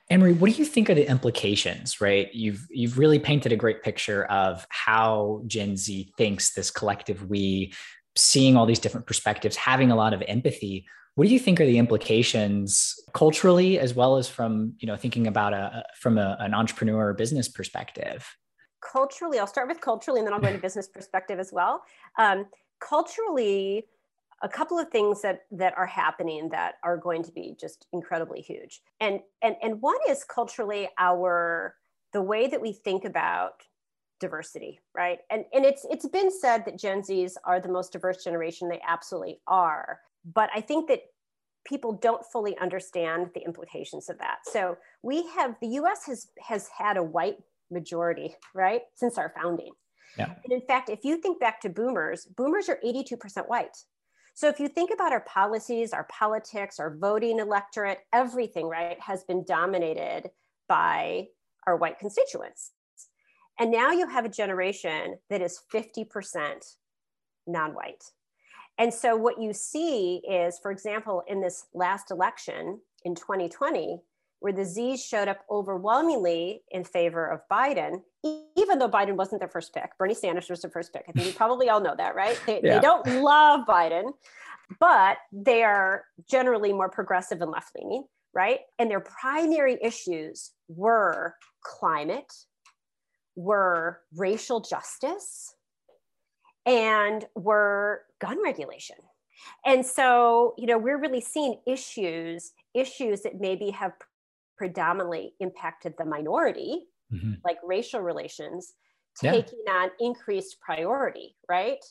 Anne 0.09 0.21
Marie, 0.21 0.33
what 0.35 0.53
do 0.53 0.59
you 0.59 0.65
think 0.65 0.89
are 0.89 0.95
the 0.95 1.09
implications, 1.09 2.01
right? 2.01 2.33
You've 2.33 2.67
you've 2.71 2.99
really 2.99 3.19
painted 3.19 3.53
a 3.53 3.57
great 3.57 3.83
picture 3.83 4.25
of 4.27 4.67
how 4.69 5.43
Gen 5.47 5.77
Z 5.77 6.13
thinks 6.17 6.55
this 6.55 6.71
collective 6.71 7.29
we, 7.29 7.73
seeing 8.15 8.57
all 8.57 8.67
these 8.67 8.79
different 8.79 9.07
perspectives, 9.07 9.57
having 9.57 9.91
a 9.91 9.97
lot 9.97 10.15
of 10.15 10.23
empathy. 10.29 10.87
What 11.17 11.27
do 11.27 11.33
you 11.33 11.41
think 11.41 11.61
are 11.61 11.67
the 11.67 11.79
implications 11.79 12.95
culturally 13.15 13.79
as 13.79 13.95
well 13.95 14.17
as 14.17 14.29
from, 14.29 14.75
you 14.79 14.87
know, 14.87 14.97
thinking 14.97 15.27
about 15.27 15.55
a 15.55 15.85
from 15.99 16.19
a, 16.19 16.37
an 16.41 16.55
entrepreneur 16.55 17.09
or 17.09 17.15
business 17.15 17.49
perspective? 17.49 18.27
Culturally, 18.93 19.39
I'll 19.39 19.47
start 19.47 19.67
with 19.67 19.81
culturally 19.81 20.21
and 20.21 20.27
then 20.27 20.35
I'll 20.35 20.41
go 20.41 20.49
into 20.49 20.61
business 20.63 20.89
perspective 20.89 21.41
as 21.41 21.53
well. 21.53 21.83
Um, 22.19 22.47
culturally, 22.81 23.87
a 24.43 24.49
couple 24.49 24.79
of 24.79 24.91
things 24.91 25.23
that 25.23 25.43
that 25.51 25.77
are 25.77 25.87
happening 25.87 26.49
that 26.51 26.75
are 26.83 26.97
going 26.97 27.23
to 27.23 27.33
be 27.33 27.57
just 27.59 27.87
incredibly 27.93 28.41
huge. 28.41 28.83
And 29.01 29.21
and 29.43 29.57
and 29.63 29.81
one 29.81 29.97
is 30.09 30.25
culturally 30.25 30.89
our 30.99 31.75
the 32.13 32.23
way 32.23 32.47
that 32.47 32.61
we 32.61 32.73
think 32.73 33.05
about 33.05 33.63
diversity 34.21 34.81
right? 34.95 35.19
And 35.31 35.45
and 35.53 35.65
it's 35.65 35.87
it's 35.91 36.09
been 36.09 36.31
said 36.31 36.65
that 36.65 36.79
gen 36.79 37.03
z's 37.03 37.37
are 37.45 37.61
the 37.61 37.69
most 37.69 37.93
diverse 37.93 38.25
generation. 38.25 38.69
They 38.69 38.81
absolutely 38.87 39.41
are. 39.47 40.01
But 40.35 40.51
i 40.55 40.61
think 40.61 40.89
that 40.89 41.01
people 41.67 41.93
don't 41.93 42.25
fully 42.25 42.57
understand 42.59 43.31
the 43.35 43.41
implications 43.45 44.09
of 44.09 44.19
that. 44.19 44.39
So 44.45 44.77
we 45.03 45.27
have 45.31 45.57
the 45.61 45.69
us 45.69 46.05
has 46.07 46.29
has 46.41 46.69
had 46.77 46.97
a 46.97 47.03
white 47.03 47.39
majority 47.71 48.37
right 48.55 48.83
since 48.95 49.19
our 49.19 49.33
founding. 49.41 49.73
Yeah. 50.17 50.33
and 50.45 50.53
in 50.53 50.63
fact 50.63 50.89
if 50.89 51.05
you 51.05 51.21
think 51.21 51.41
back 51.41 51.61
to 51.61 51.69
boomers 51.69 52.25
boomers 52.25 52.71
are 52.71 52.79
82% 52.83 53.49
white 53.49 53.77
so 54.37 54.49
if 54.49 54.61
you 54.61 54.69
think 54.69 54.91
about 54.93 55.13
our 55.13 55.23
policies, 55.23 55.95
our 55.95 56.05
politics, 56.11 56.79
our 56.79 56.95
voting 56.95 57.39
electorate, 57.39 58.01
everything, 58.13 58.69
right, 58.69 59.01
has 59.01 59.25
been 59.25 59.45
dominated 59.45 60.29
by 60.69 61.29
our 61.67 61.75
white 61.79 61.99
constituents. 61.99 62.73
And 63.59 63.71
now 63.71 63.93
you 63.93 64.07
have 64.07 64.27
a 64.27 64.29
generation 64.29 65.17
that 65.31 65.41
is 65.41 65.63
50% 65.73 66.07
non 67.47 67.71
white. 67.73 68.05
And 68.77 68.93
so 68.93 69.17
what 69.17 69.41
you 69.41 69.55
see 69.55 70.21
is, 70.29 70.59
for 70.59 70.71
example, 70.71 71.23
in 71.27 71.41
this 71.41 71.65
last 71.73 72.11
election 72.11 72.81
in 73.07 73.15
2020, 73.15 74.03
where 74.41 74.53
the 74.53 74.65
Z's 74.65 75.05
showed 75.05 75.29
up 75.29 75.39
overwhelmingly 75.51 76.63
in 76.71 76.85
favor 76.85 77.27
of 77.27 77.41
Biden, 77.51 78.03
even 78.57 78.79
though 78.79 78.89
Biden 78.89 79.17
wasn't 79.17 79.41
their 79.41 79.49
first 79.49 79.73
pick. 79.73 79.91
Bernie 79.99 80.15
Sanders 80.15 80.51
was 80.51 80.63
their 80.63 80.71
first 80.71 80.93
pick. 80.93 81.05
I 81.09 81.13
think 81.13 81.27
you 81.27 81.33
probably 81.37 81.69
all 81.69 81.81
know 81.81 81.95
that, 81.97 82.15
right? 82.15 82.39
They, 82.47 82.61
yeah. 82.63 82.77
they 82.77 82.81
don't 82.81 83.07
love 83.23 83.67
Biden, 83.67 84.13
but 84.79 85.19
they 85.33 85.63
are 85.63 86.05
generally 86.29 86.73
more 86.73 86.89
progressive 86.89 87.41
and 87.41 87.51
left 87.51 87.71
leaning, 87.77 88.05
right? 88.35 88.61
And 88.79 88.91
their 88.91 89.01
primary 89.01 89.79
issues 89.83 90.53
were 90.69 91.35
climate, 91.63 92.33
were 93.37 94.01
racial 94.15 94.61
justice, 94.61 95.55
and 96.67 97.25
were 97.35 98.03
gun 98.21 98.43
regulation. 98.43 98.97
And 99.65 99.85
so, 99.85 100.55
you 100.59 100.67
know, 100.67 100.79
we're 100.79 101.01
really 101.01 101.21
seeing 101.21 101.61
issues, 101.67 102.53
issues 102.75 103.23
that 103.23 103.41
maybe 103.41 103.71
have 103.71 103.93
predominantly 104.57 105.35
impacted 105.41 105.95
the 105.99 106.05
minority, 106.05 106.87
mm-hmm. 107.13 107.35
like 107.45 107.59
racial 107.65 108.01
relations, 108.01 108.75
taking 109.21 109.59
yeah. 109.67 109.73
on 109.73 109.91
increased 110.01 110.61
priority, 110.61 111.37
right? 111.49 111.85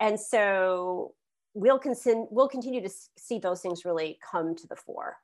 And 0.00 0.18
so 0.18 1.14
we'll, 1.54 1.78
con- 1.78 1.94
we'll 2.30 2.48
continue 2.48 2.80
to 2.80 2.90
see 3.18 3.38
those 3.38 3.60
things 3.60 3.84
really 3.84 4.18
come 4.30 4.54
to 4.56 4.66
the 4.66 4.76
fore. 4.76 5.16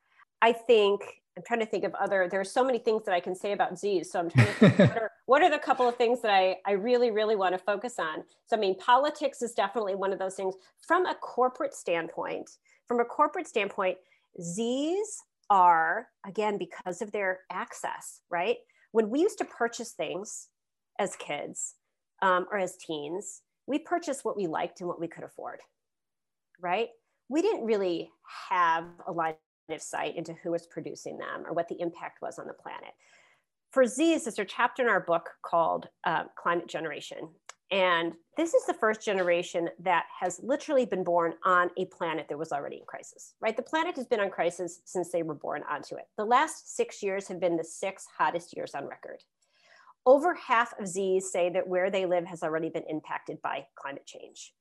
I 0.42 0.52
think 0.52 1.00
I'm 1.37 1.42
trying 1.42 1.61
to 1.61 1.66
think 1.66 1.85
of 1.85 1.94
other, 1.94 2.28
there 2.30 2.40
are 2.40 2.44
so 2.44 2.64
many 2.64 2.78
things 2.78 3.04
that 3.04 3.14
I 3.14 3.20
can 3.20 3.35
say 3.35 3.52
about 3.52 3.78
Z's. 3.78 4.11
So 4.12 4.20
I'm 4.20 4.30
trying 4.30 4.46
to 4.46 4.52
think 4.52 4.78
what, 4.78 4.90
are, 4.90 5.11
what 5.26 5.42
are 5.42 5.50
the 5.50 5.59
couple 5.59 5.88
of 5.88 5.96
things 5.96 6.20
that 6.22 6.30
I, 6.30 6.57
I 6.66 6.72
really, 6.72 7.11
really 7.11 7.35
want 7.35 7.54
to 7.54 7.59
focus 7.59 7.98
on? 7.98 8.22
So, 8.46 8.57
I 8.57 8.61
mean, 8.61 8.78
politics 8.78 9.42
is 9.42 9.52
definitely 9.52 9.96
one 9.96 10.12
of 10.12 10.18
those 10.18 10.35
things. 10.35 10.54
From 10.87 11.07
a 11.07 11.14
corporate 11.14 11.74
standpoint, 11.74 12.50
from 12.87 13.00
a 13.00 13.04
corporate 13.04 13.48
standpoint, 13.48 13.98
Z's 14.40 15.22
are, 15.50 16.09
again, 16.26 16.59
because 16.59 17.02
of 17.02 17.12
their 17.12 17.40
access, 17.50 18.20
right? 18.30 18.57
When 18.92 19.11
we 19.11 19.20
used 19.20 19.38
to 19.38 19.44
purchase 19.44 19.92
things 19.92 20.48
as 20.98 21.16
kids 21.16 21.74
um, 22.22 22.46
or 22.50 22.59
as 22.59 22.76
teens, 22.76 23.42
we 23.66 23.78
purchased 23.78 24.24
what 24.24 24.37
we 24.37 24.46
liked 24.46 24.80
and 24.80 24.88
what 24.88 25.00
we 25.00 25.09
could 25.09 25.24
afford, 25.24 25.61
right? 26.61 26.88
We 27.28 27.42
didn't 27.42 27.64
really 27.64 28.11
have 28.50 28.85
a 29.07 29.12
line 29.12 29.35
of 29.70 29.83
sight 29.83 30.16
into 30.16 30.35
who 30.42 30.50
was 30.50 30.66
producing 30.66 31.18
them 31.18 31.44
or 31.46 31.54
what 31.54 31.68
the 31.68 31.80
impact 31.80 32.20
was 32.20 32.38
on 32.38 32.46
the 32.46 32.52
planet. 32.52 32.92
For 33.72 33.87
Z's, 33.87 34.24
there's 34.24 34.38
a 34.38 34.44
chapter 34.44 34.83
in 34.83 34.88
our 34.88 35.00
book 35.00 35.30
called 35.42 35.88
uh, 36.04 36.24
Climate 36.37 36.68
Generation. 36.68 37.30
And 37.74 38.12
this 38.37 38.54
is 38.54 38.64
the 38.66 38.74
first 38.74 39.04
generation 39.04 39.68
that 39.80 40.04
has 40.20 40.38
literally 40.44 40.87
been 40.87 41.02
born 41.02 41.34
on 41.44 41.70
a 41.76 41.87
planet 41.87 42.26
that 42.28 42.38
was 42.38 42.52
already 42.52 42.76
in 42.76 42.84
crisis, 42.87 43.34
right? 43.40 43.56
The 43.56 43.64
planet 43.64 43.96
has 43.96 44.06
been 44.06 44.20
on 44.20 44.30
crisis 44.30 44.80
since 44.84 45.10
they 45.10 45.24
were 45.24 45.34
born 45.34 45.64
onto 45.68 45.96
it. 45.96 46.04
The 46.16 46.24
last 46.24 46.76
six 46.76 47.02
years 47.02 47.26
have 47.26 47.40
been 47.40 47.56
the 47.56 47.64
six 47.64 48.06
hottest 48.16 48.54
years 48.56 48.76
on 48.76 48.87
record. 48.87 49.24
Over 50.06 50.34
half 50.34 50.72
of 50.78 50.87
Z's 50.87 51.32
say 51.32 51.50
that 51.50 51.66
where 51.66 51.90
they 51.90 52.06
live 52.06 52.26
has 52.26 52.44
already 52.44 52.68
been 52.68 52.84
impacted 52.88 53.42
by 53.42 53.66
climate 53.74 54.06
change. 54.06 54.52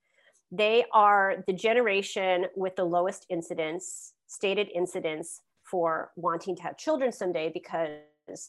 They 0.52 0.86
are 0.91 1.43
the 1.45 1.54
generation 1.54 2.47
with 2.56 2.76
the 2.76 2.84
lowest 2.84 3.28
incidence, 3.30 4.13
stated 4.26 4.69
incidence 4.73 5.41
for 5.62 6.10
wanting 6.15 6.56
to 6.56 6.63
have 6.63 6.78
children 6.78 7.12
someday 7.12 7.52
because 7.54 7.91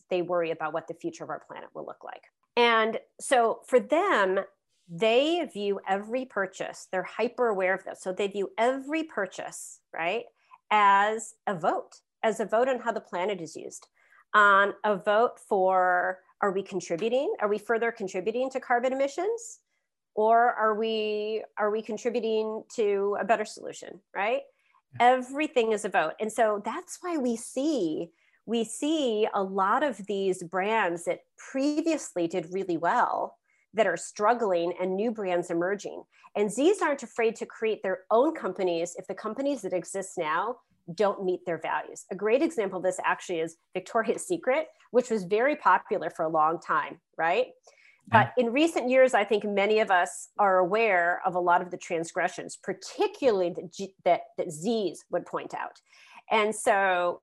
they 0.08 0.22
worry 0.22 0.52
about 0.52 0.72
what 0.72 0.88
the 0.88 0.94
future 0.94 1.24
of 1.24 1.28
our 1.28 1.42
planet 1.46 1.68
will 1.74 1.84
look 1.84 2.02
like. 2.02 2.22
And 2.56 2.98
so 3.20 3.60
for 3.66 3.80
them, 3.80 4.38
they 4.88 5.44
view 5.52 5.80
every 5.88 6.24
purchase, 6.24 6.88
they're 6.92 7.02
hyper 7.02 7.48
aware 7.48 7.74
of 7.74 7.84
this. 7.84 8.02
So 8.02 8.12
they 8.12 8.28
view 8.28 8.50
every 8.58 9.04
purchase, 9.04 9.80
right, 9.92 10.24
as 10.70 11.34
a 11.46 11.54
vote, 11.54 12.00
as 12.22 12.40
a 12.40 12.44
vote 12.44 12.68
on 12.68 12.80
how 12.80 12.92
the 12.92 13.00
planet 13.00 13.40
is 13.40 13.56
used, 13.56 13.86
on 14.34 14.74
a 14.84 14.96
vote 14.96 15.38
for 15.48 16.18
are 16.40 16.52
we 16.52 16.62
contributing? 16.62 17.32
Are 17.40 17.48
we 17.48 17.58
further 17.58 17.90
contributing 17.90 18.50
to 18.50 18.60
carbon 18.60 18.92
emissions? 18.92 19.60
or 20.14 20.52
are 20.54 20.74
we 20.74 21.42
are 21.58 21.70
we 21.70 21.82
contributing 21.82 22.62
to 22.74 23.16
a 23.20 23.24
better 23.24 23.44
solution 23.44 24.00
right 24.14 24.42
everything 25.00 25.72
is 25.72 25.84
a 25.84 25.88
vote 25.88 26.12
and 26.20 26.32
so 26.32 26.62
that's 26.64 26.98
why 27.00 27.16
we 27.16 27.36
see 27.36 28.10
we 28.46 28.62
see 28.62 29.26
a 29.34 29.42
lot 29.42 29.82
of 29.82 29.96
these 30.06 30.42
brands 30.42 31.04
that 31.04 31.20
previously 31.36 32.28
did 32.28 32.52
really 32.52 32.76
well 32.76 33.36
that 33.74 33.86
are 33.86 33.96
struggling 33.96 34.72
and 34.80 34.96
new 34.96 35.10
brands 35.10 35.50
emerging. 35.50 36.02
And 36.36 36.50
z's 36.50 36.80
aren't 36.82 37.02
afraid 37.02 37.36
to 37.36 37.46
create 37.46 37.82
their 37.82 38.00
own 38.10 38.34
companies 38.34 38.94
if 38.96 39.06
the 39.06 39.14
companies 39.14 39.62
that 39.62 39.72
exist 39.72 40.12
now 40.16 40.56
don't 40.94 41.24
meet 41.24 41.40
their 41.46 41.58
values. 41.58 42.04
A 42.10 42.14
great 42.14 42.42
example 42.42 42.78
of 42.78 42.82
this 42.82 43.00
actually 43.04 43.40
is 43.40 43.56
victoria's 43.74 44.26
secret 44.26 44.68
which 44.90 45.10
was 45.10 45.24
very 45.24 45.56
popular 45.56 46.08
for 46.08 46.24
a 46.24 46.28
long 46.28 46.60
time 46.60 47.00
right? 47.16 47.46
But 48.08 48.32
in 48.36 48.52
recent 48.52 48.90
years, 48.90 49.14
I 49.14 49.24
think 49.24 49.44
many 49.44 49.80
of 49.80 49.90
us 49.90 50.28
are 50.38 50.58
aware 50.58 51.22
of 51.24 51.34
a 51.34 51.40
lot 51.40 51.62
of 51.62 51.70
the 51.70 51.78
transgressions, 51.78 52.56
particularly 52.62 53.50
that, 53.50 53.72
G, 53.72 53.94
that, 54.04 54.20
that 54.36 54.50
Z's 54.50 55.04
would 55.10 55.24
point 55.24 55.54
out. 55.54 55.80
And 56.30 56.54
so 56.54 57.22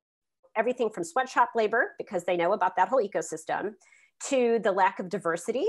everything 0.55 0.89
from 0.89 1.03
sweatshop 1.03 1.51
labor, 1.55 1.91
because 1.97 2.23
they 2.23 2.35
know 2.35 2.53
about 2.53 2.75
that 2.77 2.87
whole 2.87 3.01
ecosystem, 3.01 3.73
to 4.29 4.59
the 4.63 4.71
lack 4.71 4.99
of 4.99 5.09
diversity 5.09 5.67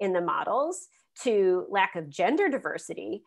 in 0.00 0.12
the 0.12 0.20
models, 0.20 0.88
to 1.22 1.66
lack 1.68 1.96
of 1.96 2.08
gender 2.08 2.48
diversity. 2.48 3.22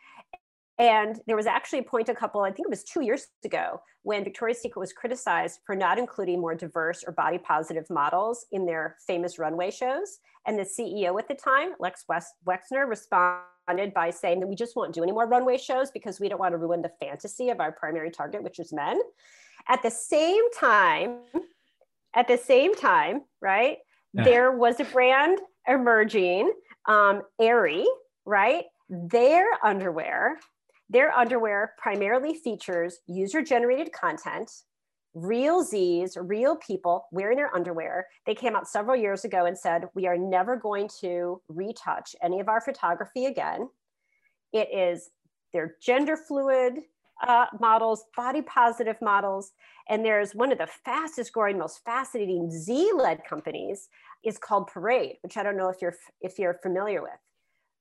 And 0.79 1.21
there 1.27 1.35
was 1.35 1.45
actually 1.45 1.79
a 1.79 1.83
point 1.83 2.09
a 2.09 2.15
couple, 2.15 2.41
I 2.41 2.51
think 2.51 2.67
it 2.67 2.69
was 2.69 2.83
two 2.83 3.03
years 3.03 3.27
ago, 3.45 3.81
when 4.01 4.23
Victoria's 4.23 4.61
Secret 4.61 4.79
was 4.79 4.93
criticized 4.93 5.59
for 5.65 5.75
not 5.75 5.99
including 5.99 6.41
more 6.41 6.55
diverse 6.55 7.03
or 7.05 7.13
body 7.13 7.37
positive 7.37 7.87
models 7.89 8.47
in 8.51 8.65
their 8.65 8.97
famous 9.05 9.37
runway 9.37 9.69
shows. 9.69 10.17
And 10.47 10.57
the 10.57 10.63
CEO 10.63 11.19
at 11.19 11.27
the 11.27 11.35
time, 11.35 11.73
Lex 11.79 12.05
West- 12.09 12.33
Wexner, 12.47 12.89
responded 12.89 13.93
by 13.93 14.09
saying 14.09 14.39
that 14.39 14.47
we 14.47 14.55
just 14.55 14.75
won't 14.75 14.93
do 14.93 15.03
any 15.03 15.11
more 15.11 15.27
runway 15.27 15.57
shows 15.57 15.91
because 15.91 16.19
we 16.19 16.29
don't 16.29 16.39
want 16.39 16.53
to 16.53 16.57
ruin 16.57 16.81
the 16.81 16.91
fantasy 16.99 17.49
of 17.49 17.59
our 17.59 17.71
primary 17.71 18.09
target, 18.09 18.41
which 18.41 18.57
is 18.57 18.73
men. 18.73 18.99
At 19.67 19.83
the 19.83 19.91
same 19.91 20.51
time, 20.57 21.19
at 22.15 22.27
the 22.27 22.37
same 22.37 22.75
time, 22.75 23.21
right, 23.39 23.77
yeah. 24.13 24.23
there 24.23 24.51
was 24.51 24.79
a 24.79 24.85
brand 24.85 25.39
emerging, 25.67 26.51
um, 26.87 27.21
Aerie, 27.39 27.87
right? 28.25 28.65
Their 28.89 29.47
underwear 29.63 30.37
their 30.91 31.17
underwear 31.17 31.73
primarily 31.77 32.35
features 32.35 32.99
user 33.07 33.41
generated 33.41 33.93
content, 33.93 34.51
real 35.13 35.63
Z's, 35.63 36.17
real 36.19 36.57
people 36.57 37.05
wearing 37.13 37.37
their 37.37 37.55
underwear. 37.55 38.07
They 38.25 38.35
came 38.35 38.57
out 38.57 38.67
several 38.67 38.97
years 38.97 39.23
ago 39.23 39.45
and 39.45 39.57
said, 39.57 39.85
We 39.95 40.05
are 40.07 40.17
never 40.17 40.57
going 40.57 40.89
to 40.99 41.41
retouch 41.47 42.13
any 42.21 42.41
of 42.41 42.49
our 42.49 42.59
photography 42.59 43.25
again. 43.25 43.69
It 44.51 44.67
is 44.73 45.09
their 45.53 45.75
gender 45.81 46.17
fluid 46.17 46.79
uh, 47.27 47.45
models, 47.59 48.05
body 48.15 48.41
positive 48.41 48.97
models. 49.01 49.51
And 49.89 50.05
there's 50.05 50.33
one 50.33 50.51
of 50.51 50.57
the 50.57 50.67
fastest 50.85 51.33
growing, 51.33 51.57
most 51.57 51.83
fascinating 51.83 52.49
Z 52.51 52.91
led 52.95 53.23
companies 53.27 53.89
is 54.23 54.37
called 54.37 54.67
Parade, 54.67 55.17
which 55.21 55.37
I 55.37 55.43
don't 55.43 55.57
know 55.57 55.69
if 55.69 55.81
you're 55.81 55.95
if 56.21 56.37
you're 56.39 56.59
familiar 56.61 57.01
with. 57.01 57.11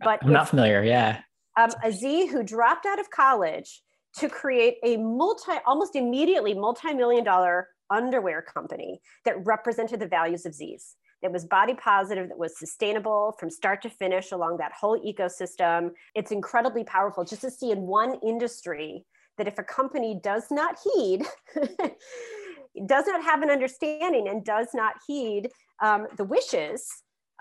But 0.03 0.21
I'm 0.23 0.33
not 0.33 0.49
familiar. 0.49 0.83
Yeah 0.83 1.21
um, 1.57 1.71
a 1.85 1.93
Z 1.93 2.27
who 2.27 2.43
dropped 2.43 2.87
out 2.87 2.99
of 2.99 3.11
college 3.11 3.83
to 4.19 4.29
create 4.29 4.77
a 4.85 4.97
multi, 4.97 5.53
almost 5.67 5.97
immediately 5.97 6.55
multi-million 6.55 7.25
dollar 7.25 7.69
underwear 7.91 8.43
company 8.43 9.01
that 9.25 9.45
represented 9.45 10.01
the 10.01 10.07
values 10.07 10.47
of 10.47 10.55
Z's. 10.55 10.97
That 11.23 11.33
was 11.33 11.45
body 11.45 11.75
positive, 11.75 12.29
that 12.29 12.39
was 12.39 12.59
sustainable 12.59 13.35
from 13.39 13.51
start 13.51 13.83
to 13.83 13.91
finish 13.91 14.33
along 14.33 14.57
that 14.57 14.73
whole 14.73 14.99
ecosystem. 15.01 15.91
It's 16.15 16.33
incredibly 16.33 16.83
powerful 16.83 17.25
just 17.25 17.43
to 17.43 17.51
see 17.51 17.73
in 17.73 17.83
one 17.83 18.19
industry 18.27 19.05
that 19.41 19.49
if 19.49 19.59
a 19.59 19.63
company 19.63 20.21
does 20.23 20.51
not 20.51 20.77
heed, 20.85 21.25
does 22.87 23.07
not 23.07 23.25
have 23.25 23.41
an 23.41 23.49
understanding 23.49 24.29
and 24.29 24.45
does 24.45 24.69
not 24.75 24.97
heed 25.07 25.49
um, 25.81 26.07
the 26.19 26.25
wishes 26.25 26.87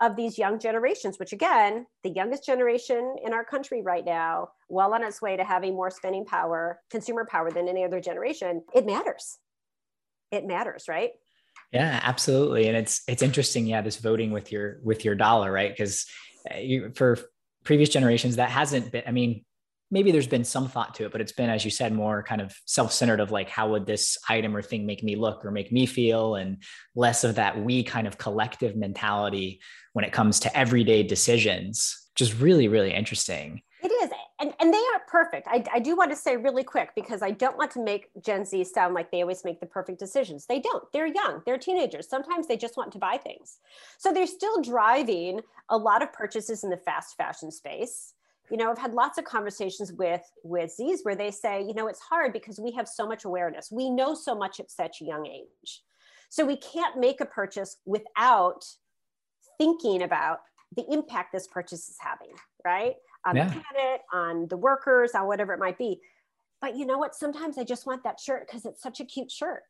of 0.00 0.16
these 0.16 0.38
young 0.38 0.58
generations, 0.58 1.18
which 1.18 1.34
again, 1.34 1.84
the 2.02 2.08
youngest 2.08 2.46
generation 2.46 3.16
in 3.22 3.34
our 3.34 3.44
country 3.44 3.82
right 3.82 4.06
now, 4.06 4.48
well 4.70 4.94
on 4.94 5.04
its 5.04 5.20
way 5.20 5.36
to 5.36 5.44
having 5.44 5.74
more 5.74 5.90
spending 5.90 6.24
power, 6.24 6.80
consumer 6.90 7.26
power 7.30 7.50
than 7.50 7.68
any 7.68 7.84
other 7.84 8.00
generation, 8.00 8.62
it 8.74 8.86
matters. 8.86 9.36
It 10.30 10.46
matters, 10.46 10.86
right? 10.88 11.10
Yeah, 11.70 12.00
absolutely. 12.02 12.66
And 12.66 12.78
it's 12.78 13.02
it's 13.06 13.20
interesting, 13.20 13.66
yeah, 13.66 13.82
this 13.82 13.98
voting 13.98 14.30
with 14.30 14.50
your 14.50 14.80
with 14.82 15.04
your 15.04 15.16
dollar, 15.16 15.52
right? 15.52 15.70
Because 15.70 16.06
uh, 16.50 16.88
for 16.94 17.18
previous 17.62 17.90
generations, 17.90 18.36
that 18.36 18.48
hasn't 18.48 18.90
been. 18.90 19.02
I 19.06 19.10
mean, 19.10 19.44
maybe 19.90 20.12
there's 20.12 20.26
been 20.26 20.44
some 20.44 20.68
thought 20.68 20.94
to 20.94 21.04
it, 21.04 21.12
but 21.12 21.20
it's 21.20 21.32
been, 21.32 21.50
as 21.50 21.64
you 21.64 21.70
said, 21.70 21.92
more 21.92 22.22
kind 22.22 22.40
of 22.40 22.54
self-centered 22.66 23.20
of 23.20 23.30
like, 23.30 23.48
how 23.48 23.70
would 23.70 23.86
this 23.86 24.16
item 24.28 24.56
or 24.56 24.62
thing 24.62 24.86
make 24.86 25.02
me 25.02 25.16
look 25.16 25.44
or 25.44 25.50
make 25.50 25.72
me 25.72 25.86
feel, 25.86 26.36
and 26.36 26.62
less 26.94 27.24
of 27.24 27.34
that 27.34 27.62
we 27.62 27.82
kind 27.82 28.06
of 28.06 28.18
collective 28.18 28.76
mentality 28.76 29.60
when 29.92 30.04
it 30.04 30.12
comes 30.12 30.40
to 30.40 30.56
everyday 30.56 31.02
decisions, 31.02 32.08
which 32.12 32.22
is 32.22 32.34
really, 32.34 32.68
really 32.68 32.94
interesting. 32.94 33.62
It 33.82 33.88
is. 33.88 34.10
And, 34.38 34.54
and 34.58 34.72
they 34.72 34.82
aren't 34.92 35.06
perfect. 35.06 35.48
I, 35.48 35.62
I 35.74 35.80
do 35.80 35.94
want 35.96 36.10
to 36.12 36.16
say 36.16 36.36
really 36.36 36.64
quick 36.64 36.90
because 36.94 37.20
I 37.20 37.30
don't 37.30 37.58
want 37.58 37.72
to 37.72 37.84
make 37.84 38.08
Gen 38.24 38.46
Z 38.46 38.64
sound 38.64 38.94
like 38.94 39.10
they 39.10 39.20
always 39.20 39.44
make 39.44 39.60
the 39.60 39.66
perfect 39.66 39.98
decisions. 39.98 40.46
They 40.46 40.60
don't. 40.60 40.84
They're 40.92 41.06
young, 41.06 41.42
they're 41.44 41.58
teenagers. 41.58 42.08
Sometimes 42.08 42.46
they 42.46 42.56
just 42.56 42.76
want 42.76 42.92
to 42.92 42.98
buy 42.98 43.18
things. 43.18 43.58
So 43.98 44.14
they're 44.14 44.26
still 44.26 44.62
driving 44.62 45.40
a 45.68 45.76
lot 45.76 46.02
of 46.02 46.12
purchases 46.14 46.64
in 46.64 46.70
the 46.70 46.78
fast 46.78 47.16
fashion 47.16 47.50
space 47.50 48.14
you 48.50 48.56
know 48.56 48.70
i've 48.70 48.78
had 48.78 48.92
lots 48.92 49.18
of 49.18 49.24
conversations 49.24 49.92
with 49.92 50.22
with 50.42 50.70
z's 50.70 51.00
where 51.02 51.16
they 51.16 51.30
say 51.30 51.62
you 51.62 51.74
know 51.74 51.86
it's 51.86 52.00
hard 52.00 52.32
because 52.32 52.58
we 52.58 52.72
have 52.72 52.88
so 52.88 53.06
much 53.06 53.24
awareness. 53.24 53.70
We 53.70 53.90
know 53.90 54.14
so 54.14 54.34
much 54.34 54.60
at 54.60 54.70
such 54.70 55.00
a 55.00 55.04
young 55.04 55.26
age. 55.26 55.82
So 56.28 56.44
we 56.44 56.56
can't 56.56 56.98
make 56.98 57.20
a 57.20 57.26
purchase 57.26 57.76
without 57.86 58.64
thinking 59.58 60.02
about 60.02 60.40
the 60.76 60.84
impact 60.90 61.32
this 61.32 61.48
purchase 61.48 61.88
is 61.88 61.96
having 62.00 62.34
right? 62.64 62.94
On 63.26 63.36
yeah. 63.36 63.44
the 63.44 63.50
planet 63.50 64.00
on 64.12 64.48
the 64.48 64.56
workers 64.56 65.12
on 65.14 65.26
whatever 65.26 65.52
it 65.52 65.58
might 65.58 65.78
be. 65.78 66.00
But 66.60 66.76
you 66.76 66.86
know 66.86 66.98
what? 66.98 67.14
Sometimes 67.14 67.58
i 67.58 67.64
just 67.64 67.86
want 67.86 68.04
that 68.04 68.20
shirt 68.20 68.46
because 68.46 68.64
it's 68.64 68.82
such 68.82 69.00
a 69.00 69.04
cute 69.04 69.30
shirt. 69.30 69.62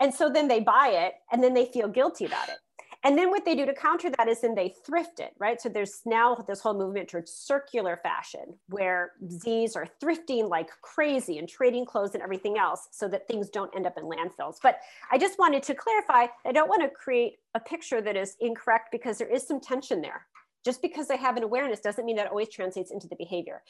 And 0.00 0.12
so 0.12 0.28
then 0.28 0.48
they 0.48 0.60
buy 0.60 0.88
it 0.88 1.14
and 1.30 1.42
then 1.42 1.54
they 1.54 1.66
feel 1.66 1.88
guilty 1.88 2.24
about 2.24 2.48
it 2.48 2.56
And 3.04 3.18
then 3.18 3.30
what 3.30 3.44
they 3.44 3.56
do 3.56 3.66
to 3.66 3.74
counter 3.74 4.10
that 4.10 4.28
is 4.28 4.42
then 4.42 4.54
they 4.54 4.74
thrift 4.86 5.18
it, 5.18 5.32
right? 5.38 5.60
So 5.60 5.68
there's 5.68 6.02
now 6.06 6.36
this 6.46 6.60
whole 6.60 6.74
movement 6.74 7.08
towards 7.08 7.32
circular 7.32 7.98
fashion 8.02 8.54
where 8.68 9.12
Z's 9.28 9.74
are 9.74 9.88
thrifting 10.00 10.48
like 10.48 10.68
crazy 10.82 11.38
and 11.38 11.48
trading 11.48 11.84
clothes 11.84 12.14
and 12.14 12.22
everything 12.22 12.58
else 12.58 12.88
so 12.92 13.08
that 13.08 13.26
things 13.26 13.48
don't 13.48 13.74
end 13.74 13.86
up 13.86 13.98
in 13.98 14.04
landfills. 14.04 14.56
But 14.62 14.78
I 15.10 15.18
just 15.18 15.38
wanted 15.38 15.64
to 15.64 15.74
clarify, 15.74 16.26
I 16.46 16.52
don't 16.52 16.68
want 16.68 16.82
to 16.82 16.88
create 16.90 17.38
a 17.54 17.60
picture 17.60 18.00
that 18.00 18.16
is 18.16 18.36
incorrect 18.40 18.88
because 18.92 19.18
there 19.18 19.32
is 19.32 19.46
some 19.46 19.60
tension 19.60 20.00
there. 20.00 20.26
Just 20.64 20.80
because 20.80 21.08
they 21.08 21.16
have 21.16 21.36
an 21.36 21.42
awareness 21.42 21.80
doesn't 21.80 22.04
mean 22.04 22.16
that 22.16 22.28
always 22.28 22.48
translates 22.48 22.92
into 22.92 23.08
the 23.08 23.16
behavior. 23.16 23.62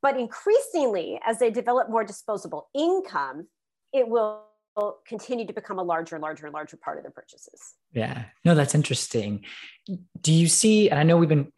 But 0.00 0.18
increasingly, 0.18 1.20
as 1.24 1.38
they 1.38 1.50
develop 1.50 1.88
more 1.88 2.02
disposable 2.02 2.68
income, 2.74 3.46
it 3.92 4.08
will 4.08 4.42
continue 5.06 5.46
to 5.46 5.52
become 5.52 5.78
a 5.78 5.82
larger, 5.82 6.16
and 6.16 6.22
larger, 6.22 6.46
and 6.46 6.54
larger 6.54 6.76
part 6.76 6.98
of 6.98 7.04
their 7.04 7.10
purchases. 7.10 7.74
Yeah, 7.92 8.24
no, 8.44 8.54
that's 8.54 8.74
interesting. 8.74 9.44
Do 10.20 10.32
you 10.32 10.48
see? 10.48 10.90
And 10.90 10.98
I 10.98 11.02
know 11.02 11.16
we've 11.16 11.28
been 11.28 11.52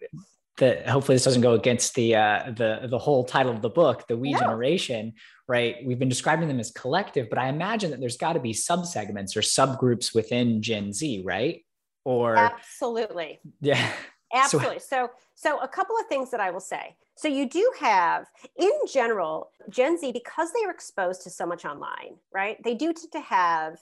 that 0.59 0.89
hopefully 0.89 1.17
this 1.17 1.25
doesn't 1.25 1.43
go 1.43 1.55
against 1.55 1.95
the 1.95 2.15
uh, 2.15 2.53
the 2.57 2.87
the 2.89 2.99
whole 2.99 3.25
title 3.25 3.53
of 3.53 3.63
the 3.63 3.71
book, 3.71 4.07
the 4.07 4.17
We 4.17 4.33
no. 4.33 4.39
Generation, 4.39 5.15
right? 5.49 5.77
We've 5.85 5.99
been 5.99 6.09
describing 6.09 6.49
them 6.49 6.61
as 6.61 6.71
collective, 6.71 7.29
but 7.29 7.39
I 7.39 7.49
imagine 7.49 7.91
that 7.91 8.01
there's 8.01 8.17
got 8.17 8.35
to 8.35 8.41
be 8.41 8.53
subsegments 8.53 9.37
or 9.37 9.41
subgroups 9.41 10.15
within 10.15 10.63
Gen 10.63 10.93
Z, 10.93 11.23
right? 11.25 11.65
Or 12.05 12.37
absolutely, 12.37 13.41
yeah, 13.61 13.93
absolutely. 14.35 14.79
So, 14.79 15.11
so 15.35 15.59
a 15.61 15.69
couple 15.69 15.97
of 15.99 16.07
things 16.07 16.31
that 16.31 16.41
I 16.41 16.51
will 16.51 16.61
say. 16.61 16.97
So 17.17 17.29
you 17.29 17.49
do 17.49 17.71
have, 17.81 18.27
in 18.59 18.73
general, 18.93 19.51
Gen 19.71 19.99
Z, 19.99 20.11
because 20.13 20.53
they 20.53 20.65
are 20.67 20.71
exposed 20.71 21.23
to 21.23 21.31
so 21.31 21.47
much 21.47 21.65
online, 21.65 22.17
right? 22.33 22.63
They 22.65 22.75
do 22.75 22.93
tend 22.93 23.13
to 23.13 23.21
have, 23.21 23.79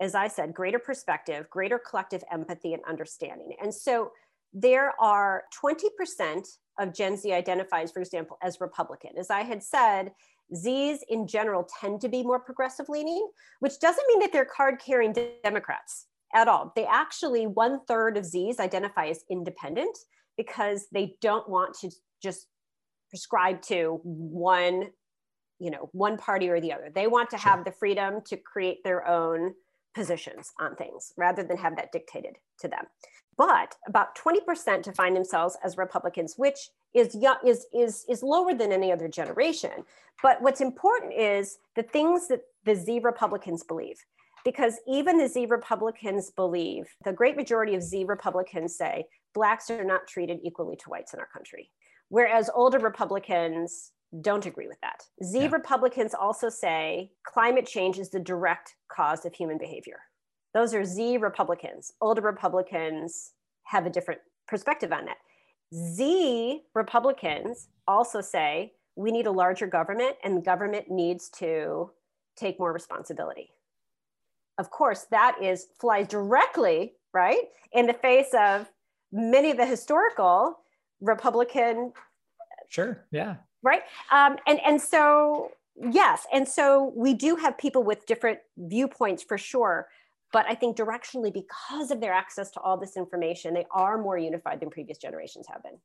as 0.00 0.14
I 0.14 0.28
said, 0.28 0.52
greater 0.52 0.78
perspective, 0.78 1.48
greater 1.48 1.78
collective 1.78 2.22
empathy 2.30 2.74
and 2.74 2.82
understanding. 2.86 3.54
And 3.62 3.74
so 3.74 4.12
there 4.52 4.92
are 5.00 5.44
20% 5.62 6.46
of 6.78 6.94
Gen 6.94 7.16
Z 7.16 7.32
identifies, 7.32 7.92
for 7.92 8.00
example, 8.00 8.36
as 8.42 8.60
Republican. 8.60 9.12
As 9.18 9.30
I 9.30 9.42
had 9.42 9.62
said, 9.62 10.12
Zs 10.54 10.98
in 11.08 11.26
general 11.26 11.66
tend 11.80 12.00
to 12.02 12.08
be 12.08 12.22
more 12.22 12.38
progressive 12.38 12.88
leaning, 12.88 13.26
which 13.60 13.80
doesn't 13.80 14.06
mean 14.08 14.20
that 14.20 14.32
they're 14.32 14.44
card 14.44 14.78
carrying 14.78 15.14
Democrats 15.42 16.06
at 16.34 16.48
all. 16.48 16.72
They 16.74 16.84
actually, 16.84 17.46
one 17.46 17.80
third 17.86 18.16
of 18.16 18.24
Zs 18.24 18.58
identify 18.58 19.06
as 19.06 19.24
independent 19.30 19.96
because 20.36 20.86
they 20.92 21.16
don't 21.20 21.48
want 21.48 21.74
to 21.80 21.90
just 22.22 22.46
prescribe 23.10 23.62
to 23.62 24.00
one 24.02 24.90
you 25.58 25.70
know 25.70 25.88
one 25.92 26.16
party 26.18 26.48
or 26.48 26.60
the 26.60 26.72
other. 26.72 26.90
They 26.94 27.06
want 27.06 27.30
to 27.30 27.36
have 27.36 27.64
the 27.64 27.72
freedom 27.72 28.20
to 28.26 28.36
create 28.36 28.84
their 28.84 29.06
own 29.06 29.54
positions 29.94 30.52
on 30.60 30.76
things 30.76 31.12
rather 31.16 31.42
than 31.42 31.56
have 31.56 31.76
that 31.76 31.92
dictated 31.92 32.36
to 32.60 32.68
them. 32.68 32.84
But 33.38 33.74
about 33.86 34.16
20% 34.16 34.82
define 34.82 35.14
themselves 35.14 35.56
as 35.64 35.76
republicans 35.76 36.34
which 36.36 36.70
is 36.94 37.14
young, 37.14 37.36
is 37.44 37.66
is 37.74 38.04
is 38.08 38.22
lower 38.22 38.54
than 38.54 38.72
any 38.72 38.92
other 38.92 39.08
generation. 39.08 39.84
But 40.22 40.42
what's 40.42 40.60
important 40.60 41.14
is 41.14 41.58
the 41.74 41.82
things 41.82 42.28
that 42.28 42.42
the 42.64 42.74
z 42.74 43.00
republicans 43.02 43.62
believe 43.62 43.98
because 44.46 44.80
even 44.88 45.18
the 45.18 45.28
z 45.28 45.44
republicans 45.44 46.30
believe 46.30 46.86
the 47.04 47.12
great 47.12 47.36
majority 47.36 47.74
of 47.74 47.82
z 47.82 48.04
republicans 48.04 48.74
say 48.74 49.04
blacks 49.34 49.68
are 49.68 49.84
not 49.84 50.06
treated 50.08 50.38
equally 50.42 50.76
to 50.76 50.88
whites 50.88 51.12
in 51.12 51.20
our 51.20 51.28
country 51.30 51.70
Whereas 52.08 52.50
older 52.54 52.78
Republicans 52.78 53.92
don't 54.20 54.46
agree 54.46 54.68
with 54.68 54.80
that. 54.82 55.02
Z 55.24 55.40
yeah. 55.40 55.48
Republicans 55.50 56.14
also 56.14 56.48
say 56.48 57.10
climate 57.24 57.66
change 57.66 57.98
is 57.98 58.10
the 58.10 58.20
direct 58.20 58.76
cause 58.88 59.24
of 59.24 59.34
human 59.34 59.58
behavior. 59.58 59.98
Those 60.54 60.72
are 60.74 60.84
Z 60.84 61.18
Republicans. 61.18 61.92
Older 62.00 62.22
Republicans 62.22 63.32
have 63.64 63.86
a 63.86 63.90
different 63.90 64.20
perspective 64.46 64.92
on 64.92 65.06
that. 65.06 65.16
Z 65.74 66.62
Republicans 66.74 67.68
also 67.88 68.20
say 68.20 68.72
we 68.94 69.10
need 69.10 69.26
a 69.26 69.32
larger 69.32 69.66
government 69.66 70.16
and 70.22 70.36
the 70.36 70.42
government 70.42 70.88
needs 70.88 71.28
to 71.30 71.90
take 72.36 72.58
more 72.58 72.72
responsibility. 72.72 73.50
Of 74.58 74.70
course, 74.70 75.06
that 75.10 75.36
is 75.42 75.66
flies 75.78 76.08
directly, 76.08 76.94
right, 77.12 77.44
in 77.72 77.86
the 77.86 77.92
face 77.92 78.32
of 78.34 78.70
many 79.12 79.50
of 79.50 79.56
the 79.56 79.66
historical 79.66 80.58
Republican. 81.00 81.92
Sure. 82.68 83.04
Yeah. 83.10 83.36
Right. 83.62 83.82
Um, 84.10 84.36
and 84.46 84.60
and 84.64 84.80
so 84.80 85.52
yes, 85.76 86.26
and 86.32 86.48
so 86.48 86.92
we 86.96 87.14
do 87.14 87.36
have 87.36 87.58
people 87.58 87.82
with 87.82 88.06
different 88.06 88.38
viewpoints 88.56 89.22
for 89.22 89.38
sure. 89.38 89.88
But 90.32 90.46
I 90.48 90.54
think 90.54 90.76
directionally, 90.76 91.32
because 91.32 91.90
of 91.90 92.00
their 92.00 92.12
access 92.12 92.50
to 92.52 92.60
all 92.60 92.76
this 92.76 92.96
information, 92.96 93.54
they 93.54 93.66
are 93.70 93.96
more 93.96 94.18
unified 94.18 94.60
than 94.60 94.70
previous 94.70 94.98
generations 94.98 95.46
have 95.48 95.62
been. 95.62 95.78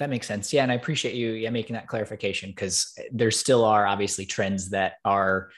That 0.00 0.10
makes 0.10 0.26
sense. 0.26 0.52
Yeah. 0.52 0.64
And 0.64 0.72
I 0.72 0.74
appreciate 0.74 1.14
you 1.14 1.32
yeah, 1.32 1.50
making 1.50 1.74
that 1.74 1.86
clarification 1.86 2.50
because 2.50 2.98
there 3.12 3.30
still 3.30 3.64
are 3.64 3.86
obviously 3.86 4.26
trends 4.26 4.70
that 4.70 4.94
are 5.04 5.50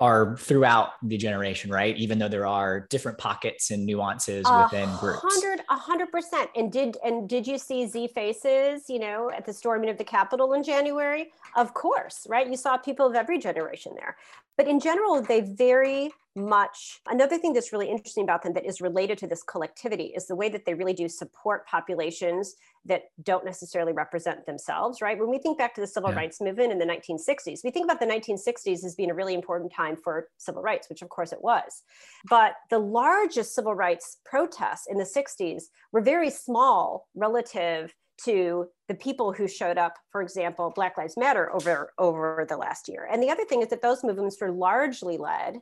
are 0.00 0.36
throughout 0.36 0.90
the 1.02 1.16
generation, 1.16 1.70
right? 1.70 1.96
Even 1.96 2.18
though 2.18 2.28
there 2.28 2.46
are 2.46 2.80
different 2.90 3.18
pockets 3.18 3.70
and 3.70 3.86
nuances 3.86 4.44
within 4.44 4.88
groups. 4.96 5.22
Hundred, 5.22 5.60
a 5.70 5.76
hundred 5.76 6.10
percent. 6.10 6.50
And 6.56 6.70
did 6.70 6.96
and 7.04 7.28
did 7.28 7.46
you 7.46 7.58
see 7.58 7.86
Z 7.86 8.08
faces, 8.08 8.88
you 8.88 8.98
know, 8.98 9.30
at 9.30 9.44
the 9.44 9.52
storming 9.52 9.90
of 9.90 9.98
the 9.98 10.04
Capitol 10.04 10.52
in 10.54 10.62
January? 10.62 11.32
Of 11.56 11.74
course, 11.74 12.26
right? 12.28 12.48
You 12.48 12.56
saw 12.56 12.76
people 12.76 13.06
of 13.06 13.14
every 13.14 13.38
generation 13.38 13.92
there. 13.96 14.16
But 14.56 14.68
in 14.68 14.80
general, 14.80 15.20
they 15.22 15.40
very 15.40 16.10
much. 16.36 17.00
Another 17.08 17.38
thing 17.38 17.52
that's 17.52 17.72
really 17.72 17.88
interesting 17.88 18.24
about 18.24 18.42
them 18.42 18.52
that 18.54 18.64
is 18.64 18.80
related 18.80 19.18
to 19.18 19.26
this 19.26 19.42
collectivity 19.42 20.12
is 20.16 20.26
the 20.26 20.34
way 20.34 20.48
that 20.48 20.64
they 20.64 20.74
really 20.74 20.92
do 20.92 21.08
support 21.08 21.66
populations 21.66 22.56
that 22.84 23.04
don't 23.22 23.44
necessarily 23.44 23.92
represent 23.92 24.44
themselves, 24.44 25.00
right? 25.00 25.18
When 25.18 25.30
we 25.30 25.38
think 25.38 25.58
back 25.58 25.74
to 25.74 25.80
the 25.80 25.86
civil 25.86 26.10
yeah. 26.10 26.16
rights 26.16 26.40
movement 26.40 26.72
in 26.72 26.78
the 26.78 26.86
1960s, 26.86 27.60
we 27.64 27.70
think 27.70 27.84
about 27.84 28.00
the 28.00 28.06
1960s 28.06 28.84
as 28.84 28.94
being 28.96 29.10
a 29.10 29.14
really 29.14 29.34
important 29.34 29.72
time 29.72 29.96
for 29.96 30.28
civil 30.38 30.62
rights, 30.62 30.88
which 30.88 31.02
of 31.02 31.08
course 31.08 31.32
it 31.32 31.42
was. 31.42 31.82
But 32.28 32.54
the 32.68 32.80
largest 32.80 33.54
civil 33.54 33.74
rights 33.74 34.18
protests 34.24 34.86
in 34.88 34.98
the 34.98 35.04
60s 35.04 35.64
were 35.92 36.00
very 36.00 36.30
small 36.30 37.08
relative 37.14 37.94
to 38.24 38.68
the 38.88 38.94
people 38.94 39.32
who 39.32 39.48
showed 39.48 39.78
up, 39.78 39.94
for 40.10 40.22
example, 40.22 40.72
Black 40.74 40.96
Lives 40.96 41.16
Matter 41.16 41.52
over, 41.54 41.92
over 41.98 42.46
the 42.48 42.56
last 42.56 42.88
year. 42.88 43.08
And 43.10 43.22
the 43.22 43.30
other 43.30 43.44
thing 43.44 43.62
is 43.62 43.68
that 43.68 43.82
those 43.82 44.04
movements 44.04 44.36
were 44.40 44.52
largely 44.52 45.16
led, 45.16 45.58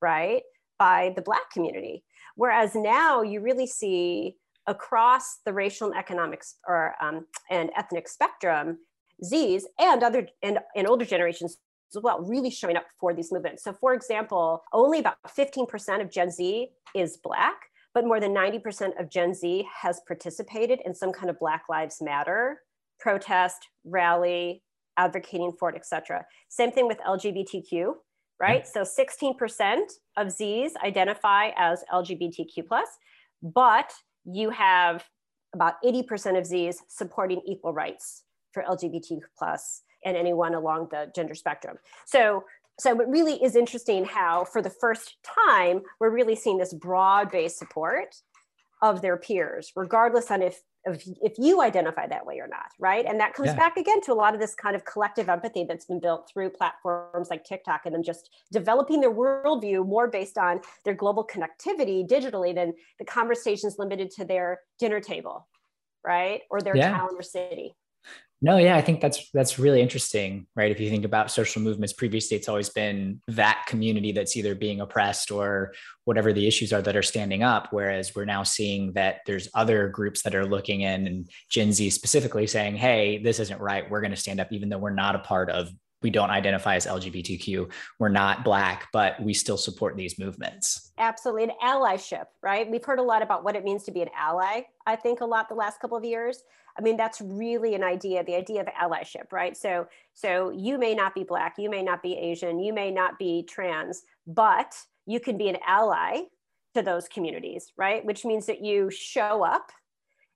right, 0.00 0.42
by 0.78 1.12
the 1.16 1.22
Black 1.22 1.50
community. 1.52 2.04
Whereas 2.36 2.74
now 2.74 3.22
you 3.22 3.40
really 3.40 3.66
see 3.66 4.36
across 4.66 5.38
the 5.44 5.52
racial 5.52 5.88
and 5.88 5.96
economic 5.96 6.42
or 6.66 6.94
um, 7.00 7.26
and 7.50 7.70
ethnic 7.76 8.08
spectrum, 8.08 8.78
Zs 9.24 9.62
and 9.78 10.02
other 10.02 10.28
and, 10.42 10.58
and 10.74 10.86
older 10.86 11.04
generations 11.04 11.56
as 11.94 12.02
well, 12.02 12.20
really 12.20 12.50
showing 12.50 12.76
up 12.76 12.84
for 13.00 13.14
these 13.14 13.32
movements. 13.32 13.62
So, 13.62 13.72
for 13.72 13.94
example, 13.94 14.62
only 14.72 14.98
about 14.98 15.16
15% 15.28 16.00
of 16.00 16.10
Gen 16.10 16.30
Z 16.30 16.68
is 16.94 17.18
Black, 17.22 17.56
but 17.96 18.04
more 18.04 18.20
than 18.20 18.34
90% 18.34 19.00
of 19.00 19.08
Gen 19.10 19.32
Z 19.32 19.66
has 19.80 20.02
participated 20.06 20.80
in 20.84 20.94
some 20.94 21.12
kind 21.12 21.30
of 21.30 21.38
Black 21.38 21.62
Lives 21.70 22.02
Matter 22.02 22.60
protest, 23.00 23.68
rally, 23.86 24.62
advocating 24.98 25.52
for 25.58 25.70
it, 25.70 25.76
etc. 25.76 26.26
Same 26.50 26.70
thing 26.70 26.86
with 26.88 26.98
LGBTQ, 26.98 27.94
right? 28.38 28.66
So 28.66 28.82
16% 28.82 29.78
of 30.18 30.26
Zs 30.26 30.72
identify 30.84 31.52
as 31.56 31.84
LGBTQ 31.90 32.66
plus, 32.68 32.88
but 33.42 33.90
you 34.26 34.50
have 34.50 35.06
about 35.54 35.82
80% 35.82 36.36
of 36.36 36.44
Zs 36.44 36.76
supporting 36.88 37.40
equal 37.46 37.72
rights 37.72 38.24
for 38.52 38.62
LGBTQ 38.62 39.20
plus 39.38 39.80
and 40.04 40.18
anyone 40.18 40.54
along 40.54 40.88
the 40.90 41.10
gender 41.14 41.34
spectrum. 41.34 41.78
So 42.04 42.44
so 42.78 43.00
it 43.00 43.08
really 43.08 43.42
is 43.42 43.56
interesting 43.56 44.04
how 44.04 44.44
for 44.44 44.60
the 44.60 44.70
first 44.70 45.16
time 45.22 45.82
we're 46.00 46.10
really 46.10 46.36
seeing 46.36 46.58
this 46.58 46.74
broad-based 46.74 47.58
support 47.58 48.14
of 48.82 49.02
their 49.02 49.16
peers 49.16 49.72
regardless 49.74 50.30
on 50.30 50.42
if 50.42 50.60
if, 50.88 51.02
if 51.20 51.32
you 51.38 51.62
identify 51.62 52.06
that 52.06 52.24
way 52.24 52.38
or 52.38 52.46
not 52.46 52.66
right 52.78 53.06
and 53.06 53.18
that 53.18 53.34
comes 53.34 53.48
yeah. 53.48 53.56
back 53.56 53.76
again 53.76 54.00
to 54.02 54.12
a 54.12 54.14
lot 54.14 54.34
of 54.34 54.40
this 54.40 54.54
kind 54.54 54.76
of 54.76 54.84
collective 54.84 55.28
empathy 55.28 55.64
that's 55.64 55.86
been 55.86 55.98
built 55.98 56.30
through 56.32 56.50
platforms 56.50 57.28
like 57.30 57.42
tiktok 57.44 57.82
and 57.86 57.94
them 57.94 58.02
just 58.02 58.30
developing 58.52 59.00
their 59.00 59.12
worldview 59.12 59.84
more 59.86 60.08
based 60.08 60.38
on 60.38 60.60
their 60.84 60.94
global 60.94 61.26
connectivity 61.26 62.06
digitally 62.06 62.54
than 62.54 62.72
the 62.98 63.04
conversations 63.04 63.76
limited 63.78 64.10
to 64.10 64.24
their 64.24 64.60
dinner 64.78 65.00
table 65.00 65.48
right 66.04 66.42
or 66.50 66.60
their 66.60 66.76
yeah. 66.76 66.90
town 66.90 67.08
or 67.16 67.22
city 67.22 67.74
no, 68.42 68.58
yeah, 68.58 68.76
I 68.76 68.82
think 68.82 69.00
that's 69.00 69.30
that's 69.30 69.58
really 69.58 69.80
interesting, 69.80 70.46
right? 70.54 70.70
If 70.70 70.78
you 70.78 70.90
think 70.90 71.06
about 71.06 71.30
social 71.30 71.62
movements, 71.62 71.94
previously 71.94 72.36
it's 72.36 72.48
always 72.48 72.68
been 72.68 73.22
that 73.28 73.64
community 73.66 74.12
that's 74.12 74.36
either 74.36 74.54
being 74.54 74.80
oppressed 74.80 75.30
or 75.30 75.72
whatever 76.04 76.32
the 76.32 76.46
issues 76.46 76.72
are 76.72 76.82
that 76.82 76.96
are 76.96 77.02
standing 77.02 77.42
up. 77.42 77.68
Whereas 77.70 78.14
we're 78.14 78.26
now 78.26 78.42
seeing 78.42 78.92
that 78.92 79.20
there's 79.26 79.48
other 79.54 79.88
groups 79.88 80.22
that 80.22 80.34
are 80.34 80.44
looking 80.44 80.82
in, 80.82 81.06
and 81.06 81.30
Gen 81.48 81.72
Z 81.72 81.88
specifically 81.90 82.46
saying, 82.46 82.76
"Hey, 82.76 83.18
this 83.18 83.40
isn't 83.40 83.60
right. 83.60 83.90
We're 83.90 84.02
going 84.02 84.10
to 84.10 84.16
stand 84.16 84.38
up, 84.38 84.52
even 84.52 84.68
though 84.68 84.78
we're 84.78 84.90
not 84.90 85.16
a 85.16 85.20
part 85.20 85.48
of 85.48 85.70
we 86.02 86.10
don't 86.10 86.30
identify 86.30 86.76
as 86.76 86.86
LGBTQ, 86.86 87.70
we're 87.98 88.08
not 88.08 88.44
black, 88.44 88.88
but 88.92 89.20
we 89.20 89.32
still 89.32 89.56
support 89.56 89.96
these 89.96 90.18
movements. 90.18 90.92
Absolutely. 90.98 91.44
An 91.44 91.50
allyship, 91.64 92.26
right? 92.42 92.70
We've 92.70 92.84
heard 92.84 92.98
a 92.98 93.02
lot 93.02 93.22
about 93.22 93.44
what 93.44 93.56
it 93.56 93.64
means 93.64 93.84
to 93.84 93.92
be 93.92 94.02
an 94.02 94.10
ally, 94.16 94.62
I 94.86 94.96
think, 94.96 95.20
a 95.20 95.24
lot 95.24 95.48
the 95.48 95.54
last 95.54 95.80
couple 95.80 95.96
of 95.96 96.04
years. 96.04 96.42
I 96.78 96.82
mean, 96.82 96.96
that's 96.96 97.20
really 97.20 97.74
an 97.74 97.82
idea, 97.82 98.22
the 98.24 98.34
idea 98.34 98.60
of 98.60 98.66
allyship, 98.68 99.32
right? 99.32 99.56
So, 99.56 99.86
so 100.14 100.50
you 100.50 100.78
may 100.78 100.94
not 100.94 101.14
be 101.14 101.24
black, 101.24 101.54
you 101.58 101.70
may 101.70 101.82
not 101.82 102.02
be 102.02 102.14
Asian, 102.14 102.58
you 102.58 102.72
may 102.72 102.90
not 102.90 103.18
be 103.18 103.44
trans, 103.48 104.02
but 104.26 104.74
you 105.06 105.20
can 105.20 105.38
be 105.38 105.48
an 105.48 105.56
ally 105.66 106.22
to 106.74 106.82
those 106.82 107.08
communities, 107.08 107.72
right? 107.76 108.04
Which 108.04 108.24
means 108.24 108.46
that 108.46 108.62
you 108.62 108.90
show 108.90 109.42
up 109.42 109.70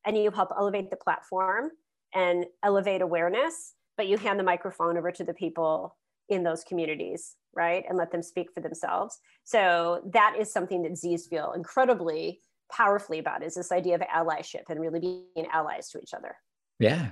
and 0.06 0.16
you 0.16 0.30
help 0.30 0.50
elevate 0.56 0.90
the 0.90 0.96
platform 0.96 1.70
and 2.14 2.46
elevate 2.62 3.02
awareness 3.02 3.74
but 4.00 4.08
you 4.08 4.16
hand 4.16 4.40
the 4.40 4.44
microphone 4.44 4.96
over 4.96 5.12
to 5.12 5.24
the 5.24 5.34
people 5.34 5.94
in 6.30 6.42
those 6.42 6.64
communities, 6.64 7.36
right? 7.54 7.84
And 7.86 7.98
let 7.98 8.10
them 8.10 8.22
speak 8.22 8.48
for 8.54 8.62
themselves. 8.62 9.18
So 9.44 10.00
that 10.14 10.36
is 10.38 10.50
something 10.50 10.80
that 10.84 10.96
Z's 10.96 11.26
feel 11.26 11.52
incredibly 11.52 12.40
powerfully 12.70 13.18
about 13.18 13.42
is 13.42 13.54
this 13.54 13.72
idea 13.72 13.94
of 13.94 14.00
allyship 14.02 14.64
and 14.68 14.80
really 14.80 15.00
being 15.00 15.46
allies 15.52 15.88
to 15.90 16.00
each 16.00 16.14
other. 16.14 16.36
Yeah. 16.78 17.08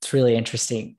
It's 0.00 0.12
really 0.12 0.36
interesting. 0.36 0.96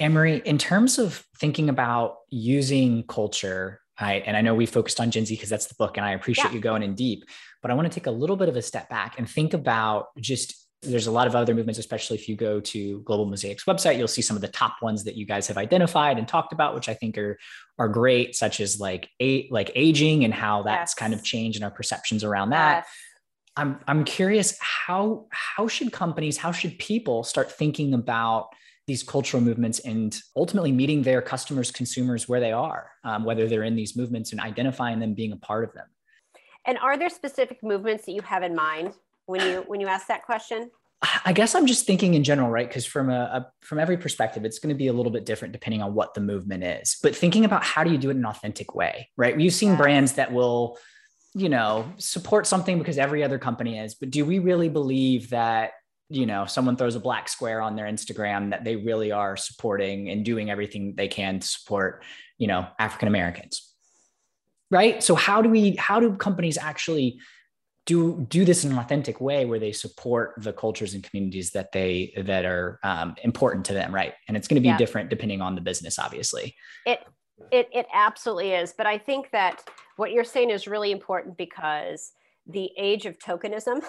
Anne-Marie, 0.00 0.42
in 0.44 0.58
terms 0.58 0.98
of 0.98 1.24
thinking 1.38 1.68
about 1.68 2.16
using 2.30 3.04
culture, 3.04 3.80
right? 4.00 4.22
And 4.26 4.36
I 4.36 4.40
know 4.40 4.54
we 4.54 4.66
focused 4.66 5.00
on 5.00 5.10
Gen 5.10 5.24
Z 5.24 5.34
because 5.34 5.48
that's 5.48 5.66
the 5.66 5.74
book, 5.76 5.96
and 5.96 6.04
I 6.04 6.12
appreciate 6.12 6.50
yeah. 6.50 6.54
you 6.54 6.60
going 6.60 6.82
in 6.82 6.94
deep. 6.94 7.24
But 7.62 7.70
I 7.70 7.74
want 7.74 7.90
to 7.90 7.94
take 7.94 8.06
a 8.06 8.10
little 8.10 8.36
bit 8.36 8.48
of 8.48 8.56
a 8.56 8.62
step 8.62 8.88
back 8.88 9.18
and 9.18 9.28
think 9.28 9.54
about 9.54 10.06
just 10.20 10.63
there's 10.84 11.06
a 11.06 11.10
lot 11.12 11.26
of 11.26 11.34
other 11.34 11.54
movements, 11.54 11.78
especially 11.78 12.16
if 12.16 12.28
you 12.28 12.36
go 12.36 12.60
to 12.60 13.00
Global 13.00 13.26
Mosaic's 13.26 13.64
website, 13.64 13.98
you'll 13.98 14.08
see 14.08 14.22
some 14.22 14.36
of 14.36 14.40
the 14.40 14.48
top 14.48 14.76
ones 14.82 15.04
that 15.04 15.16
you 15.16 15.26
guys 15.26 15.46
have 15.48 15.56
identified 15.56 16.18
and 16.18 16.28
talked 16.28 16.52
about, 16.52 16.74
which 16.74 16.88
I 16.88 16.94
think 16.94 17.18
are 17.18 17.38
are 17.78 17.88
great, 17.88 18.36
such 18.36 18.60
as 18.60 18.78
like 18.80 19.10
a, 19.20 19.48
like 19.50 19.70
aging 19.74 20.24
and 20.24 20.32
how 20.32 20.62
that's 20.62 20.92
yes. 20.92 20.94
kind 20.94 21.12
of 21.14 21.24
changed 21.24 21.56
and 21.56 21.64
our 21.64 21.70
perceptions 21.70 22.24
around 22.24 22.50
that. 22.50 22.84
Yes. 22.84 22.86
I'm 23.56 23.80
I'm 23.86 24.04
curious 24.04 24.56
how 24.60 25.26
how 25.30 25.68
should 25.68 25.92
companies, 25.92 26.36
how 26.36 26.52
should 26.52 26.78
people 26.78 27.24
start 27.24 27.50
thinking 27.50 27.94
about 27.94 28.48
these 28.86 29.02
cultural 29.02 29.42
movements 29.42 29.78
and 29.78 30.20
ultimately 30.36 30.70
meeting 30.70 31.02
their 31.02 31.22
customers, 31.22 31.70
consumers 31.70 32.28
where 32.28 32.40
they 32.40 32.52
are, 32.52 32.90
um, 33.04 33.24
whether 33.24 33.48
they're 33.48 33.62
in 33.62 33.76
these 33.76 33.96
movements 33.96 34.32
and 34.32 34.40
identifying 34.40 34.98
them, 34.98 35.14
being 35.14 35.32
a 35.32 35.36
part 35.36 35.64
of 35.64 35.72
them. 35.72 35.86
And 36.66 36.78
are 36.78 36.96
there 36.96 37.10
specific 37.10 37.62
movements 37.62 38.06
that 38.06 38.12
you 38.12 38.22
have 38.22 38.42
in 38.42 38.54
mind 38.54 38.94
when 39.26 39.40
you 39.40 39.64
when 39.66 39.80
you 39.80 39.86
ask 39.86 40.06
that 40.08 40.24
question? 40.24 40.70
I 41.24 41.32
guess 41.32 41.54
I'm 41.54 41.66
just 41.66 41.86
thinking 41.86 42.14
in 42.14 42.24
general, 42.24 42.48
right? 42.48 42.66
Because 42.66 42.86
from 42.86 43.10
a, 43.10 43.12
a, 43.12 43.46
from 43.60 43.78
every 43.78 43.96
perspective, 43.96 44.44
it's 44.44 44.58
going 44.58 44.74
to 44.74 44.78
be 44.78 44.86
a 44.86 44.92
little 44.92 45.12
bit 45.12 45.26
different 45.26 45.52
depending 45.52 45.82
on 45.82 45.94
what 45.94 46.14
the 46.14 46.20
movement 46.20 46.64
is. 46.64 46.96
But 47.02 47.14
thinking 47.14 47.44
about 47.44 47.62
how 47.62 47.84
do 47.84 47.90
you 47.90 47.98
do 47.98 48.08
it 48.08 48.12
in 48.12 48.18
an 48.18 48.26
authentic 48.26 48.74
way, 48.74 49.10
right? 49.16 49.36
We've 49.36 49.52
seen 49.52 49.76
brands 49.76 50.12
that 50.14 50.32
will, 50.32 50.78
you 51.34 51.48
know, 51.48 51.92
support 51.98 52.46
something 52.46 52.78
because 52.78 52.96
every 52.96 53.22
other 53.22 53.38
company 53.38 53.78
is. 53.78 53.94
But 53.94 54.10
do 54.10 54.24
we 54.24 54.38
really 54.38 54.68
believe 54.68 55.30
that 55.30 55.72
you 56.10 56.26
know 56.26 56.44
someone 56.44 56.76
throws 56.76 56.96
a 56.96 57.00
black 57.00 57.28
square 57.28 57.62
on 57.62 57.76
their 57.76 57.86
Instagram 57.86 58.50
that 58.50 58.62
they 58.62 58.76
really 58.76 59.10
are 59.10 59.36
supporting 59.36 60.10
and 60.10 60.24
doing 60.24 60.50
everything 60.50 60.94
they 60.96 61.08
can 61.08 61.40
to 61.40 61.46
support, 61.46 62.04
you 62.38 62.46
know, 62.46 62.66
African 62.78 63.08
Americans? 63.08 63.72
Right. 64.70 65.02
So 65.02 65.14
how 65.14 65.42
do 65.42 65.48
we? 65.50 65.76
How 65.76 66.00
do 66.00 66.16
companies 66.16 66.56
actually? 66.56 67.18
Do 67.86 68.26
do 68.28 68.44
this 68.44 68.64
in 68.64 68.72
an 68.72 68.78
authentic 68.78 69.20
way 69.20 69.44
where 69.44 69.58
they 69.58 69.72
support 69.72 70.34
the 70.38 70.52
cultures 70.52 70.94
and 70.94 71.02
communities 71.04 71.50
that 71.50 71.72
they 71.72 72.12
that 72.16 72.44
are 72.44 72.80
um, 72.82 73.14
important 73.22 73.64
to 73.66 73.74
them 73.74 73.94
right? 73.94 74.14
And 74.28 74.36
it's 74.36 74.48
going 74.48 74.56
to 74.56 74.60
be 74.62 74.68
yeah. 74.68 74.78
different 74.78 75.10
depending 75.10 75.40
on 75.40 75.54
the 75.54 75.60
business 75.60 75.98
obviously. 75.98 76.54
It 76.86 77.00
it 77.50 77.68
it 77.72 77.86
absolutely 77.92 78.52
is. 78.52 78.74
But 78.76 78.86
i 78.86 78.98
think 78.98 79.30
that 79.30 79.62
what 79.96 80.12
you're 80.12 80.24
saying 80.24 80.50
is 80.50 80.66
really 80.66 80.92
important 80.92 81.36
because 81.36 82.12
the 82.46 82.70
age 82.76 83.06
of 83.06 83.18
tokenism 83.18 83.82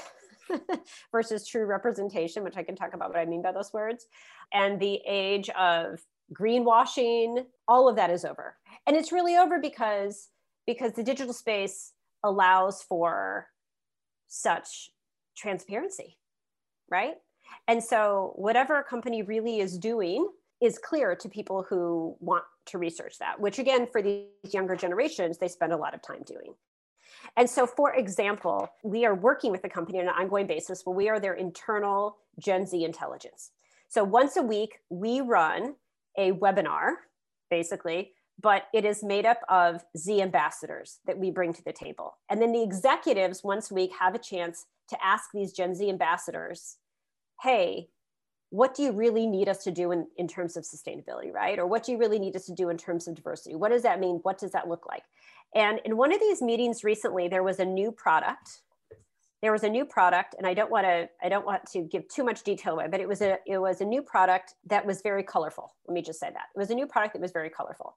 versus 1.12 1.48
true 1.48 1.66
representation 1.66 2.43
which 2.43 2.56
i 2.56 2.64
can 2.64 2.76
talk 2.76 2.93
about 2.93 3.10
what 3.10 3.20
i 3.20 3.26
mean 3.26 3.41
by 3.41 3.52
those 3.52 3.74
words 3.74 4.06
and 4.54 4.80
the 4.80 5.02
age 5.06 5.50
of 5.50 6.00
greenwashing 6.34 7.46
all 7.68 7.88
of 7.88 7.96
that 7.96 8.10
is 8.10 8.26
over. 8.26 8.56
And 8.88 8.96
it's 8.96 9.12
really 9.12 9.36
over 9.36 9.60
because 9.60 10.30
because 10.66 10.93
the 10.93 11.04
digital 11.04 11.34
space 11.34 11.91
allows 12.24 12.82
for 12.84 13.48
such 14.28 14.91
transparency, 15.36 16.17
right? 16.89 17.15
And 17.67 17.84
so, 17.84 18.34
whatever 18.36 18.80
a 18.80 18.84
company 18.84 19.21
really 19.21 19.59
is 19.59 19.78
doing 19.78 20.28
is 20.61 20.78
clear 20.78 21.15
to 21.15 21.30
people 21.30 21.65
who 21.67 22.15
want 22.19 22.43
to 22.67 22.78
research 22.78 23.19
that, 23.19 23.39
which 23.39 23.59
again, 23.59 23.88
for 23.88 24.01
these 24.01 24.26
younger 24.51 24.76
generations, 24.76 25.38
they 25.38 25.47
spend 25.47 25.73
a 25.73 25.78
lot 25.78 25.93
of 25.93 26.01
time 26.01 26.23
doing. 26.26 26.53
And 27.38 27.49
so, 27.49 27.67
for 27.67 27.93
example, 27.93 28.69
we 28.84 29.05
are 29.05 29.15
working 29.15 29.51
with 29.51 29.61
the 29.61 29.69
company 29.69 29.99
on 29.99 30.05
an 30.05 30.13
ongoing 30.17 30.47
basis 30.47 30.86
where 30.86 30.95
we 30.95 31.09
are 31.09 31.19
their 31.19 31.34
internal 31.34 32.17
Gen 32.39 32.65
Z 32.65 32.84
intelligence. 32.84 33.51
So, 33.88 34.03
once 34.03 34.38
a 34.38 34.41
week, 34.41 34.80
we 34.89 35.21
run 35.21 35.76
a 36.17 36.32
webinar, 36.32 36.93
basically, 37.49 38.13
but 38.42 38.64
it 38.74 38.86
is 38.86 39.04
made 39.04 39.26
up 39.26 39.40
of 39.50 39.84
Z 39.98 40.22
ambassadors 40.22 41.00
that 41.06 41.18
we 41.18 41.32
bring 41.32 41.54
to 41.54 41.64
the 41.64 41.74
table. 41.74 42.18
And 42.30 42.42
then 42.42 42.52
the 42.52 42.64
executives 42.64 43.44
once 43.44 43.72
a 43.72 43.74
week 43.74 43.92
have 44.00 44.16
a 44.16 44.20
chance 44.20 44.66
to 44.90 44.98
ask 45.04 45.26
these 45.34 45.54
Gen 45.54 45.74
Z 45.74 45.90
ambassadors, 45.90 46.78
hey, 47.42 47.88
what 48.50 48.76
do 48.76 48.84
you 48.84 48.92
really 48.92 49.26
need 49.26 49.50
us 49.50 49.64
to 49.64 49.72
do 49.72 49.92
in, 49.92 50.08
in 50.18 50.28
terms 50.28 50.56
of 50.56 50.64
sustainability, 50.64 51.34
right? 51.34 51.60
Or 51.60 51.66
what 51.66 51.84
do 51.84 51.92
you 51.92 51.98
really 51.98 52.20
need 52.20 52.36
us 52.36 52.46
to 52.46 52.54
do 52.54 52.70
in 52.70 52.78
terms 52.78 53.08
of 53.08 53.16
diversity? 53.16 53.56
What 53.56 53.70
does 53.70 53.84
that 53.84 54.00
mean? 54.00 54.20
What 54.24 54.38
does 54.38 54.52
that 54.52 54.68
look 54.68 54.86
like? 54.88 55.04
And 55.56 55.80
in 55.86 55.98
one 55.98 56.14
of 56.14 56.20
these 56.20 56.42
meetings 56.42 56.84
recently, 56.84 57.28
there 57.28 57.44
was 57.44 57.60
a 57.60 57.66
new 57.66 57.92
product. 57.92 58.62
There 59.46 59.52
was 59.52 59.64
a 59.64 59.70
new 59.70 59.86
product, 59.86 60.34
and 60.39 60.48
I 60.48 60.56
don't 60.56 60.72
want 60.72 60.88
to 60.88 61.08
I 61.22 61.30
don't 61.30 61.46
want 61.46 61.68
to 61.74 61.84
give 61.84 62.08
too 62.08 62.24
much 62.24 62.41
detail 62.41 62.74
away, 62.74 62.88
but 62.89 63.00
it 63.00 63.08
was 63.08 63.22
a 63.22 63.38
it 63.46 63.60
was 63.60 63.80
a 63.80 63.86
new 63.86 64.02
product 64.02 64.56
that 64.66 64.84
was 64.84 65.04
very 65.04 65.22
colorful. 65.22 65.76
Let 65.88 65.93
me 65.93 66.02
just 66.02 66.20
say 66.20 66.32
that. 66.32 66.46
It 66.56 66.58
was 66.58 66.72
a 66.72 66.74
new 66.74 66.88
product 66.88 67.14
that 67.14 67.22
was 67.22 67.32
very 67.32 67.52
colorful. 67.52 67.96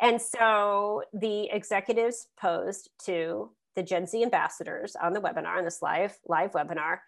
And 0.00 0.22
so 0.22 1.02
the 1.12 1.50
executives 1.50 2.28
posed 2.40 2.90
to 3.06 3.50
the 3.74 3.82
Gen 3.82 4.06
Z 4.06 4.22
ambassadors 4.22 4.94
on 4.94 5.12
the 5.12 5.20
webinar, 5.20 5.58
on 5.58 5.64
this 5.64 5.82
live, 5.82 6.16
live 6.28 6.52
webinar, 6.52 6.98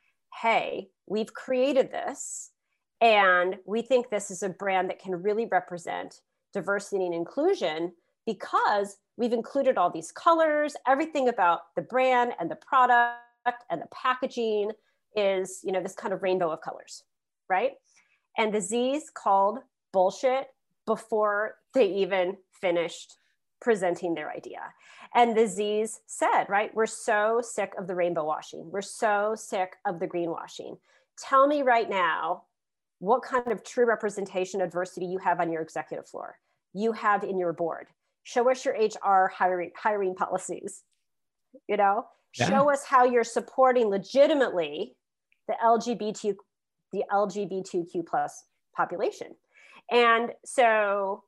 hey, 0.42 0.88
we've 1.06 1.32
created 1.32 1.92
this 1.92 2.50
and 3.00 3.58
we 3.64 3.82
think 3.82 4.10
this 4.10 4.32
is 4.32 4.42
a 4.42 4.48
brand 4.48 4.90
that 4.90 4.98
can 4.98 5.22
really 5.22 5.46
represent 5.46 6.20
diversity 6.52 7.06
and 7.06 7.14
inclusion 7.14 7.92
because 8.26 8.96
we've 9.16 9.32
included 9.32 9.78
all 9.78 9.88
these 9.88 10.10
colors, 10.10 10.74
everything 10.84 11.28
about 11.28 11.60
the 11.76 11.82
brand 11.82 12.32
and 12.40 12.50
the 12.50 12.56
product 12.56 13.20
and 13.70 13.80
the 13.80 13.88
packaging 13.92 14.72
is, 15.16 15.60
you 15.64 15.72
know, 15.72 15.82
this 15.82 15.94
kind 15.94 16.12
of 16.12 16.22
rainbow 16.22 16.50
of 16.50 16.60
colors, 16.60 17.02
right? 17.48 17.72
And 18.36 18.52
the 18.52 18.60
Z's 18.60 19.10
called 19.12 19.58
bullshit 19.92 20.48
before 20.86 21.56
they 21.74 21.86
even 21.86 22.36
finished 22.60 23.16
presenting 23.60 24.14
their 24.14 24.30
idea. 24.30 24.60
And 25.14 25.36
the 25.36 25.46
Z's 25.46 26.00
said, 26.06 26.44
right, 26.48 26.74
we're 26.74 26.86
so 26.86 27.40
sick 27.42 27.72
of 27.78 27.86
the 27.86 27.94
rainbow 27.94 28.24
washing. 28.24 28.70
We're 28.70 28.82
so 28.82 29.34
sick 29.36 29.76
of 29.86 29.98
the 29.98 30.06
greenwashing. 30.06 30.78
Tell 31.18 31.46
me 31.46 31.62
right 31.62 31.88
now 31.88 32.44
what 33.00 33.22
kind 33.22 33.50
of 33.50 33.64
true 33.64 33.86
representation 33.86 34.60
adversity 34.60 35.06
you 35.06 35.18
have 35.18 35.40
on 35.40 35.52
your 35.52 35.62
executive 35.62 36.08
floor, 36.08 36.36
you 36.74 36.92
have 36.92 37.24
in 37.24 37.38
your 37.38 37.52
board. 37.52 37.86
Show 38.22 38.50
us 38.50 38.64
your 38.64 38.74
HR 38.74 39.28
hiring, 39.28 39.70
hiring 39.76 40.14
policies, 40.14 40.82
you 41.68 41.76
know, 41.76 42.06
yeah. 42.38 42.48
show 42.48 42.70
us 42.70 42.84
how 42.84 43.04
you're 43.04 43.24
supporting 43.24 43.88
legitimately 43.88 44.94
the 45.46 45.54
LGBT, 45.64 46.34
the 46.92 47.04
LGBTQ 47.12 48.06
plus 48.06 48.44
population. 48.76 49.28
And 49.90 50.32
so 50.44 51.24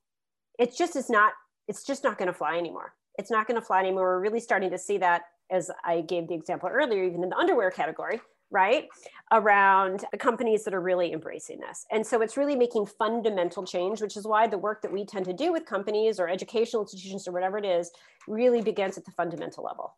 it 0.59 0.77
just 0.77 0.97
is 0.97 1.09
not 1.09 1.33
it's 1.69 1.85
just 1.85 2.03
not 2.03 2.19
going 2.19 2.27
to 2.27 2.35
fly 2.35 2.59
anymore. 2.59 2.95
It's 3.17 3.31
not 3.31 3.47
going 3.47 3.61
to 3.61 3.65
fly 3.65 3.81
anymore. 3.81 4.03
We're 4.03 4.21
really 4.21 4.41
starting 4.41 4.71
to 4.71 4.79
see 4.79 4.99
that 4.99 5.23
as 5.51 5.71
i 5.85 6.01
gave 6.01 6.29
the 6.29 6.35
example 6.35 6.69
earlier 6.73 7.05
even 7.05 7.23
in 7.23 7.29
the 7.29 7.37
underwear 7.37 7.71
category 7.71 8.21
right? 8.53 8.89
Around 9.31 10.05
companies 10.19 10.65
that 10.65 10.75
are 10.75 10.81
really 10.81 11.13
embracing 11.13 11.61
this. 11.61 11.87
And 11.93 12.05
so 12.05 12.21
it's 12.21 12.37
really 12.37 12.57
making 12.57 12.87
fundamental 12.87 13.65
change 13.65 14.03
which 14.03 14.17
is 14.17 14.27
why 14.27 14.47
the 14.47 14.59
work 14.59 14.83
that 14.83 14.93
we 14.93 15.05
tend 15.05 15.25
to 15.27 15.33
do 15.33 15.53
with 15.53 15.65
companies 15.67 16.19
or 16.19 16.29
educational 16.29 16.83
institutions 16.83 17.29
or 17.29 17.33
whatever 17.33 17.59
it 17.59 17.65
is 17.65 17.91
really 18.27 18.61
begins 18.61 18.99
at 18.99 19.05
the 19.05 19.13
fundamental 19.13 19.65
level 19.65 19.95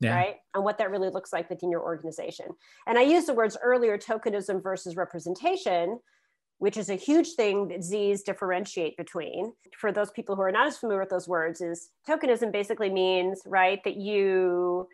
yeah. 0.00 0.14
right 0.14 0.36
and 0.54 0.64
what 0.64 0.78
that 0.78 0.90
really 0.90 1.10
looks 1.10 1.32
like 1.32 1.48
within 1.50 1.70
your 1.70 1.82
organization 1.82 2.46
and 2.86 2.98
i 2.98 3.02
used 3.02 3.28
the 3.28 3.34
words 3.34 3.56
earlier 3.62 3.98
tokenism 3.98 4.62
versus 4.62 4.96
representation 4.96 5.98
which 6.60 6.76
is 6.76 6.90
a 6.90 6.94
huge 6.94 7.32
thing 7.32 7.68
that 7.68 7.82
Z's 7.82 8.22
differentiate 8.22 8.94
between. 8.98 9.54
For 9.78 9.92
those 9.92 10.10
people 10.10 10.36
who 10.36 10.42
are 10.42 10.52
not 10.52 10.66
as 10.66 10.76
familiar 10.76 11.00
with 11.00 11.08
those 11.08 11.26
words, 11.26 11.62
is 11.62 11.88
tokenism 12.06 12.52
basically 12.52 12.90
means, 12.90 13.40
right, 13.46 13.82
that 13.84 13.96
you 13.96 14.86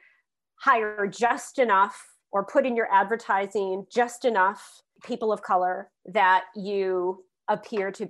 hire 0.61 1.09
just 1.09 1.59
enough 1.59 2.00
or 2.30 2.46
put 2.46 2.66
in 2.66 2.76
your 2.76 2.88
advertising 2.92 3.84
just 3.92 4.24
enough 4.24 4.80
people 5.04 5.32
of 5.32 5.42
color 5.42 5.90
that 6.07 6.44
you 6.54 7.24
appear 7.48 7.90
to 7.90 8.09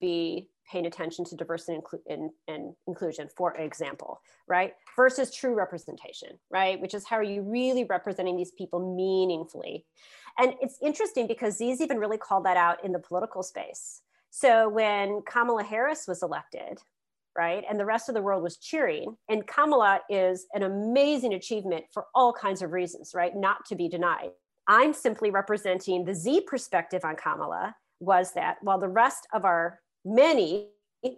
be 0.00 0.48
paying 0.70 0.86
attention 0.86 1.24
to 1.26 1.36
diversity 1.36 1.80
and, 2.08 2.30
and, 2.48 2.74
inclusion, 2.86 3.28
for 3.36 3.54
example, 3.54 4.20
right? 4.48 4.74
Versus 4.96 5.34
true 5.34 5.54
representation, 5.54 6.38
right? 6.50 6.80
Which 6.80 6.94
is 6.94 7.04
how 7.04 7.16
are 7.16 7.22
you 7.22 7.42
really 7.42 7.84
representing 7.84 8.36
these 8.36 8.52
people 8.52 8.94
meaningfully? 8.94 9.84
And 10.38 10.54
it's 10.60 10.78
interesting 10.82 11.26
because 11.26 11.56
Z's 11.56 11.80
even 11.80 11.98
really 11.98 12.18
called 12.18 12.44
that 12.44 12.56
out 12.56 12.84
in 12.84 12.92
the 12.92 12.98
political 12.98 13.42
space. 13.42 14.02
So 14.30 14.68
when 14.68 15.22
Kamala 15.22 15.64
Harris 15.64 16.06
was 16.06 16.22
elected, 16.22 16.78
right, 17.36 17.64
and 17.68 17.78
the 17.78 17.86
rest 17.86 18.08
of 18.08 18.14
the 18.14 18.22
world 18.22 18.42
was 18.42 18.56
cheering, 18.58 19.16
and 19.28 19.46
Kamala 19.46 20.00
is 20.10 20.46
an 20.54 20.62
amazing 20.62 21.34
achievement 21.34 21.84
for 21.92 22.06
all 22.14 22.32
kinds 22.32 22.62
of 22.62 22.72
reasons, 22.72 23.12
right? 23.14 23.34
Not 23.34 23.64
to 23.66 23.76
be 23.76 23.88
denied. 23.88 24.30
I'm 24.68 24.92
simply 24.92 25.30
representing 25.30 26.04
the 26.04 26.14
Z 26.14 26.42
perspective 26.42 27.04
on 27.04 27.16
Kamala 27.16 27.76
was 28.00 28.32
that 28.32 28.58
while 28.62 28.78
the 28.78 28.88
rest 28.88 29.26
of 29.32 29.44
our 29.44 29.80
many 30.06 30.68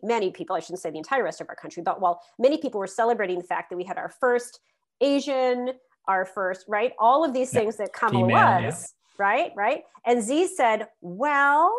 many 0.03 0.31
people 0.31 0.57
i 0.57 0.61
shouldn't 0.61 0.81
say 0.81 0.91
the 0.91 0.99
entire 0.99 1.23
rest 1.23 1.41
of 1.41 1.49
our 1.49 1.55
country 1.55 1.83
but 1.83 2.01
while 2.01 2.21
many 2.39 2.59
people 2.59 2.81
were 2.81 2.87
celebrating 2.87 3.39
the 3.39 3.45
fact 3.45 3.71
that 3.71 3.77
we 3.77 3.85
had 3.85 3.97
our 3.97 4.13
first 4.21 4.61
asian 5.01 5.71
our 6.09 6.25
first 6.25 6.65
right? 6.69 6.93
All 6.99 7.25
of 7.25 7.33
these 7.33 7.51
things 7.51 7.77
that 7.77 7.93
kamala 7.93 8.27
Female, 8.27 8.63
was 8.65 8.95
yeah. 9.19 9.25
right 9.25 9.53
right? 9.57 9.83
And 10.05 10.23
z 10.23 10.49
said 10.49 10.89
well 11.01 11.73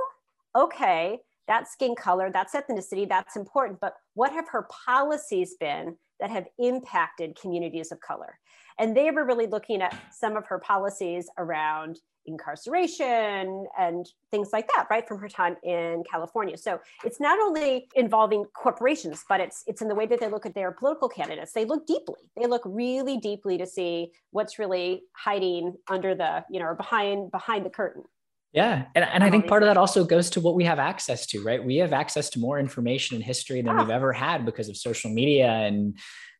okay 0.55 1.19
that's 1.47 1.71
skin 1.71 1.95
color 1.95 2.29
that's 2.31 2.53
ethnicity 2.53 3.09
that's 3.09 3.35
important 3.35 3.79
but 3.79 3.95
what 4.13 4.31
have 4.31 4.47
her 4.49 4.67
policies 4.85 5.55
been 5.59 5.97
that 6.19 6.29
have 6.29 6.47
impacted 6.57 7.39
communities 7.39 7.91
of 7.91 7.99
color? 7.99 8.37
And 8.77 8.95
they 8.95 9.11
were 9.11 9.25
really 9.25 9.47
looking 9.47 9.81
at 9.81 9.95
some 10.11 10.37
of 10.37 10.45
her 10.47 10.59
policies 10.59 11.29
around 11.37 11.99
incarceration 12.25 13.65
and 13.77 14.09
things 14.31 14.49
like 14.53 14.67
that 14.75 14.87
right 14.89 15.07
from 15.07 15.19
her 15.19 15.29
time 15.29 15.55
in 15.63 16.03
california 16.09 16.57
so 16.57 16.79
it's 17.03 17.19
not 17.19 17.39
only 17.39 17.87
involving 17.95 18.45
corporations 18.53 19.23
but 19.27 19.39
it's 19.39 19.63
it's 19.67 19.81
in 19.81 19.87
the 19.87 19.95
way 19.95 20.05
that 20.05 20.19
they 20.19 20.27
look 20.27 20.45
at 20.45 20.53
their 20.53 20.71
political 20.71 21.09
candidates 21.09 21.53
they 21.53 21.65
look 21.65 21.85
deeply 21.87 22.19
they 22.39 22.45
look 22.45 22.61
really 22.65 23.17
deeply 23.17 23.57
to 23.57 23.65
see 23.65 24.11
what's 24.31 24.59
really 24.59 25.03
hiding 25.15 25.73
under 25.89 26.13
the 26.13 26.43
you 26.49 26.59
know 26.59 26.67
or 26.67 26.75
behind 26.75 27.31
behind 27.31 27.65
the 27.65 27.69
curtain 27.69 28.03
yeah. 28.51 28.85
And, 28.95 29.05
and 29.05 29.23
I 29.23 29.29
think 29.29 29.47
part 29.47 29.61
of 29.61 29.67
that 29.67 29.77
also 29.77 30.03
goes 30.03 30.29
to 30.31 30.41
what 30.41 30.55
we 30.55 30.63
have 30.63 30.79
access 30.79 31.27
to, 31.27 31.43
right? 31.43 31.63
We 31.63 31.77
have 31.77 31.93
access 31.93 32.29
to 32.31 32.39
more 32.39 32.59
information 32.59 33.15
and 33.15 33.23
history 33.23 33.61
than 33.61 33.77
we've 33.77 33.89
ever 33.89 34.11
had 34.11 34.45
because 34.45 34.69
of 34.69 34.77
social 34.77 35.11
media 35.11 35.49
and, 35.49 35.97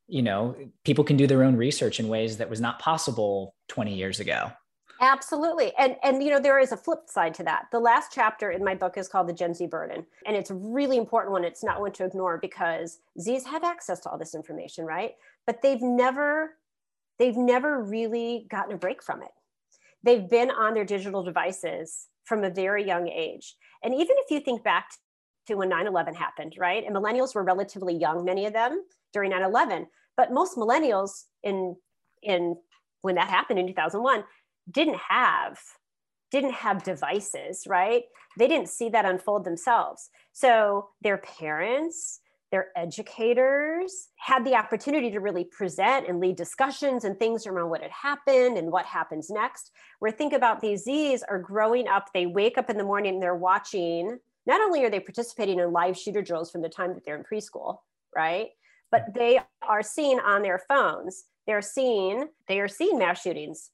you 0.07 0.23
know, 0.23 0.55
people 0.84 1.03
can 1.03 1.17
do 1.17 1.27
their 1.27 1.43
own 1.43 1.55
research 1.55 1.99
in 1.99 2.07
ways 2.07 2.38
that 2.38 2.49
was 2.49 2.59
not 2.59 2.80
possible 2.80 3.53
20 3.67 3.93
years 3.93 4.19
ago. 4.19 4.51
Absolutely. 5.02 5.74
And 5.78 5.95
and 6.04 6.22
you 6.22 6.30
know 6.30 6.39
there 6.39 6.60
is 6.60 6.72
a 6.74 6.78
flip 6.78 7.04
side 7.08 7.34
to 7.36 7.43
that. 7.43 7.68
The 7.72 7.80
last 7.80 8.12
chapter 8.14 8.52
in 8.52 8.64
my 8.64 8.76
book 8.76 8.97
is 8.97 9.08
called 9.08 9.28
The 9.30 9.34
Gen 9.34 9.54
Z 9.54 9.66
Burden. 9.68 10.06
And 10.26 10.36
it's 10.36 10.50
a 10.52 10.56
really 10.56 10.97
important 10.97 11.32
one. 11.32 11.45
It's 11.45 11.64
not 11.64 11.80
one 11.80 11.93
to 11.93 12.06
ignore 12.06 12.38
because 12.38 13.00
Z's 13.20 13.45
have 13.45 13.64
access 13.64 14.00
to 14.02 14.10
all 14.10 14.18
this 14.18 14.36
information, 14.36 14.86
right? 14.86 15.12
But 15.45 15.62
they've 15.62 15.82
never 15.82 16.58
they've 17.18 17.38
never 17.38 17.82
really 17.84 18.45
gotten 18.50 18.74
a 18.74 18.78
break 18.78 19.02
from 19.04 19.22
it. 19.22 19.32
They've 20.04 20.30
been 20.30 20.52
on 20.52 20.74
their 20.74 20.86
digital 20.86 21.24
devices 21.24 22.08
from 22.26 22.43
a 22.43 22.50
very 22.50 22.86
young 22.86 23.08
age. 23.08 23.56
And 23.84 23.93
even 23.93 24.16
if 24.20 24.32
you 24.32 24.39
think 24.41 24.64
back 24.64 24.89
to 25.47 25.56
when 25.56 25.70
9/11 25.70 26.16
happened, 26.16 26.56
right? 26.58 26.84
And 26.86 26.95
millennials 26.95 27.36
were 27.36 27.43
relatively 27.43 27.95
young, 27.95 28.26
many 28.26 28.45
of 28.45 28.54
them 28.54 28.84
during 29.14 29.32
9/11, 29.32 29.88
but 30.18 30.34
most 30.34 30.58
millennials 30.58 31.26
in 31.43 31.78
in 32.24 32.58
when 33.02 33.16
that 33.16 33.30
happened 33.30 33.60
in 33.60 33.68
2001 33.68 34.24
didn't 34.72 34.99
have 35.09 35.59
didn't 36.32 36.53
have 36.53 36.84
devices 36.84 37.63
right? 37.67 38.03
They 38.38 38.47
didn't 38.47 38.70
see 38.70 38.89
that 38.89 39.05
unfold 39.05 39.43
themselves. 39.43 40.09
So 40.32 40.89
their 41.01 41.17
parents 41.17 42.22
their 42.51 42.70
educators 42.76 44.07
had 44.15 44.43
the 44.43 44.55
opportunity 44.55 45.11
to 45.11 45.20
really 45.20 45.43
present 45.43 46.07
and 46.07 46.20
lead 46.20 46.36
discussions 46.36 47.03
and 47.03 47.17
things 47.17 47.45
around 47.45 47.70
what 47.70 47.82
had 47.82 47.91
happened 47.91 48.57
and 48.57 48.72
what 48.72 48.86
happens 48.86 49.30
next. 49.30 49.72
Where 49.99 50.11
think 50.11 50.34
about 50.34 50.59
these 50.59 50.84
z's 50.84 51.24
are 51.24 51.39
growing 51.39 51.88
up 51.88 52.07
they 52.13 52.26
wake 52.26 52.57
up 52.57 52.70
in 52.70 52.78
the 52.78 52.84
morning 52.84 53.15
and 53.15 53.24
they're 53.24 53.36
watching 53.36 54.17
not 54.45 54.61
only 54.61 54.84
are 54.84 54.89
they 54.89 54.99
participating 54.99 55.59
in 55.59 55.72
live 55.72 55.97
shooter 55.97 56.24
drills 56.24 56.49
from 56.49 56.61
the 56.61 56.70
time 56.70 56.93
that 56.93 57.05
they're 57.05 57.17
in 57.17 57.24
preschool 57.24 57.80
right? 58.15 58.49
But 58.91 59.13
they 59.13 59.39
are 59.61 59.84
seeing 59.84 60.20
on 60.20 60.41
their 60.41 60.59
phones 60.67 61.26
they're 61.45 61.61
seeing 61.61 62.28
they 62.47 62.59
are 62.59 62.67
seeing 62.67 62.97
mass 62.97 63.22
shootings 63.22 63.72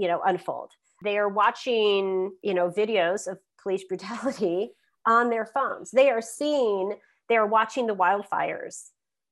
you 0.00 0.08
know 0.08 0.20
unfold. 0.24 0.72
They 1.04 1.18
are 1.18 1.28
watching 1.28 2.32
you 2.42 2.54
know 2.54 2.70
videos 2.70 3.30
of 3.30 3.38
police 3.62 3.84
brutality 3.88 4.70
on 5.06 5.30
their 5.30 5.46
phones. 5.46 5.90
They 5.90 6.10
are 6.10 6.22
seeing 6.22 6.94
they 7.28 7.36
are 7.36 7.46
watching 7.46 7.86
the 7.86 7.94
wildfires 7.94 8.88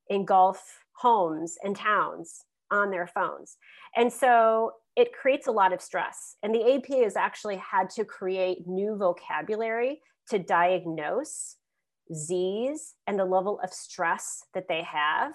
engulf 0.08 0.84
homes 0.92 1.56
and 1.62 1.74
towns 1.74 2.44
on 2.70 2.90
their 2.90 3.06
phones. 3.06 3.56
And 3.96 4.12
so 4.12 4.72
it 4.94 5.12
creates 5.12 5.46
a 5.46 5.52
lot 5.52 5.72
of 5.72 5.80
stress. 5.80 6.36
And 6.42 6.54
the 6.54 6.74
ap 6.74 6.86
has 7.02 7.16
actually 7.16 7.56
had 7.56 7.88
to 7.90 8.04
create 8.04 8.66
new 8.66 8.96
vocabulary 8.96 10.00
to 10.30 10.38
diagnose 10.38 11.56
z's 12.14 12.94
and 13.06 13.18
the 13.18 13.24
level 13.24 13.60
of 13.62 13.72
stress 13.72 14.42
that 14.54 14.68
they 14.68 14.82
have 14.82 15.34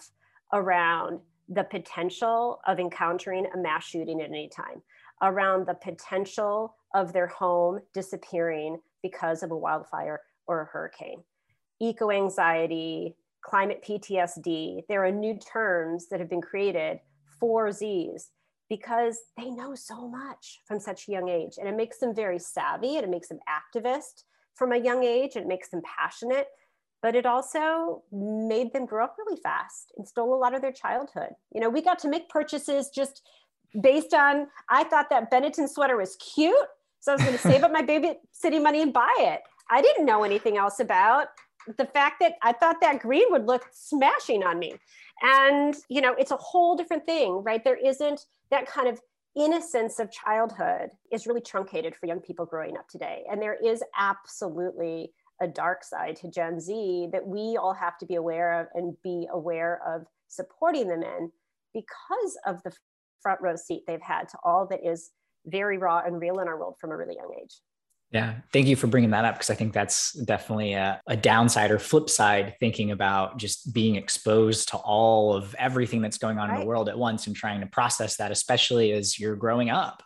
around 0.53 1.19
the 1.49 1.63
potential 1.63 2.59
of 2.67 2.79
encountering 2.79 3.45
a 3.53 3.57
mass 3.57 3.83
shooting 3.83 4.21
at 4.21 4.29
any 4.29 4.49
time 4.49 4.81
around 5.21 5.67
the 5.67 5.73
potential 5.73 6.75
of 6.93 7.13
their 7.13 7.27
home 7.27 7.79
disappearing 7.93 8.77
because 9.01 9.43
of 9.43 9.51
a 9.51 9.57
wildfire 9.57 10.21
or 10.47 10.61
a 10.61 10.65
hurricane. 10.65 11.23
Eco 11.81 12.11
anxiety, 12.11 13.15
climate 13.43 13.83
PTSD, 13.87 14.81
there 14.87 15.05
are 15.05 15.11
new 15.11 15.37
terms 15.37 16.07
that 16.09 16.19
have 16.19 16.29
been 16.29 16.41
created 16.41 16.99
for 17.39 17.71
Z's 17.71 18.29
because 18.69 19.19
they 19.37 19.49
know 19.49 19.75
so 19.75 20.07
much 20.07 20.61
from 20.65 20.79
such 20.79 21.07
a 21.07 21.11
young 21.11 21.29
age. 21.29 21.55
And 21.59 21.67
it 21.67 21.75
makes 21.75 21.99
them 21.99 22.15
very 22.15 22.39
savvy 22.39 22.95
and 22.95 23.03
it 23.03 23.09
makes 23.09 23.27
them 23.27 23.39
activist 23.47 24.23
from 24.55 24.71
a 24.71 24.77
young 24.77 25.03
age. 25.03 25.35
It 25.35 25.47
makes 25.47 25.69
them 25.69 25.81
passionate, 25.83 26.47
but 27.01 27.15
it 27.15 27.25
also 27.25 28.03
made 28.11 28.71
them 28.71 28.85
grow 28.85 29.03
up 29.03 29.15
really 29.17 29.39
fast 29.41 29.91
and 29.97 30.07
stole 30.07 30.33
a 30.33 30.39
lot 30.39 30.55
of 30.55 30.61
their 30.61 30.71
childhood. 30.71 31.31
You 31.53 31.61
know, 31.61 31.69
we 31.69 31.81
got 31.81 31.99
to 31.99 32.09
make 32.09 32.29
purchases 32.29 32.89
just 32.89 33.21
based 33.81 34.13
on 34.13 34.47
I 34.69 34.83
thought 34.83 35.09
that 35.09 35.31
Benetton 35.31 35.69
sweater 35.69 35.97
was 35.97 36.15
cute. 36.17 36.55
So 36.99 37.11
I 37.11 37.15
was 37.15 37.23
going 37.23 37.37
to 37.37 37.41
save 37.41 37.63
up 37.63 37.71
my 37.71 37.81
babysitting 37.83 38.63
money 38.63 38.81
and 38.81 38.93
buy 38.93 39.13
it. 39.17 39.41
I 39.69 39.81
didn't 39.81 40.05
know 40.05 40.23
anything 40.23 40.57
else 40.57 40.79
about 40.79 41.27
the 41.77 41.85
fact 41.85 42.17
that 42.19 42.33
I 42.41 42.51
thought 42.51 42.81
that 42.81 42.99
green 42.99 43.25
would 43.29 43.45
look 43.45 43.65
smashing 43.71 44.43
on 44.43 44.59
me. 44.59 44.75
And, 45.21 45.75
you 45.89 46.01
know, 46.01 46.13
it's 46.17 46.31
a 46.31 46.37
whole 46.37 46.75
different 46.75 47.05
thing, 47.05 47.41
right? 47.43 47.63
There 47.63 47.77
isn't 47.77 48.25
that 48.51 48.67
kind 48.67 48.87
of 48.87 48.99
innocence 49.35 49.99
of 49.99 50.11
childhood 50.11 50.89
is 51.11 51.25
really 51.25 51.41
truncated 51.41 51.95
for 51.95 52.05
young 52.05 52.19
people 52.19 52.45
growing 52.45 52.77
up 52.77 52.87
today. 52.87 53.23
And 53.29 53.41
there 53.41 53.57
is 53.63 53.83
absolutely 53.97 55.13
a 55.41 55.47
dark 55.47 55.83
side 55.83 56.15
to 56.17 56.29
Gen 56.29 56.59
Z 56.59 57.09
that 57.11 57.25
we 57.25 57.57
all 57.57 57.73
have 57.73 57.97
to 57.99 58.05
be 58.05 58.15
aware 58.15 58.59
of 58.61 58.67
and 58.75 58.95
be 59.03 59.27
aware 59.31 59.81
of 59.87 60.05
supporting 60.27 60.87
them 60.87 61.01
in 61.01 61.31
because 61.73 62.37
of 62.45 62.61
the 62.63 62.71
front 63.23 63.41
row 63.41 63.55
seat 63.55 63.83
they've 63.87 64.01
had 64.01 64.29
to 64.29 64.37
all 64.43 64.67
that 64.67 64.85
is 64.85 65.09
very 65.45 65.77
raw 65.77 66.01
and 66.05 66.21
real 66.21 66.39
in 66.39 66.47
our 66.47 66.57
world 66.57 66.75
from 66.79 66.91
a 66.91 66.97
really 66.97 67.15
young 67.15 67.33
age. 67.41 67.55
Yeah, 68.11 68.35
thank 68.51 68.67
you 68.67 68.75
for 68.75 68.85
bringing 68.85 69.09
that 69.09 69.25
up 69.25 69.35
because 69.35 69.49
I 69.49 69.55
think 69.55 69.73
that's 69.73 70.13
definitely 70.13 70.73
a, 70.73 71.01
a, 71.07 71.17
downside 71.17 71.71
or 71.71 71.79
flip 71.79 72.11
side 72.11 72.53
thinking 72.59 72.91
about 72.91 73.37
just 73.37 73.73
being 73.73 73.95
exposed 73.95 74.69
to 74.69 74.77
all 74.77 75.33
of 75.33 75.55
everything 75.57 75.99
that's 75.99 76.19
going 76.19 76.37
on 76.37 76.49
right. 76.49 76.55
in 76.55 76.61
the 76.61 76.67
world 76.67 76.89
at 76.89 76.97
once 76.97 77.25
and 77.25 77.35
trying 77.35 77.61
to 77.61 77.65
process 77.65 78.17
that, 78.17 78.31
especially 78.31 78.91
as 78.91 79.19
you're 79.19 79.35
growing 79.35 79.71
up. 79.71 80.03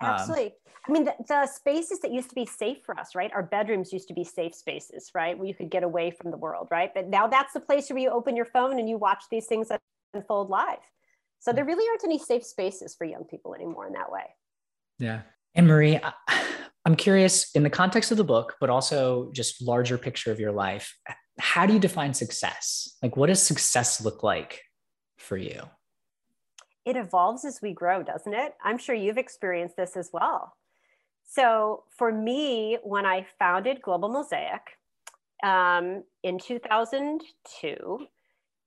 Um, 0.00 0.10
Absolutely. 0.10 0.46
Um, 0.46 0.52
I 0.88 0.92
mean, 0.92 1.04
the, 1.04 1.14
the, 1.26 1.46
spaces 1.48 1.98
that 2.00 2.12
used 2.12 2.28
to 2.28 2.36
be 2.36 2.46
safe 2.46 2.78
for 2.86 2.96
us, 2.96 3.16
right? 3.16 3.30
Our 3.34 3.42
bedrooms 3.42 3.92
used 3.92 4.06
to 4.06 4.14
be 4.14 4.22
safe 4.22 4.54
spaces, 4.54 5.10
right? 5.12 5.36
Where 5.36 5.48
you 5.48 5.54
could 5.54 5.68
get 5.68 5.82
away 5.82 6.12
from 6.12 6.30
the 6.30 6.36
world, 6.36 6.68
right? 6.70 6.92
But 6.94 7.08
now 7.08 7.26
that's 7.26 7.52
the 7.52 7.60
place 7.60 7.90
where 7.90 7.98
you 7.98 8.10
open 8.10 8.36
your 8.36 8.46
phone 8.46 8.78
and 8.78 8.88
you 8.88 8.98
watch 8.98 9.24
these 9.32 9.46
things 9.46 9.68
unfold 10.14 10.48
live. 10.48 10.78
So 11.40 11.52
there 11.52 11.64
really 11.64 11.88
aren't 11.88 12.04
any 12.04 12.18
safe 12.18 12.44
spaces 12.44 12.94
for 12.96 13.04
young 13.04 13.24
people 13.24 13.54
anymore 13.54 13.86
in 13.86 13.92
that 13.92 14.10
way. 14.10 14.24
Yeah. 14.98 15.22
Anne 15.54 15.66
Marie, 15.66 16.00
I'm 16.84 16.96
curious 16.96 17.50
in 17.54 17.62
the 17.62 17.70
context 17.70 18.10
of 18.10 18.16
the 18.16 18.24
book, 18.24 18.56
but 18.60 18.70
also 18.70 19.30
just 19.32 19.62
larger 19.62 19.98
picture 19.98 20.32
of 20.32 20.40
your 20.40 20.52
life, 20.52 20.96
how 21.38 21.66
do 21.66 21.72
you 21.72 21.78
define 21.78 22.14
success? 22.14 22.96
Like 23.02 23.16
what 23.16 23.28
does 23.28 23.42
success 23.42 24.04
look 24.04 24.22
like 24.22 24.62
for 25.18 25.36
you? 25.36 25.62
It 26.84 26.96
evolves 26.96 27.44
as 27.44 27.60
we 27.62 27.72
grow, 27.72 28.02
doesn't 28.02 28.32
it? 28.32 28.54
I'm 28.62 28.78
sure 28.78 28.94
you've 28.94 29.18
experienced 29.18 29.76
this 29.76 29.96
as 29.96 30.10
well. 30.12 30.54
So 31.24 31.84
for 31.96 32.10
me, 32.10 32.78
when 32.82 33.04
I 33.04 33.26
founded 33.38 33.82
Global 33.82 34.08
Mosaic 34.08 34.62
um, 35.44 36.04
in 36.22 36.38
2002, 36.38 38.06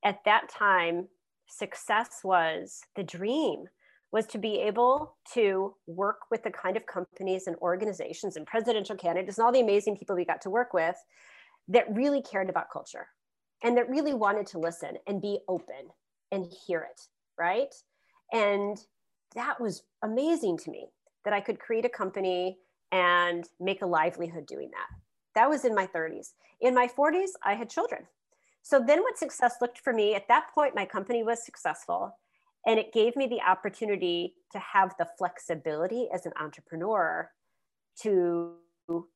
at 0.04 0.20
that 0.26 0.50
time, 0.50 1.08
success 1.52 2.22
was 2.24 2.82
the 2.96 3.04
dream 3.04 3.66
was 4.12 4.26
to 4.28 4.38
be 4.38 4.60
able 4.60 5.16
to 5.34 5.74
work 5.88 6.20
with 6.30 6.44
the 6.44 6.52
kind 6.52 6.76
of 6.76 6.86
companies 6.86 7.48
and 7.48 7.56
organizations 7.58 8.36
and 8.36 8.46
presidential 8.46 8.96
candidates 8.96 9.38
and 9.38 9.46
all 9.46 9.52
the 9.52 9.62
amazing 9.62 9.96
people 9.96 10.16
we 10.16 10.26
got 10.26 10.42
to 10.42 10.50
work 10.50 10.74
with 10.74 10.96
that 11.68 11.86
really 11.96 12.22
cared 12.22 12.50
about 12.50 12.70
culture 12.72 13.08
and 13.64 13.78
that 13.78 13.90
really 13.90 14.14
wanted 14.14 14.46
to 14.48 14.60
listen 14.60 14.98
and 15.08 15.22
be 15.22 15.40
open 15.48 15.90
and 16.32 16.52
hear 16.66 16.82
it, 16.82 17.02
right? 17.38 17.74
And 18.34 18.78
that 19.36 19.62
was 19.62 19.84
amazing 20.04 20.58
to 20.60 20.72
me 20.72 20.88
that 21.24 21.34
I 21.34 21.40
could 21.40 21.60
create 21.60 21.86
a 21.86 21.90
company 21.90 22.58
and 22.92 23.46
make 23.60 23.82
a 23.82 23.86
livelihood 23.88 24.46
doing 24.46 24.72
that. 24.72 24.88
That 25.36 25.50
was 25.50 25.64
in 25.64 25.74
my 25.74 25.88
30s. 25.88 26.34
In 26.60 26.74
my 26.74 26.88
40s, 26.88 27.30
I 27.44 27.54
had 27.54 27.70
children. 27.70 28.04
So 28.62 28.84
then 28.86 29.02
what 29.02 29.18
success 29.18 29.56
looked 29.62 29.80
for 29.80 29.94
me 29.94 30.16
at 30.16 30.28
that 30.28 30.48
point, 30.54 30.76
my 30.76 30.86
company 30.86 31.24
was 31.24 31.44
successful 31.44 32.18
and 32.66 32.80
it 32.80 32.94
gave 32.94 33.16
me 33.16 33.28
the 33.28 33.42
opportunity 33.42 34.36
to 34.52 34.60
have 34.60 34.94
the 35.00 35.08
flexibility 35.18 36.08
as 36.14 36.26
an 36.26 36.34
entrepreneur 36.40 37.32
to 38.02 38.54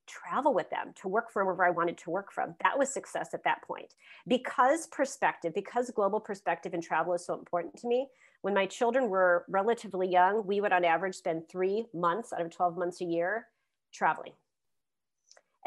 travel 0.06 0.54
with 0.54 0.70
them, 0.70 0.92
to 1.00 1.08
work 1.08 1.30
from 1.30 1.46
wherever 1.46 1.64
I 1.64 1.70
wanted 1.70 1.98
to 1.98 2.10
work 2.10 2.32
from. 2.32 2.54
That 2.62 2.78
was 2.78 2.92
success 2.92 3.30
at 3.34 3.44
that 3.44 3.62
point. 3.62 3.94
Because 4.26 4.86
perspective, 4.88 5.52
because 5.54 5.90
global 5.90 6.20
perspective 6.20 6.74
and 6.74 6.82
travel 6.82 7.14
is 7.14 7.26
so 7.26 7.34
important 7.34 7.76
to 7.78 7.88
me, 7.88 8.08
when 8.42 8.54
my 8.54 8.66
children 8.66 9.08
were 9.08 9.44
relatively 9.48 10.08
young, 10.08 10.46
we 10.46 10.60
would 10.60 10.72
on 10.72 10.84
average 10.84 11.16
spend 11.16 11.48
three 11.48 11.86
months 11.92 12.32
out 12.32 12.40
of 12.40 12.50
12 12.50 12.76
months 12.78 13.00
a 13.00 13.04
year 13.04 13.46
traveling. 13.92 14.32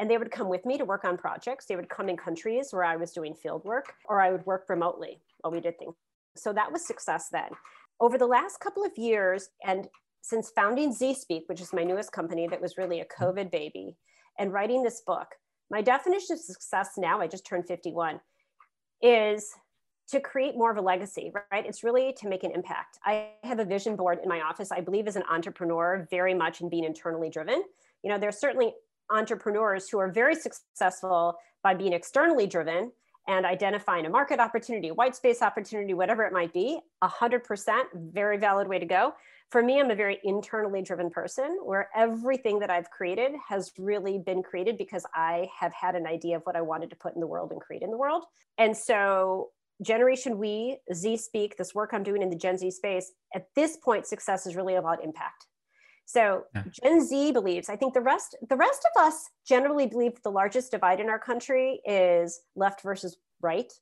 And 0.00 0.10
they 0.10 0.18
would 0.18 0.30
come 0.30 0.48
with 0.48 0.64
me 0.64 0.78
to 0.78 0.84
work 0.84 1.04
on 1.04 1.16
projects. 1.16 1.66
They 1.66 1.76
would 1.76 1.90
come 1.90 2.08
in 2.08 2.16
countries 2.16 2.68
where 2.70 2.84
I 2.84 2.96
was 2.96 3.12
doing 3.12 3.34
field 3.34 3.64
work, 3.64 3.92
or 4.06 4.20
I 4.20 4.32
would 4.32 4.44
work 4.46 4.64
remotely 4.68 5.20
while 5.40 5.52
we 5.52 5.60
did 5.60 5.78
things. 5.78 5.94
So 6.36 6.52
that 6.54 6.72
was 6.72 6.86
success 6.86 7.28
then. 7.30 7.50
Over 8.00 8.16
the 8.16 8.26
last 8.26 8.60
couple 8.60 8.82
of 8.82 8.96
years, 8.96 9.50
and 9.62 9.86
since 10.22 10.50
founding 10.56 10.92
ZSpeak, 10.92 11.42
which 11.46 11.60
is 11.60 11.72
my 11.72 11.84
newest 11.84 12.12
company 12.12 12.48
that 12.48 12.60
was 12.60 12.78
really 12.78 13.00
a 13.00 13.04
mm-hmm. 13.04 13.24
COVID 13.24 13.50
baby, 13.50 13.96
and 14.38 14.52
writing 14.52 14.82
this 14.82 15.02
book, 15.06 15.28
my 15.70 15.82
definition 15.82 16.34
of 16.34 16.40
success 16.40 16.92
now, 16.96 17.20
I 17.20 17.26
just 17.26 17.46
turned 17.46 17.66
51, 17.66 18.20
is 19.02 19.52
to 20.08 20.18
create 20.18 20.56
more 20.56 20.70
of 20.70 20.76
a 20.76 20.80
legacy, 20.80 21.30
right? 21.52 21.64
It's 21.64 21.84
really 21.84 22.12
to 22.14 22.28
make 22.28 22.42
an 22.42 22.50
impact. 22.50 22.98
I 23.04 23.28
have 23.44 23.60
a 23.60 23.64
vision 23.64 23.96
board 23.96 24.18
in 24.22 24.28
my 24.28 24.40
office. 24.40 24.72
I 24.72 24.80
believe 24.80 25.06
as 25.06 25.16
an 25.16 25.22
entrepreneur, 25.30 26.06
very 26.10 26.34
much 26.34 26.60
in 26.60 26.68
being 26.68 26.84
internally 26.84 27.30
driven. 27.30 27.62
You 28.02 28.10
know, 28.10 28.18
there's 28.18 28.38
certainly 28.38 28.74
entrepreneurs 29.10 29.88
who 29.88 29.98
are 29.98 30.10
very 30.10 30.34
successful 30.34 31.36
by 31.62 31.74
being 31.74 31.92
externally 31.92 32.46
driven 32.46 32.92
and 33.28 33.44
identifying 33.46 34.06
a 34.06 34.10
market 34.10 34.40
opportunity, 34.40 34.90
white 34.90 35.14
space 35.14 35.42
opportunity, 35.42 35.94
whatever 35.94 36.24
it 36.24 36.32
might 36.32 36.52
be, 36.52 36.80
100% 37.04 37.82
very 37.94 38.38
valid 38.38 38.66
way 38.66 38.78
to 38.78 38.86
go. 38.86 39.12
For 39.50 39.62
me, 39.62 39.80
I'm 39.80 39.90
a 39.90 39.94
very 39.94 40.18
internally 40.24 40.80
driven 40.80 41.10
person 41.10 41.58
where 41.62 41.88
everything 41.94 42.58
that 42.60 42.70
I've 42.70 42.90
created 42.90 43.32
has 43.48 43.72
really 43.78 44.18
been 44.18 44.42
created 44.42 44.78
because 44.78 45.04
I 45.14 45.48
have 45.58 45.72
had 45.72 45.96
an 45.96 46.06
idea 46.06 46.36
of 46.36 46.42
what 46.44 46.56
I 46.56 46.60
wanted 46.60 46.90
to 46.90 46.96
put 46.96 47.14
in 47.14 47.20
the 47.20 47.26
world 47.26 47.52
and 47.52 47.60
create 47.60 47.82
in 47.82 47.90
the 47.90 47.96
world. 47.96 48.24
And 48.58 48.76
so, 48.76 49.50
Generation 49.82 50.38
We, 50.38 50.78
Z 50.92 51.16
Speak, 51.16 51.56
this 51.56 51.74
work 51.74 51.90
I'm 51.92 52.02
doing 52.02 52.22
in 52.22 52.30
the 52.30 52.36
Gen 52.36 52.58
Z 52.58 52.70
space, 52.70 53.12
at 53.34 53.46
this 53.56 53.76
point, 53.76 54.06
success 54.06 54.46
is 54.46 54.54
really 54.54 54.74
about 54.74 55.02
impact. 55.02 55.46
So 56.12 56.46
yeah. 56.56 56.64
Gen 56.82 57.06
Z 57.06 57.30
believes, 57.30 57.68
I 57.68 57.76
think 57.76 57.94
the 57.94 58.00
rest, 58.00 58.36
the 58.48 58.56
rest 58.56 58.84
of 58.84 59.00
us 59.00 59.30
generally 59.46 59.86
believe 59.86 60.20
the 60.22 60.30
largest 60.32 60.72
divide 60.72 60.98
in 60.98 61.08
our 61.08 61.20
country 61.20 61.80
is 61.86 62.40
left 62.56 62.82
versus 62.82 63.16
right, 63.40 63.72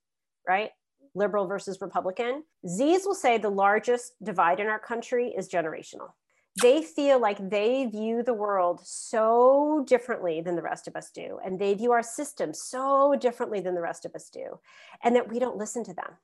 right? 0.46 0.70
Liberal 1.14 1.46
versus 1.46 1.80
Republican. 1.80 2.44
Z's 2.66 3.06
will 3.06 3.14
say 3.14 3.38
the 3.38 3.48
largest 3.48 4.12
divide 4.22 4.60
in 4.60 4.66
our 4.66 4.78
country 4.78 5.32
is 5.38 5.48
generational. 5.48 6.10
They 6.60 6.82
feel 6.82 7.18
like 7.18 7.48
they 7.48 7.86
view 7.86 8.22
the 8.22 8.34
world 8.34 8.80
so 8.84 9.84
differently 9.86 10.42
than 10.42 10.54
the 10.54 10.62
rest 10.62 10.86
of 10.86 10.96
us 10.96 11.10
do. 11.10 11.38
And 11.42 11.58
they 11.58 11.72
view 11.72 11.92
our 11.92 12.02
system 12.02 12.52
so 12.52 13.16
differently 13.18 13.60
than 13.60 13.74
the 13.74 13.80
rest 13.80 14.04
of 14.04 14.14
us 14.14 14.28
do. 14.28 14.58
And 15.02 15.16
that 15.16 15.30
we 15.30 15.38
don't 15.38 15.56
listen 15.56 15.82
to 15.84 15.94
them. 15.94 16.18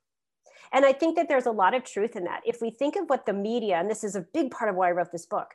And 0.71 0.85
I 0.85 0.93
think 0.93 1.17
that 1.17 1.29
there's 1.29 1.47
a 1.47 1.51
lot 1.51 1.73
of 1.73 1.85
truth 1.85 2.15
in 2.15 2.25
that. 2.25 2.43
If 2.45 2.61
we 2.61 2.71
think 2.71 2.97
of 2.97 3.09
what 3.09 3.25
the 3.25 3.33
media, 3.33 3.77
and 3.77 3.89
this 3.89 4.05
is 4.05 4.17
a 4.17 4.27
big 4.35 4.51
part 4.51 4.69
of 4.69 4.77
why 4.77 4.89
I 4.89 4.93
wrote 4.93 5.13
this 5.13 5.25
book, 5.25 5.55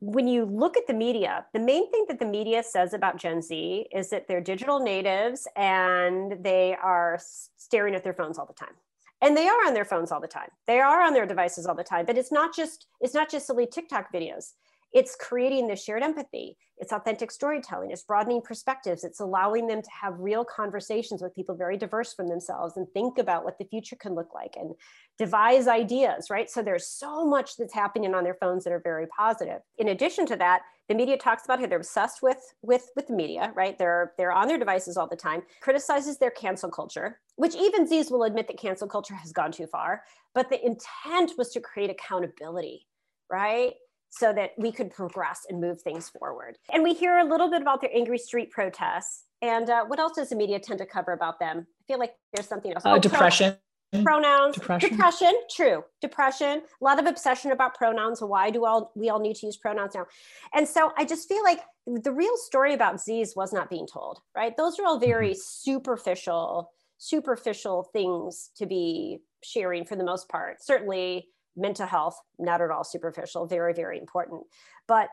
when 0.00 0.28
you 0.28 0.44
look 0.44 0.76
at 0.76 0.86
the 0.86 0.94
media, 0.94 1.46
the 1.52 1.58
main 1.58 1.90
thing 1.90 2.04
that 2.08 2.18
the 2.18 2.26
media 2.26 2.62
says 2.62 2.94
about 2.94 3.16
Gen 3.16 3.42
Z 3.42 3.86
is 3.92 4.10
that 4.10 4.28
they're 4.28 4.40
digital 4.40 4.78
natives 4.80 5.48
and 5.56 6.42
they 6.42 6.76
are 6.82 7.18
staring 7.56 7.94
at 7.94 8.04
their 8.04 8.14
phones 8.14 8.38
all 8.38 8.46
the 8.46 8.52
time. 8.52 8.74
And 9.20 9.36
they 9.36 9.48
are 9.48 9.66
on 9.66 9.74
their 9.74 9.84
phones 9.84 10.12
all 10.12 10.20
the 10.20 10.28
time. 10.28 10.50
They 10.68 10.78
are 10.78 11.02
on 11.02 11.12
their 11.12 11.26
devices 11.26 11.66
all 11.66 11.74
the 11.74 11.82
time. 11.82 12.06
But 12.06 12.16
it's 12.16 12.30
not 12.30 12.54
just 12.54 12.86
it's 13.00 13.14
not 13.14 13.28
just 13.28 13.46
silly 13.46 13.66
TikTok 13.66 14.12
videos 14.12 14.52
it's 14.92 15.16
creating 15.16 15.68
this 15.68 15.82
shared 15.82 16.02
empathy. 16.02 16.56
It's 16.78 16.92
authentic 16.92 17.30
storytelling. 17.30 17.90
It's 17.90 18.02
broadening 18.02 18.40
perspectives. 18.40 19.04
It's 19.04 19.20
allowing 19.20 19.66
them 19.66 19.82
to 19.82 19.90
have 20.00 20.18
real 20.18 20.44
conversations 20.44 21.20
with 21.20 21.34
people 21.34 21.54
very 21.56 21.76
diverse 21.76 22.14
from 22.14 22.28
themselves 22.28 22.76
and 22.76 22.86
think 22.92 23.18
about 23.18 23.44
what 23.44 23.58
the 23.58 23.64
future 23.64 23.96
can 23.96 24.14
look 24.14 24.32
like 24.34 24.54
and 24.56 24.74
devise 25.18 25.66
ideas 25.66 26.30
right? 26.30 26.48
So 26.48 26.62
there's 26.62 26.86
so 26.86 27.26
much 27.26 27.56
that's 27.56 27.74
happening 27.74 28.14
on 28.14 28.24
their 28.24 28.34
phones 28.34 28.64
that 28.64 28.72
are 28.72 28.80
very 28.80 29.06
positive. 29.08 29.60
In 29.76 29.88
addition 29.88 30.24
to 30.26 30.36
that 30.36 30.62
the 30.88 30.94
media 30.94 31.18
talks 31.18 31.44
about 31.44 31.60
how 31.60 31.66
they're 31.66 31.78
obsessed 31.78 32.22
with 32.22 32.38
with 32.62 32.90
with 32.96 33.08
the 33.08 33.14
media 33.14 33.52
right? 33.54 33.76
They're 33.78 34.12
they're 34.16 34.32
on 34.32 34.48
their 34.48 34.58
devices 34.58 34.96
all 34.96 35.08
the 35.08 35.16
time 35.16 35.42
criticizes 35.60 36.18
their 36.18 36.30
cancel 36.30 36.70
culture 36.70 37.20
which 37.36 37.54
even 37.54 37.86
z's 37.86 38.10
will 38.10 38.24
admit 38.24 38.46
that 38.48 38.58
cancel 38.58 38.88
culture 38.88 39.14
has 39.14 39.32
gone 39.32 39.52
too 39.52 39.66
far 39.66 40.02
but 40.34 40.48
the 40.50 40.64
intent 40.64 41.32
was 41.36 41.50
to 41.50 41.60
create 41.60 41.90
accountability 41.90 42.86
right 43.30 43.74
so 44.10 44.32
that 44.32 44.52
we 44.56 44.72
could 44.72 44.90
progress 44.90 45.46
and 45.48 45.60
move 45.60 45.80
things 45.82 46.08
forward. 46.08 46.58
And 46.72 46.82
we 46.82 46.94
hear 46.94 47.18
a 47.18 47.24
little 47.24 47.50
bit 47.50 47.62
about 47.62 47.80
their 47.80 47.90
angry 47.94 48.18
street 48.18 48.50
protests. 48.50 49.24
And 49.42 49.70
uh, 49.70 49.84
what 49.84 49.98
else 49.98 50.16
does 50.16 50.30
the 50.30 50.36
media 50.36 50.58
tend 50.58 50.78
to 50.78 50.86
cover 50.86 51.12
about 51.12 51.38
them? 51.38 51.66
I 51.80 51.82
feel 51.86 51.98
like 51.98 52.14
there's 52.34 52.48
something 52.48 52.72
else. 52.72 52.84
Uh, 52.84 52.94
oh, 52.94 52.98
depression. 52.98 53.56
Pronouns, 54.02 54.54
depression. 54.54 54.90
depression, 54.90 55.34
true, 55.50 55.82
depression. 56.02 56.60
A 56.80 56.84
lot 56.84 56.98
of 56.98 57.06
obsession 57.06 57.52
about 57.52 57.74
pronouns. 57.74 58.20
Why 58.20 58.50
do 58.50 58.66
all 58.66 58.92
we 58.94 59.08
all 59.08 59.18
need 59.18 59.36
to 59.36 59.46
use 59.46 59.56
pronouns 59.56 59.94
now? 59.94 60.06
And 60.52 60.68
so 60.68 60.92
I 60.98 61.06
just 61.06 61.26
feel 61.26 61.42
like 61.42 61.60
the 61.86 62.12
real 62.12 62.36
story 62.36 62.74
about 62.74 63.00
Z's 63.00 63.34
was 63.34 63.50
not 63.50 63.70
being 63.70 63.86
told. 63.86 64.20
Right? 64.36 64.54
Those 64.54 64.78
are 64.78 64.84
all 64.84 64.98
very 64.98 65.30
mm-hmm. 65.30 65.40
superficial, 65.40 66.70
superficial 66.98 67.88
things 67.94 68.50
to 68.56 68.66
be 68.66 69.20
sharing 69.42 69.86
for 69.86 69.96
the 69.96 70.04
most 70.04 70.28
part. 70.28 70.62
Certainly, 70.62 71.28
mental 71.58 71.86
health, 71.86 72.18
not 72.38 72.60
at 72.60 72.70
all 72.70 72.84
superficial, 72.84 73.46
very, 73.46 73.74
very 73.74 73.98
important. 73.98 74.42
But 74.86 75.08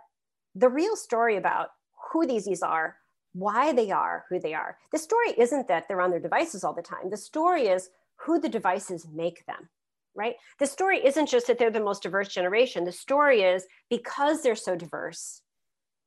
the 0.54 0.70
real 0.70 0.96
story 0.96 1.36
about 1.36 1.70
who 2.12 2.26
these 2.26 2.62
are, 2.62 2.98
why 3.34 3.74
they 3.74 3.92
are 3.92 4.26
who 4.30 4.40
they 4.40 4.54
are, 4.54 4.78
the 4.92 4.98
story 4.98 5.34
isn't 5.38 5.68
that 5.68 5.88
they're 5.88 6.02
on 6.02 6.12
their 6.12 6.20
devices 6.20 6.64
all 6.64 6.74
the 6.74 6.82
time. 6.82 7.10
The 7.10 7.18
story 7.18 7.68
is 7.68 7.90
who 8.18 8.40
the 8.40 8.48
devices 8.48 9.08
make 9.14 9.46
them, 9.46 9.70
right? 10.16 10.36
The 10.60 10.68
story 10.68 11.06
isn't 11.06 11.28
just 11.28 11.48
that 11.48 11.60
they're 11.60 11.72
the 11.72 11.82
most 11.82 12.04
diverse 12.04 12.30
generation. 12.30 12.86
The 12.86 12.92
story 12.94 13.42
is 13.42 13.66
because 13.90 14.42
they're 14.42 14.56
so 14.56 14.76
diverse, 14.76 15.42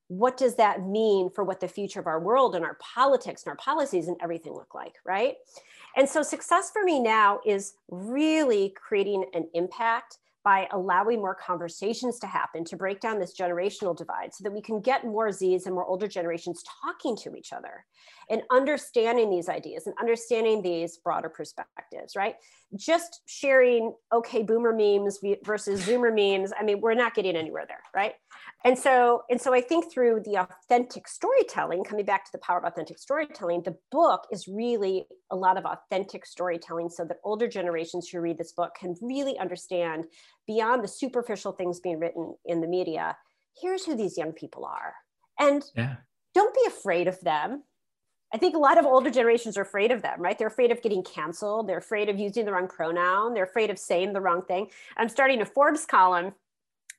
what 0.09 0.39
does 0.39 0.55
that 0.57 0.83
mean 0.83 1.29
for 1.29 1.45
what 1.45 1.61
the 1.61 1.69
future 1.69 2.01
of 2.01 2.07
our 2.07 2.19
world 2.19 2.55
and 2.55 2.65
our 2.65 2.79
politics 2.81 3.43
and 3.45 3.51
our 3.51 3.57
policies 3.57 4.09
and 4.09 4.17
everything 4.23 4.55
look 4.55 4.75
like, 4.75 4.95
right? 5.05 5.35
And 5.97 6.09
so 6.09 6.23
success 6.23 6.71
for 6.71 6.83
me 6.83 6.99
now 6.99 7.41
is 7.45 7.75
really 7.91 8.75
creating 8.75 9.27
an 9.35 9.49
impact 9.53 10.17
by 10.45 10.69
allowing 10.73 11.21
more 11.21 11.35
conversations 11.35 12.19
to 12.21 12.27
happen 12.27 12.65
to 12.65 12.77
break 12.77 13.01
down 13.01 13.19
this 13.19 13.37
generational 13.37 13.97
divide 13.97 14.33
so 14.33 14.45
that 14.45 14.53
we 14.53 14.63
can 14.63 14.81
get 14.81 15.05
more 15.05 15.29
Zs 15.29 15.67
and 15.67 15.75
more 15.75 15.85
older 15.85 16.09
generations 16.09 16.63
talking 16.83 17.17
to 17.17 17.37
each 17.37 17.53
other 17.53 17.85
and 18.31 18.43
understanding 18.51 19.31
these 19.31 19.49
ideas 19.49 19.87
and 19.87 19.95
understanding 20.01 20.63
these 20.63 20.99
broader 20.99 21.29
perspectives, 21.29 22.15
right? 22.17 22.37
Just 22.77 23.23
sharing, 23.27 23.95
okay, 24.13 24.43
boomer 24.43 24.73
memes 24.73 25.19
versus 25.45 25.85
zoomer 25.87 26.15
memes, 26.15 26.53
I 26.59 26.63
mean, 26.63 26.81
we're 26.81 26.95
not 26.95 27.15
getting 27.15 27.37
anywhere 27.37 27.65
there, 27.67 27.83
right? 27.95 28.15
And 28.69 28.79
so, 28.79 29.23
and 29.31 29.41
so 29.41 29.55
I 29.55 29.63
think 29.63 29.91
through 29.91 30.21
the 30.27 30.37
authentic 30.37 31.09
storytelling, 31.09 31.85
coming 31.85 32.05
back 32.05 32.27
to 32.27 32.33
the 32.33 32.39
power 32.41 32.59
of 32.59 32.65
authentic 32.65 32.99
storytelling, 32.99 33.63
the 33.63 33.79
book 33.91 34.27
is 34.31 34.47
really 34.47 35.07
a 35.31 35.37
lot 35.37 35.57
of 35.57 35.65
authentic 35.65 36.27
storytelling 36.27 36.91
so 36.91 37.07
that 37.07 37.17
older 37.25 37.49
generations 37.49 38.11
who 38.11 38.21
read 38.21 38.37
this 38.37 38.53
book 38.53 38.73
can 38.79 38.95
really 39.01 39.39
understand 39.39 40.05
beyond 40.47 40.85
the 40.85 40.89
superficial 40.89 41.53
things 41.53 41.81
being 41.81 41.99
written 41.99 42.35
in 42.45 42.61
the 42.61 42.67
media, 42.67 43.17
here's 43.59 43.87
who 43.87 43.97
these 43.97 44.19
young 44.19 44.33
people 44.33 44.67
are. 44.67 44.93
And 45.39 45.65
yeah. 45.75 45.97
don't 46.35 46.55
be 46.55 46.67
afraid 46.67 47.09
of 47.09 47.19
them. 47.23 47.63
I 48.35 48.37
think 48.37 48.55
a 48.55 48.59
lot 48.59 48.77
of 48.77 48.85
older 48.85 49.11
generations 49.11 49.57
are 49.57 49.63
afraid 49.63 49.93
of 49.93 50.03
them, 50.03 50.21
right? 50.21 50.39
They're 50.39 50.47
afraid 50.47 50.73
of 50.73 50.83
getting 50.83 51.03
canceled. 51.03 51.71
They're 51.71 51.79
afraid 51.79 52.11
of 52.11 52.19
using 52.19 52.45
the 52.45 52.53
wrong 52.53 52.69
pronoun. 52.69 53.33
They're 53.33 53.45
afraid 53.45 53.71
of 53.71 53.79
saying 53.79 54.13
the 54.13 54.21
wrong 54.21 54.43
thing. 54.43 54.67
I'm 54.99 55.09
starting 55.09 55.41
a 55.41 55.47
Forbes 55.47 55.87
column 55.87 56.35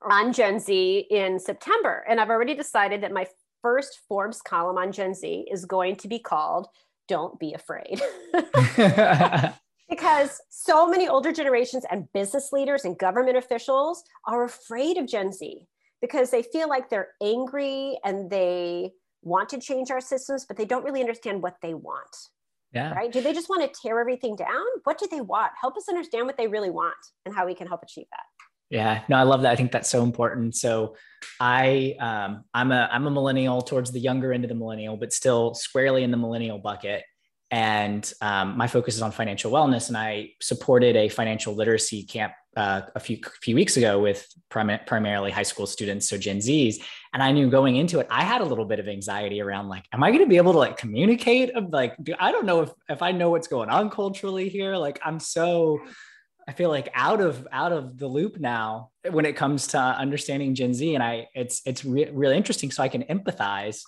on 0.02 0.34
Gen 0.34 0.60
Z 0.60 1.08
in 1.10 1.40
September. 1.40 2.06
And 2.08 2.20
I've 2.20 2.30
already 2.30 2.56
decided 2.56 3.02
that 3.04 3.12
my 3.12 3.28
first 3.62 4.00
Forbes 4.08 4.42
column 4.42 4.78
on 4.78 4.92
Gen 4.92 5.14
Z 5.14 5.48
is 5.52 5.66
going 5.66 5.96
to 5.98 6.08
be 6.08 6.20
called 6.20 6.68
Don't 7.08 7.40
Be 7.40 7.54
Afraid. 7.54 8.02
because 9.90 10.40
so 10.50 10.88
many 10.88 11.08
older 11.08 11.32
generations 11.32 11.86
and 11.90 12.12
business 12.14 12.52
leaders 12.52 12.86
and 12.86 12.98
government 12.98 13.38
officials 13.38 14.04
are 14.26 14.44
afraid 14.44 14.98
of 14.98 15.08
Gen 15.08 15.34
Z 15.34 15.68
because 16.02 16.32
they 16.32 16.44
feel 16.44 16.70
like 16.70 16.90
they're 16.90 17.10
angry 17.22 17.98
and 18.06 18.30
they 18.30 18.92
want 19.22 19.50
to 19.50 19.60
change 19.60 19.92
our 19.92 20.00
systems, 20.00 20.46
but 20.46 20.56
they 20.56 20.66
don't 20.66 20.84
really 20.84 21.02
understand 21.02 21.42
what 21.42 21.58
they 21.62 21.74
want. 21.74 22.16
Yeah. 22.72 22.94
Right? 22.94 23.12
Do 23.12 23.20
they 23.20 23.34
just 23.34 23.50
want 23.50 23.62
to 23.62 23.82
tear 23.82 24.00
everything 24.00 24.36
down? 24.36 24.64
What 24.84 25.00
do 25.00 25.08
they 25.10 25.22
want? 25.22 25.52
Help 25.60 25.76
us 25.76 25.90
understand 25.90 26.28
what 26.28 26.38
they 26.38 26.48
really 26.48 26.70
want 26.70 26.94
and 27.26 27.34
how 27.34 27.48
we 27.48 27.56
can 27.56 27.68
help 27.68 27.82
achieve 27.82 28.06
that. 28.12 28.24
Yeah, 28.70 29.02
no, 29.10 29.18
I 29.18 29.24
love 29.24 29.42
that. 29.42 29.52
I 29.52 29.56
think 29.56 29.72
that's 29.72 29.90
so 29.90 30.04
important. 30.04 30.56
So, 30.56 30.96
I 31.40 31.96
um, 32.00 32.46
I'm 32.54 32.72
a 32.72 32.90
I'm 32.92 33.08
a 33.08 33.12
millennial 33.12 33.62
towards 33.62 33.92
the 33.92 34.00
younger 34.00 34.32
end 34.34 34.44
of 34.44 34.50
the 34.50 34.56
millennial, 34.56 34.98
but 34.98 35.14
still 35.14 35.54
squarely 35.54 36.04
in 36.04 36.12
the 36.12 36.18
millennial 36.18 36.60
bucket. 36.60 37.04
And 37.52 38.12
um, 38.22 38.58
my 38.58 38.68
focus 38.68 38.96
is 38.96 39.02
on 39.02 39.12
financial 39.12 39.52
wellness, 39.52 39.88
and 39.88 39.98
I 39.98 40.32
supported 40.40 40.96
a 40.96 41.10
financial 41.10 41.56
literacy 41.56 42.04
camp 42.04 42.34
uh, 42.56 42.82
a 42.96 43.00
few 43.00 43.20
few 43.42 43.56
weeks 43.56 43.76
ago 43.76 44.00
with 44.00 44.28
prim- 44.50 44.80
primarily 44.86 45.32
high 45.32 45.44
school 45.44 45.66
students, 45.66 46.08
so 46.08 46.18
Gen 46.18 46.38
Zs. 46.38 46.76
And 47.14 47.24
I 47.24 47.32
knew 47.32 47.50
going 47.50 47.76
into 47.76 48.00
it, 48.00 48.08
I 48.12 48.24
had 48.24 48.42
a 48.42 48.46
little 48.46 48.66
bit 48.66 48.80
of 48.80 48.88
anxiety 48.88 49.42
around 49.42 49.68
like, 49.68 49.86
am 49.92 50.04
I 50.04 50.12
going 50.12 50.24
to 50.24 50.30
be 50.30 50.38
able 50.38 50.52
to 50.54 50.60
like 50.60 50.78
communicate? 50.78 51.52
Like, 51.72 51.96
do, 52.04 52.14
I 52.20 52.32
don't 52.32 52.46
know 52.46 52.62
if 52.62 52.72
if 52.88 53.02
I 53.02 53.12
know 53.12 53.32
what's 53.32 53.48
going 53.48 53.70
on 53.70 53.90
culturally 53.90 54.48
here. 54.48 54.76
Like, 54.76 55.00
I'm 55.04 55.20
so 55.20 55.80
I 56.50 56.52
feel 56.52 56.70
like 56.70 56.90
out 56.96 57.22
of 57.22 57.48
out 57.52 57.72
of 57.72 58.00
the 58.00 58.08
loop 58.08 58.40
now 58.40 58.90
when 59.12 59.24
it 59.24 59.36
comes 59.36 59.68
to 59.68 59.78
understanding 59.78 60.56
Gen 60.56 60.74
Z, 60.74 60.96
and 60.96 61.04
I 61.04 61.28
it's 61.36 61.62
it's 61.64 61.86
re- 61.86 62.10
really 62.12 62.36
interesting. 62.36 62.72
So 62.72 62.82
I 62.82 62.88
can 62.88 63.04
empathize 63.04 63.84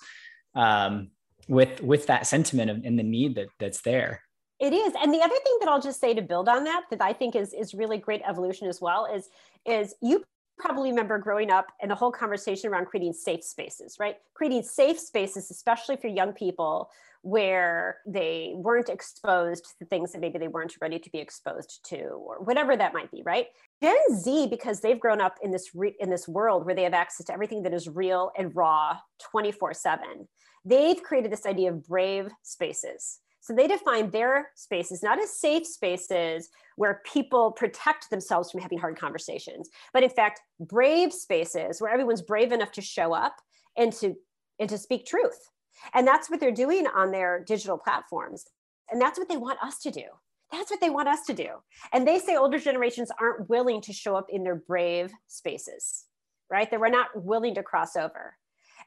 um, 0.54 1.10
with 1.48 1.82
with 1.82 2.06
that 2.06 2.24
sentiment 2.24 2.70
of, 2.70 2.76
and 2.84 2.96
the 2.96 3.02
need 3.02 3.34
that 3.34 3.48
that's 3.58 3.80
there. 3.80 4.22
It 4.60 4.72
is, 4.72 4.92
and 5.02 5.12
the 5.12 5.18
other 5.18 5.34
thing 5.42 5.56
that 5.58 5.68
I'll 5.68 5.80
just 5.80 6.00
say 6.00 6.14
to 6.14 6.22
build 6.22 6.48
on 6.48 6.62
that 6.62 6.84
that 6.90 7.02
I 7.02 7.12
think 7.12 7.34
is 7.34 7.52
is 7.52 7.74
really 7.74 7.98
great 7.98 8.22
evolution 8.24 8.68
as 8.68 8.80
well 8.80 9.08
is 9.12 9.28
is 9.66 9.96
you 10.00 10.22
probably 10.62 10.90
remember 10.90 11.18
growing 11.18 11.50
up 11.50 11.66
and 11.80 11.90
the 11.90 11.94
whole 11.94 12.12
conversation 12.12 12.70
around 12.70 12.86
creating 12.86 13.12
safe 13.12 13.42
spaces, 13.42 13.96
right? 13.98 14.16
Creating 14.34 14.62
safe 14.62 14.98
spaces, 14.98 15.50
especially 15.50 15.96
for 15.96 16.06
young 16.06 16.32
people 16.32 16.88
where 17.22 17.98
they 18.06 18.52
weren't 18.54 18.88
exposed 18.88 19.74
to 19.78 19.84
things 19.84 20.12
that 20.12 20.20
maybe 20.20 20.38
they 20.38 20.48
weren't 20.48 20.74
ready 20.80 20.98
to 20.98 21.10
be 21.10 21.18
exposed 21.18 21.80
to 21.84 22.00
or 22.00 22.40
whatever 22.42 22.76
that 22.76 22.92
might 22.92 23.08
be 23.12 23.22
right 23.24 23.46
gen 23.80 23.94
z 24.12 24.48
because 24.48 24.80
they've 24.80 24.98
grown 24.98 25.20
up 25.20 25.38
in 25.40 25.52
this 25.52 25.70
re- 25.72 25.94
in 26.00 26.10
this 26.10 26.26
world 26.26 26.66
where 26.66 26.74
they 26.74 26.82
have 26.82 26.92
access 26.92 27.24
to 27.24 27.32
everything 27.32 27.62
that 27.62 27.72
is 27.72 27.88
real 27.88 28.32
and 28.36 28.56
raw 28.56 28.96
24 29.30 29.72
7 29.72 30.28
they've 30.64 31.00
created 31.00 31.30
this 31.30 31.46
idea 31.46 31.70
of 31.70 31.86
brave 31.86 32.28
spaces 32.42 33.20
so 33.42 33.52
they 33.52 33.66
define 33.66 34.10
their 34.10 34.50
spaces 34.54 35.02
not 35.02 35.20
as 35.20 35.36
safe 35.36 35.66
spaces 35.66 36.48
where 36.76 37.02
people 37.04 37.50
protect 37.50 38.08
themselves 38.08 38.50
from 38.50 38.60
having 38.60 38.78
hard 38.78 38.96
conversations, 38.96 39.68
but 39.92 40.04
in 40.04 40.10
fact, 40.10 40.40
brave 40.60 41.12
spaces 41.12 41.80
where 41.80 41.92
everyone's 41.92 42.22
brave 42.22 42.52
enough 42.52 42.72
to 42.72 42.80
show 42.80 43.12
up 43.12 43.36
and 43.76 43.92
to 43.94 44.14
and 44.60 44.70
to 44.70 44.78
speak 44.78 45.04
truth. 45.06 45.50
And 45.92 46.06
that's 46.06 46.30
what 46.30 46.38
they're 46.38 46.52
doing 46.52 46.86
on 46.86 47.10
their 47.10 47.42
digital 47.42 47.76
platforms. 47.76 48.44
And 48.90 49.00
that's 49.00 49.18
what 49.18 49.28
they 49.28 49.36
want 49.36 49.58
us 49.60 49.78
to 49.80 49.90
do. 49.90 50.04
That's 50.52 50.70
what 50.70 50.80
they 50.80 50.90
want 50.90 51.08
us 51.08 51.24
to 51.26 51.34
do. 51.34 51.48
And 51.92 52.06
they 52.06 52.20
say 52.20 52.36
older 52.36 52.58
generations 52.58 53.10
aren't 53.18 53.48
willing 53.48 53.80
to 53.82 53.92
show 53.92 54.14
up 54.14 54.26
in 54.28 54.44
their 54.44 54.54
brave 54.54 55.10
spaces, 55.26 56.04
right? 56.48 56.70
That 56.70 56.78
we're 56.78 56.90
not 56.90 57.08
willing 57.14 57.56
to 57.56 57.62
cross 57.62 57.96
over. 57.96 58.36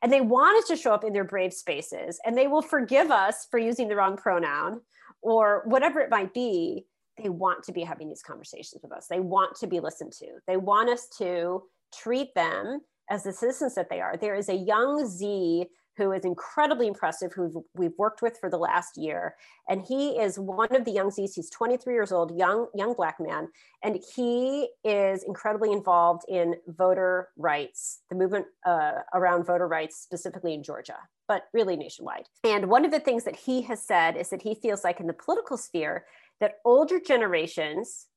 And 0.01 0.11
they 0.11 0.21
want 0.21 0.57
us 0.57 0.67
to 0.69 0.75
show 0.75 0.93
up 0.93 1.03
in 1.03 1.13
their 1.13 1.23
brave 1.23 1.53
spaces 1.53 2.19
and 2.25 2.37
they 2.37 2.47
will 2.47 2.61
forgive 2.61 3.11
us 3.11 3.47
for 3.49 3.57
using 3.57 3.87
the 3.87 3.95
wrong 3.95 4.17
pronoun 4.17 4.81
or 5.21 5.63
whatever 5.65 5.99
it 5.99 6.09
might 6.09 6.33
be. 6.33 6.85
They 7.21 7.29
want 7.29 7.63
to 7.63 7.71
be 7.71 7.81
having 7.81 8.09
these 8.09 8.21
conversations 8.21 8.81
with 8.83 8.91
us. 8.91 9.07
They 9.07 9.21
want 9.21 9.55
to 9.57 9.67
be 9.67 9.79
listened 9.79 10.11
to. 10.19 10.27
They 10.47 10.57
want 10.57 10.89
us 10.89 11.07
to 11.17 11.63
treat 11.93 12.33
them 12.35 12.81
as 13.09 13.23
the 13.23 13.31
citizens 13.31 13.75
that 13.75 13.89
they 13.89 14.01
are. 14.01 14.17
There 14.17 14.35
is 14.35 14.49
a 14.49 14.55
young 14.55 15.07
Z 15.07 15.65
who 15.97 16.11
is 16.11 16.25
incredibly 16.25 16.87
impressive, 16.87 17.31
who 17.33 17.65
we've 17.73 17.97
worked 17.97 18.21
with 18.21 18.37
for 18.39 18.49
the 18.49 18.57
last 18.57 18.97
year. 18.97 19.35
And 19.69 19.81
he 19.81 20.19
is 20.19 20.37
one 20.37 20.75
of 20.75 20.83
the 20.83 20.91
young 20.91 21.09
Z's. 21.09 21.35
He's 21.35 21.49
23 21.49 21.93
years 21.93 22.11
old, 22.11 22.37
young, 22.37 22.67
young 22.75 22.93
black 22.93 23.17
man. 23.19 23.47
And 23.83 23.99
he 24.15 24.69
is 24.83 25.23
incredibly 25.23 25.71
involved 25.71 26.23
in 26.27 26.55
voter 26.67 27.29
rights, 27.37 28.01
the 28.09 28.15
movement 28.15 28.47
uh, 28.65 28.91
around 29.13 29.45
voter 29.45 29.67
rights, 29.67 29.97
specifically 29.97 30.53
in 30.53 30.63
Georgia, 30.63 30.97
but 31.27 31.43
really 31.53 31.77
nationwide. 31.77 32.25
And 32.43 32.69
one 32.69 32.83
of 32.83 32.91
the 32.91 32.99
things 32.99 33.23
that 33.23 33.35
he 33.35 33.61
has 33.63 33.81
said 33.81 34.17
is 34.17 34.29
that 34.29 34.41
he 34.41 34.55
feels 34.55 34.83
like 34.83 34.99
in 34.99 35.07
the 35.07 35.13
political 35.13 35.57
sphere, 35.57 36.05
that 36.41 36.55
older 36.65 36.99
generations, 36.99 38.07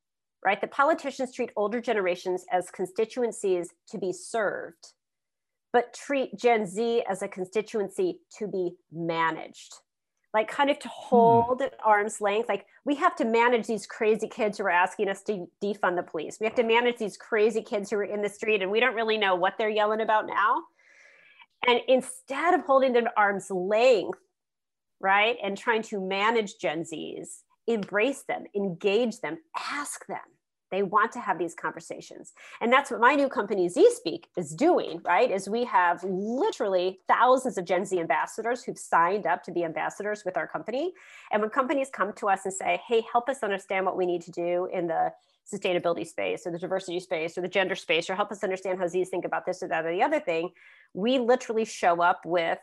right, 0.45 0.61
that 0.61 0.73
politicians 0.73 1.33
treat 1.33 1.51
older 1.55 1.81
generations 1.81 2.45
as 2.51 2.71
constituencies 2.71 3.69
to 3.89 3.99
be 3.99 4.13
served 4.13 4.95
but 5.73 5.95
treat 5.95 6.37
Gen 6.37 6.67
Z 6.67 7.05
as 7.09 7.23
a 7.23 7.29
constituency 7.29 8.21
to 8.39 8.47
be 8.47 8.73
managed. 8.93 9.75
Like, 10.35 10.49
kind 10.49 10.71
of 10.71 10.79
to 10.81 10.89
hmm. 10.89 10.95
hold 10.95 11.59
hmm. 11.59 11.65
at 11.65 11.75
arm's 11.85 12.21
length. 12.21 12.49
Like, 12.49 12.67
we 12.85 12.95
have 12.97 13.17
to 13.17 13.25
manage 13.25 13.67
these 13.67 13.87
crazy 13.87 14.29
kids 14.29 14.59
who 14.59 14.65
are 14.65 14.71
asking 14.71 15.09
us 15.09 15.23
to 15.25 15.49
defund 15.63 15.97
the 15.97 16.03
police. 16.03 16.39
We 16.41 16.47
have 16.47 16.57
to 16.57 16.63
manage 16.63 16.99
these 16.99 17.17
crazy 17.17 17.63
kids 17.63 17.91
who 17.91 17.97
are 17.97 18.05
in 18.05 18.23
the 18.23 18.29
street 18.29 18.63
and 18.63 18.71
we 18.71 18.81
don't 18.81 18.95
really 18.95 19.19
know 19.19 19.35
what 19.35 19.55
they're 19.59 19.69
yelling 19.69 20.01
about 20.01 20.27
now. 20.27 20.63
And 21.67 21.81
instead 21.89 22.55
of 22.55 22.63
holding 22.63 22.93
them 22.93 23.07
at 23.07 23.13
arm's 23.17 23.51
length, 23.51 24.19
right, 25.01 25.37
and 25.43 25.57
trying 25.57 25.83
to 25.83 26.01
manage 26.01 26.59
Gen 26.59 26.85
Zs, 26.85 27.41
embrace 27.67 28.23
them, 28.23 28.45
engage 28.55 29.21
them, 29.21 29.39
ask 29.57 30.07
them 30.07 30.19
they 30.71 30.83
want 30.83 31.13
to 31.13 31.21
have 31.21 31.39
these 31.39 31.55
conversations. 31.55 32.33
And 32.61 32.73
that's 32.73 32.91
what 32.91 33.01
my 33.01 33.15
new 33.15 33.29
company 33.29 33.69
Z 33.69 33.91
Speak 33.95 34.29
is 34.37 34.55
doing, 34.55 35.01
right? 35.05 35.31
Is 35.31 35.49
we 35.49 35.65
have 35.65 36.03
literally 36.05 37.01
thousands 37.09 37.59
of 37.59 37.65
Gen 37.65 37.85
Z 37.85 37.99
ambassadors 37.99 38.63
who've 38.63 38.79
signed 38.79 39.27
up 39.27 39.43
to 39.45 39.53
be 39.53 39.65
ambassadors 39.65 40.23
with 40.25 40.37
our 40.37 40.47
company. 40.47 40.93
And 41.33 41.41
when 41.43 41.51
companies 41.51 41.89
come 41.93 42.13
to 42.15 42.29
us 42.29 42.41
and 42.45 42.53
say, 42.53 42.81
hey, 42.87 43.03
help 43.11 43.29
us 43.29 43.43
understand 43.43 43.87
what 43.87 43.97
we 43.97 44.07
need 44.07 44.23
to 44.23 44.31
do 44.31 44.69
in 44.73 44.87
the 44.87 45.13
sustainability 45.53 46.07
space 46.07 46.47
or 46.47 46.51
the 46.51 46.59
diversity 46.59 47.01
space 47.01 47.39
or 47.39 47.41
the 47.41 47.49
gender 47.49 47.75
space, 47.75 48.11
or 48.11 48.15
help 48.15 48.31
us 48.31 48.45
understand 48.45 48.79
how 48.79 48.87
Z's 48.87 49.09
think 49.09 49.25
about 49.25 49.47
this 49.47 49.63
or 49.63 49.69
that 49.69 49.87
or 49.87 49.93
the 49.93 50.03
other 50.03 50.21
thing, 50.21 50.51
we 50.93 51.19
literally 51.19 51.65
show 51.65 52.03
up 52.03 52.21
with 52.27 52.59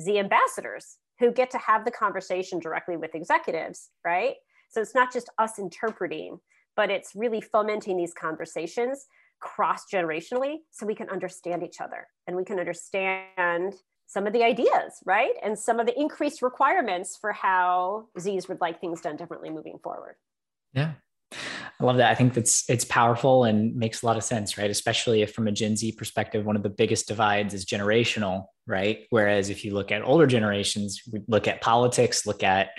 Z 0.00 0.18
ambassadors 0.18 0.98
who 1.18 1.32
get 1.32 1.50
to 1.50 1.58
have 1.58 1.84
the 1.84 1.90
conversation 1.90 2.60
directly 2.60 2.96
with 2.96 3.16
executives, 3.16 3.90
right? 4.04 4.34
So 4.70 4.80
it's 4.80 4.94
not 4.94 5.12
just 5.12 5.28
us 5.38 5.58
interpreting 5.58 6.38
but 6.78 6.92
it's 6.92 7.10
really 7.16 7.40
fomenting 7.40 7.96
these 7.96 8.14
conversations 8.14 9.06
cross 9.40 9.82
generationally 9.92 10.58
so 10.70 10.86
we 10.86 10.94
can 10.94 11.10
understand 11.10 11.64
each 11.64 11.80
other 11.80 12.06
and 12.28 12.36
we 12.36 12.44
can 12.44 12.60
understand 12.60 13.74
some 14.06 14.28
of 14.28 14.32
the 14.32 14.44
ideas, 14.44 14.94
right? 15.04 15.34
And 15.42 15.58
some 15.58 15.80
of 15.80 15.86
the 15.86 15.98
increased 15.98 16.40
requirements 16.40 17.18
for 17.20 17.32
how 17.32 18.06
Z's 18.18 18.48
would 18.48 18.60
like 18.60 18.80
things 18.80 19.00
done 19.00 19.16
differently 19.16 19.50
moving 19.50 19.78
forward. 19.82 20.14
Yeah. 20.72 20.92
I 21.80 21.84
love 21.84 21.96
that. 21.96 22.12
I 22.12 22.14
think 22.14 22.34
that's 22.34 22.68
it's 22.70 22.84
powerful 22.84 23.44
and 23.44 23.74
makes 23.74 24.02
a 24.02 24.06
lot 24.06 24.16
of 24.16 24.22
sense, 24.22 24.56
right? 24.56 24.70
Especially 24.70 25.22
if 25.22 25.32
from 25.32 25.48
a 25.48 25.52
Gen 25.52 25.76
Z 25.76 25.92
perspective, 25.92 26.46
one 26.46 26.56
of 26.56 26.62
the 26.62 26.70
biggest 26.70 27.08
divides 27.08 27.54
is 27.54 27.66
generational, 27.66 28.46
right? 28.66 29.00
Whereas 29.10 29.50
if 29.50 29.64
you 29.64 29.74
look 29.74 29.90
at 29.90 30.02
older 30.02 30.26
generations, 30.26 31.02
we 31.12 31.22
look 31.26 31.48
at 31.48 31.60
politics, 31.60 32.24
look 32.24 32.42
at 32.42 32.70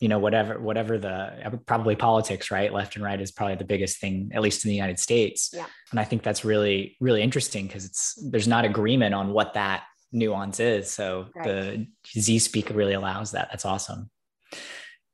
you 0.00 0.08
know 0.08 0.18
whatever 0.18 0.58
whatever 0.58 0.98
the 0.98 1.60
probably 1.66 1.94
politics 1.94 2.50
right 2.50 2.72
left 2.72 2.96
and 2.96 3.04
right 3.04 3.20
is 3.20 3.30
probably 3.30 3.54
the 3.54 3.64
biggest 3.64 4.00
thing 4.00 4.30
at 4.34 4.40
least 4.40 4.64
in 4.64 4.70
the 4.70 4.74
united 4.74 4.98
states 4.98 5.50
yeah. 5.52 5.66
and 5.90 6.00
i 6.00 6.04
think 6.04 6.22
that's 6.22 6.44
really 6.44 6.96
really 7.00 7.22
interesting 7.22 7.66
because 7.66 7.84
it's 7.84 8.18
there's 8.30 8.48
not 8.48 8.64
agreement 8.64 9.14
on 9.14 9.32
what 9.32 9.54
that 9.54 9.84
nuance 10.12 10.58
is 10.58 10.90
so 10.90 11.26
right. 11.36 11.44
the 11.44 11.86
z 12.18 12.38
speak 12.38 12.70
really 12.70 12.94
allows 12.94 13.30
that 13.32 13.48
that's 13.50 13.64
awesome 13.64 14.10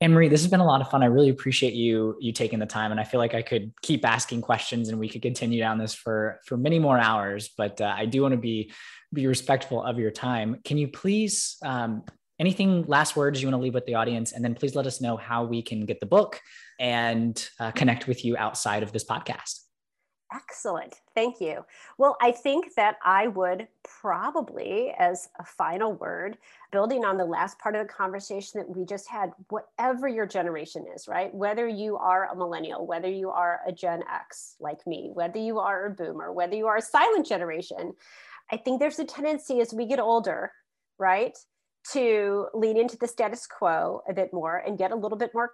Anne 0.03 0.13
Marie, 0.13 0.29
this 0.29 0.43
has 0.43 0.51
been 0.51 0.61
a 0.61 0.67
lot 0.67 0.83
of 0.83 0.91
fun. 0.91 1.03
I 1.03 1.07
really 1.07 1.31
appreciate 1.31 1.73
you 1.73 2.17
you 2.21 2.31
taking 2.31 2.59
the 2.59 2.67
time, 2.67 2.91
and 2.91 3.01
I 3.01 3.05
feel 3.05 3.19
like 3.19 3.35
I 3.35 3.41
could 3.41 3.73
keep 3.81 4.05
asking 4.05 4.43
questions, 4.43 4.91
and 4.91 4.99
we 4.99 5.09
could 5.09 5.23
continue 5.23 5.59
down 5.59 5.79
this 5.79 5.95
for 5.95 6.39
for 6.45 6.59
many 6.59 6.79
more 6.79 6.99
hours. 6.99 7.49
But 7.57 7.81
uh, 7.81 7.95
I 7.97 8.05
do 8.05 8.21
want 8.21 8.33
to 8.33 8.39
be 8.39 8.73
be 9.15 9.27
respectful 9.27 9.83
of 9.83 9.99
your 9.99 10.11
time. 10.11 10.61
Can 10.65 10.77
you 10.77 10.89
please 10.89 11.57
um, 11.65 12.03
anything 12.39 12.85
last 12.87 13.17
words 13.17 13.41
you 13.41 13.49
want 13.49 13.55
to 13.55 13.63
leave 13.63 13.75
with 13.75 13.87
the 13.87 13.95
audience 13.95 14.33
and 14.33 14.45
then 14.45 14.55
please 14.55 14.75
let 14.75 14.87
us 14.87 15.01
know 15.01 15.17
how 15.17 15.45
we 15.45 15.63
can 15.63 15.87
get 15.87 16.01
the 16.01 16.07
book 16.07 16.41
and 16.79 17.49
uh, 17.61 17.71
connect 17.73 18.07
with 18.07 18.25
you 18.25 18.37
outside 18.37 18.83
of 18.83 18.93
this 18.93 19.05
podcast. 19.05 19.61
Excellent. 20.35 21.01
Thank 21.15 21.41
you. 21.41 21.65
Well 21.99 22.17
i 22.21 22.33
think 22.33 22.75
that 22.75 22.97
i 23.05 23.29
would 23.29 23.69
probably 23.85 24.93
as 24.99 25.29
a 25.39 25.45
final 25.45 25.93
word 25.93 26.37
building 26.73 27.05
on 27.05 27.17
the 27.17 27.25
last 27.25 27.59
part 27.61 27.77
of 27.77 27.87
the 27.87 27.93
conversation 27.93 28.61
that 28.61 28.77
we 28.77 28.85
just 28.85 29.09
had 29.09 29.31
whatever 29.51 30.09
your 30.09 30.27
generation 30.27 30.85
is 30.95 31.07
right? 31.07 31.33
Whether 31.33 31.69
you 31.69 31.97
are 31.97 32.29
a 32.31 32.37
millennial 32.37 32.87
whether 32.87 33.09
you 33.09 33.31
are 33.31 33.61
a 33.67 33.73
gen 33.73 34.03
x 34.13 34.57
like 34.59 34.85
me 34.87 35.11
whether 35.15 35.39
you 35.39 35.61
are 35.61 35.87
a 35.87 35.91
boomer 35.91 36.33
whether 36.33 36.57
you 36.57 36.67
are 36.67 36.79
a 36.79 36.83
silent 36.83 37.27
generation 37.27 37.93
i 38.51 38.57
think 38.57 38.81
there's 38.81 38.99
a 38.99 39.05
tendency 39.05 39.61
as 39.61 39.73
we 39.73 39.87
get 39.87 40.01
older 40.01 40.51
right 40.99 41.39
to 41.93 42.47
lean 42.55 42.77
into 42.77 42.97
the 42.97 43.09
status 43.09 43.47
quo 43.47 44.03
a 44.09 44.13
bit 44.13 44.33
more 44.33 44.59
and 44.59 44.79
get 44.79 44.93
a 44.93 44.97
little 44.97 45.19
bit 45.19 45.31
more 45.35 45.53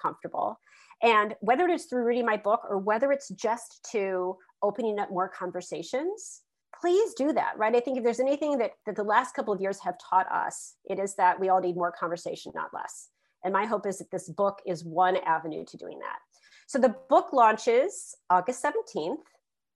comfortable. 0.00 0.58
And 1.02 1.34
whether 1.40 1.64
it 1.66 1.72
is 1.72 1.86
through 1.86 2.04
reading 2.04 2.26
my 2.26 2.36
book 2.36 2.62
or 2.68 2.78
whether 2.78 3.10
it's 3.10 3.28
just 3.28 3.86
to 3.92 4.36
opening 4.62 4.98
up 4.98 5.10
more 5.10 5.28
conversations 5.28 6.42
please 6.82 7.14
do 7.14 7.32
that, 7.32 7.52
right? 7.56 7.74
I 7.74 7.80
think 7.80 7.96
if 7.96 8.04
there's 8.04 8.20
anything 8.20 8.58
that, 8.58 8.72
that 8.86 8.96
the 8.96 9.04
last 9.04 9.34
couple 9.34 9.54
of 9.54 9.60
years 9.60 9.78
have 9.80 9.94
taught 9.98 10.30
us, 10.30 10.74
it 10.84 10.98
is 10.98 11.14
that 11.14 11.38
we 11.38 11.48
all 11.48 11.60
need 11.60 11.76
more 11.76 11.92
conversation, 11.92 12.52
not 12.54 12.74
less. 12.74 13.08
And 13.44 13.52
my 13.52 13.64
hope 13.66 13.86
is 13.86 13.98
that 13.98 14.10
this 14.10 14.28
book 14.28 14.60
is 14.66 14.84
one 14.84 15.16
avenue 15.18 15.64
to 15.66 15.76
doing 15.76 15.98
that. 16.00 16.18
So 16.66 16.78
the 16.78 16.96
book 17.08 17.32
launches 17.32 18.16
August 18.30 18.64
17th 18.64 19.16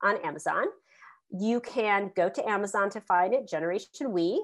on 0.03 0.17
Amazon. 0.25 0.65
You 1.31 1.61
can 1.61 2.11
go 2.17 2.29
to 2.29 2.49
Amazon 2.49 2.91
to 2.91 3.01
find 3.01 3.33
it, 3.35 3.49
Generation 3.49 4.11
We, 4.11 4.43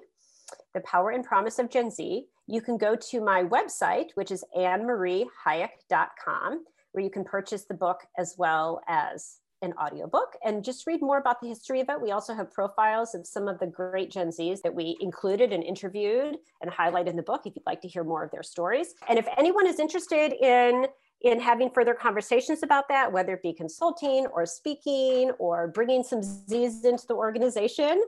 The 0.75 0.81
Power 0.81 1.11
and 1.11 1.25
Promise 1.25 1.59
of 1.59 1.71
Gen 1.71 1.91
Z. 1.91 2.27
You 2.47 2.61
can 2.61 2.79
go 2.79 2.97
to 2.97 3.21
my 3.21 3.45
website, 3.45 4.11
which 4.15 4.31
is 4.31 4.45
annemariehayek.com, 4.57 6.65
where 6.93 7.05
you 7.05 7.11
can 7.11 7.25
purchase 7.25 7.65
the 7.65 7.75
book 7.75 8.01
as 8.19 8.35
well 8.39 8.81
as 8.89 9.39
an 9.63 9.73
audiobook 9.81 10.37
and 10.45 10.65
just 10.65 10.87
read 10.87 11.01
more 11.01 11.19
about 11.19 11.41
the 11.41 11.49
history 11.49 11.81
of 11.81 11.89
it. 11.89 12.01
We 12.01 12.11
also 12.11 12.35
have 12.35 12.53
profiles 12.53 13.15
of 13.15 13.27
some 13.27 13.49
of 13.49 13.59
the 13.61 13.67
great 13.67 14.11
Gen 14.11 14.29
Zs 14.29 14.61
that 14.63 14.75
we 14.75 14.97
included 15.01 15.53
and 15.53 15.63
interviewed 15.63 16.37
and 16.61 16.71
highlighted 16.71 17.09
in 17.09 17.17
the 17.17 17.23
book 17.23 17.43
if 17.47 17.55
you'd 17.55 17.65
like 17.65 17.81
to 17.83 17.89
hear 17.89 18.05
more 18.05 18.25
of 18.25 18.31
their 18.33 18.43
stories. 18.43 18.95
And 19.09 19.19
if 19.19 19.29
anyone 19.39 19.67
is 19.67 19.79
interested 19.79 20.33
in 20.33 20.87
in 21.23 21.41
having 21.41 21.71
further 21.71 21.95
conversations 21.95 22.65
about 22.65 22.89
that, 22.89 23.13
whether 23.13 23.35
it 23.35 23.43
be 23.43 23.53
consulting 23.53 24.27
or 24.33 24.45
speaking 24.45 25.31
or 25.39 25.69
bringing 25.69 26.03
some 26.03 26.21
Z's 26.21 26.85
into 26.85 27.07
the 27.07 27.15
organization, 27.15 28.03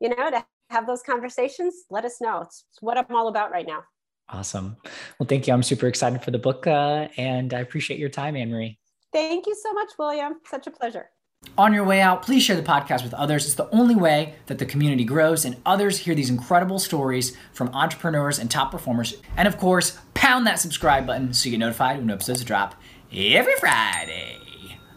you 0.00 0.08
know, 0.08 0.30
to 0.30 0.44
have 0.70 0.86
those 0.86 1.02
conversations, 1.02 1.84
let 1.90 2.04
us 2.04 2.20
know. 2.20 2.40
It's, 2.42 2.64
it's 2.70 2.82
what 2.82 2.98
I'm 2.98 3.14
all 3.14 3.28
about 3.28 3.50
right 3.50 3.66
now. 3.66 3.82
Awesome. 4.28 4.76
Well, 5.18 5.26
thank 5.28 5.46
you. 5.46 5.52
I'm 5.52 5.62
super 5.62 5.86
excited 5.86 6.22
for 6.22 6.30
the 6.30 6.38
book 6.38 6.66
uh, 6.66 7.08
and 7.16 7.52
I 7.52 7.60
appreciate 7.60 8.00
your 8.00 8.08
time, 8.08 8.36
Anne 8.36 8.50
Marie. 8.50 8.78
Thank 9.12 9.46
you 9.46 9.54
so 9.54 9.72
much, 9.72 9.90
William. 9.98 10.34
Such 10.46 10.66
a 10.66 10.70
pleasure. 10.70 11.10
On 11.58 11.72
your 11.72 11.84
way 11.84 12.00
out, 12.00 12.22
please 12.22 12.42
share 12.42 12.56
the 12.56 12.62
podcast 12.62 13.04
with 13.04 13.14
others. 13.14 13.44
It's 13.44 13.54
the 13.54 13.68
only 13.70 13.94
way 13.94 14.34
that 14.46 14.58
the 14.58 14.66
community 14.66 15.04
grows 15.04 15.44
and 15.44 15.56
others 15.66 15.98
hear 15.98 16.14
these 16.14 16.30
incredible 16.30 16.78
stories 16.78 17.36
from 17.52 17.68
entrepreneurs 17.68 18.38
and 18.38 18.50
top 18.50 18.70
performers. 18.70 19.20
And 19.36 19.46
of 19.46 19.58
course, 19.58 19.98
pound 20.14 20.46
that 20.46 20.58
subscribe 20.58 21.06
button 21.06 21.32
so 21.32 21.44
you 21.44 21.50
get 21.52 21.58
notified 21.58 21.98
when 21.98 22.10
episodes 22.10 22.42
drop 22.44 22.74
every 23.12 23.54
Friday. 23.56 24.43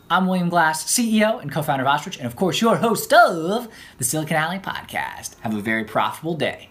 I'm 0.09 0.25
William 0.25 0.47
Glass, 0.47 0.85
CEO 0.85 1.41
and 1.41 1.51
co 1.51 1.61
founder 1.61 1.83
of 1.83 1.89
Ostrich, 1.89 2.17
and 2.17 2.25
of 2.25 2.37
course, 2.37 2.61
your 2.61 2.77
host 2.77 3.11
of 3.11 3.67
the 3.97 4.05
Silicon 4.05 4.37
Alley 4.37 4.57
podcast. 4.57 5.37
Have 5.41 5.53
a 5.53 5.59
very 5.59 5.83
profitable 5.83 6.33
day. 6.33 6.69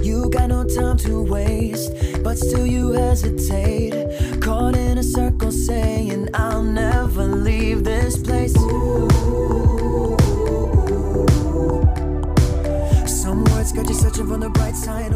You 0.00 0.30
got 0.30 0.48
no 0.48 0.62
time 0.62 0.96
to 0.98 1.24
waste, 1.24 1.92
but 2.22 2.38
still 2.38 2.64
you 2.64 2.92
hesitate. 2.92 4.40
Caught 4.40 4.76
in 4.76 4.98
a 4.98 5.02
circle 5.02 5.50
saying, 5.50 6.28
I'll 6.34 6.62
never 6.62 7.24
leave 7.24 7.82
this 7.82 8.16
place. 8.22 8.54
Some 13.10 13.42
words 13.46 13.72
got 13.72 13.88
you 13.88 13.94
searching 13.94 14.28
for 14.28 14.36
the 14.36 14.50
bright 14.50 14.76
side. 14.76 15.12